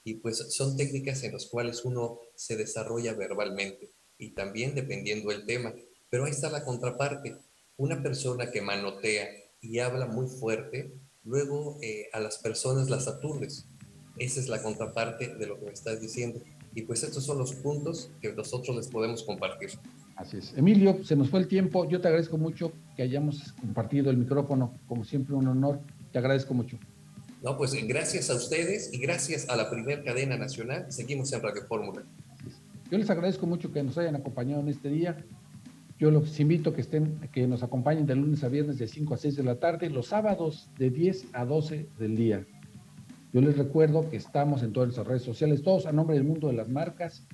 y 0.03 0.15
pues 0.15 0.37
son 0.53 0.75
técnicas 0.75 1.23
en 1.23 1.33
las 1.33 1.45
cuales 1.45 1.85
uno 1.85 2.19
se 2.35 2.57
desarrolla 2.57 3.13
verbalmente 3.13 3.91
y 4.17 4.31
también 4.31 4.75
dependiendo 4.75 5.29
del 5.29 5.45
tema. 5.45 5.73
Pero 6.09 6.25
ahí 6.25 6.31
está 6.31 6.49
la 6.49 6.65
contraparte. 6.65 7.37
Una 7.77 8.03
persona 8.03 8.51
que 8.51 8.61
manotea 8.61 9.29
y 9.61 9.79
habla 9.79 10.07
muy 10.07 10.27
fuerte, 10.27 10.91
luego 11.23 11.77
eh, 11.81 12.09
a 12.13 12.19
las 12.19 12.37
personas 12.37 12.89
las 12.89 13.07
aturdes. 13.07 13.65
Esa 14.17 14.39
es 14.39 14.49
la 14.49 14.61
contraparte 14.61 15.35
de 15.35 15.47
lo 15.47 15.57
que 15.57 15.65
me 15.65 15.71
estás 15.71 16.01
diciendo. 16.01 16.41
Y 16.75 16.83
pues 16.83 17.03
estos 17.03 17.25
son 17.25 17.37
los 17.37 17.53
puntos 17.53 18.11
que 18.21 18.33
nosotros 18.33 18.75
les 18.75 18.87
podemos 18.87 19.23
compartir. 19.23 19.71
Así 20.21 20.37
es. 20.37 20.53
Emilio, 20.55 21.03
se 21.03 21.15
nos 21.15 21.29
fue 21.29 21.39
el 21.39 21.47
tiempo. 21.47 21.89
Yo 21.89 21.99
te 21.99 22.07
agradezco 22.07 22.37
mucho 22.37 22.71
que 22.95 23.01
hayamos 23.01 23.53
compartido 23.53 24.11
el 24.11 24.17
micrófono. 24.17 24.71
Como 24.87 25.03
siempre, 25.03 25.33
un 25.33 25.47
honor. 25.47 25.79
Te 26.11 26.19
agradezco 26.19 26.53
mucho. 26.53 26.77
No, 27.41 27.57
pues 27.57 27.73
gracias 27.87 28.29
a 28.29 28.35
ustedes 28.35 28.93
y 28.93 28.99
gracias 28.99 29.49
a 29.49 29.55
la 29.55 29.71
primer 29.71 30.03
cadena 30.03 30.37
nacional. 30.37 30.85
Seguimos 30.91 31.33
en 31.33 31.41
Radio 31.41 31.63
Fórmula. 31.67 32.03
Yo 32.91 32.97
les 32.99 33.09
agradezco 33.09 33.47
mucho 33.47 33.71
que 33.71 33.81
nos 33.81 33.97
hayan 33.97 34.15
acompañado 34.15 34.61
en 34.61 34.67
este 34.67 34.89
día. 34.89 35.17
Yo 35.97 36.11
los 36.11 36.39
invito 36.39 36.69
a 36.69 36.75
que, 36.75 36.81
estén, 36.81 37.19
que 37.31 37.47
nos 37.47 37.63
acompañen 37.63 38.05
de 38.05 38.15
lunes 38.15 38.43
a 38.43 38.47
viernes 38.47 38.77
de 38.77 38.87
5 38.87 39.15
a 39.15 39.17
6 39.17 39.37
de 39.37 39.43
la 39.43 39.55
tarde, 39.55 39.89
los 39.89 40.07
sábados 40.07 40.69
de 40.77 40.91
10 40.91 41.29
a 41.33 41.45
12 41.45 41.87
del 41.97 42.15
día. 42.15 42.45
Yo 43.33 43.41
les 43.41 43.57
recuerdo 43.57 44.07
que 44.07 44.17
estamos 44.17 44.61
en 44.61 44.71
todas 44.71 44.87
nuestras 44.87 45.07
redes 45.07 45.23
sociales, 45.23 45.63
todos 45.63 45.87
a 45.87 45.91
nombre 45.91 46.15
del 46.15 46.25
mundo 46.25 46.47
de 46.47 46.53
las 46.53 46.69
marcas, 46.69 47.25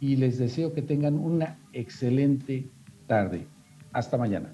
y 0.00 0.16
les 0.16 0.38
deseo 0.38 0.72
que 0.72 0.82
tengan 0.82 1.14
una 1.14 1.58
excelente 1.72 2.68
tarde. 3.06 3.46
Hasta 3.92 4.16
mañana. 4.16 4.52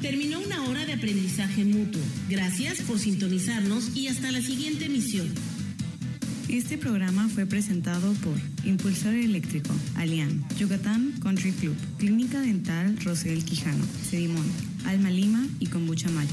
Terminó 0.00 0.40
una 0.40 0.64
hora 0.64 0.86
de 0.86 0.94
aprendizaje 0.94 1.64
mutuo. 1.64 2.00
Gracias 2.28 2.80
por 2.82 2.98
sintonizarnos 2.98 3.94
y 3.94 4.08
hasta 4.08 4.32
la 4.32 4.40
siguiente 4.40 4.86
emisión. 4.86 5.28
Este 6.52 6.76
programa 6.76 7.28
fue 7.28 7.46
presentado 7.46 8.12
por 8.14 8.34
Impulsor 8.64 9.14
Eléctrico, 9.14 9.70
Alian, 9.94 10.44
Yucatán 10.58 11.12
Country 11.22 11.52
Club, 11.52 11.76
Clínica 11.96 12.40
Dental 12.40 12.96
Rosel 13.04 13.44
Quijano, 13.44 13.84
Sedimón, 14.02 14.46
Alma 14.84 15.10
Lima 15.10 15.46
y 15.60 15.68
Kombucha 15.68 16.10
Maya. 16.10 16.28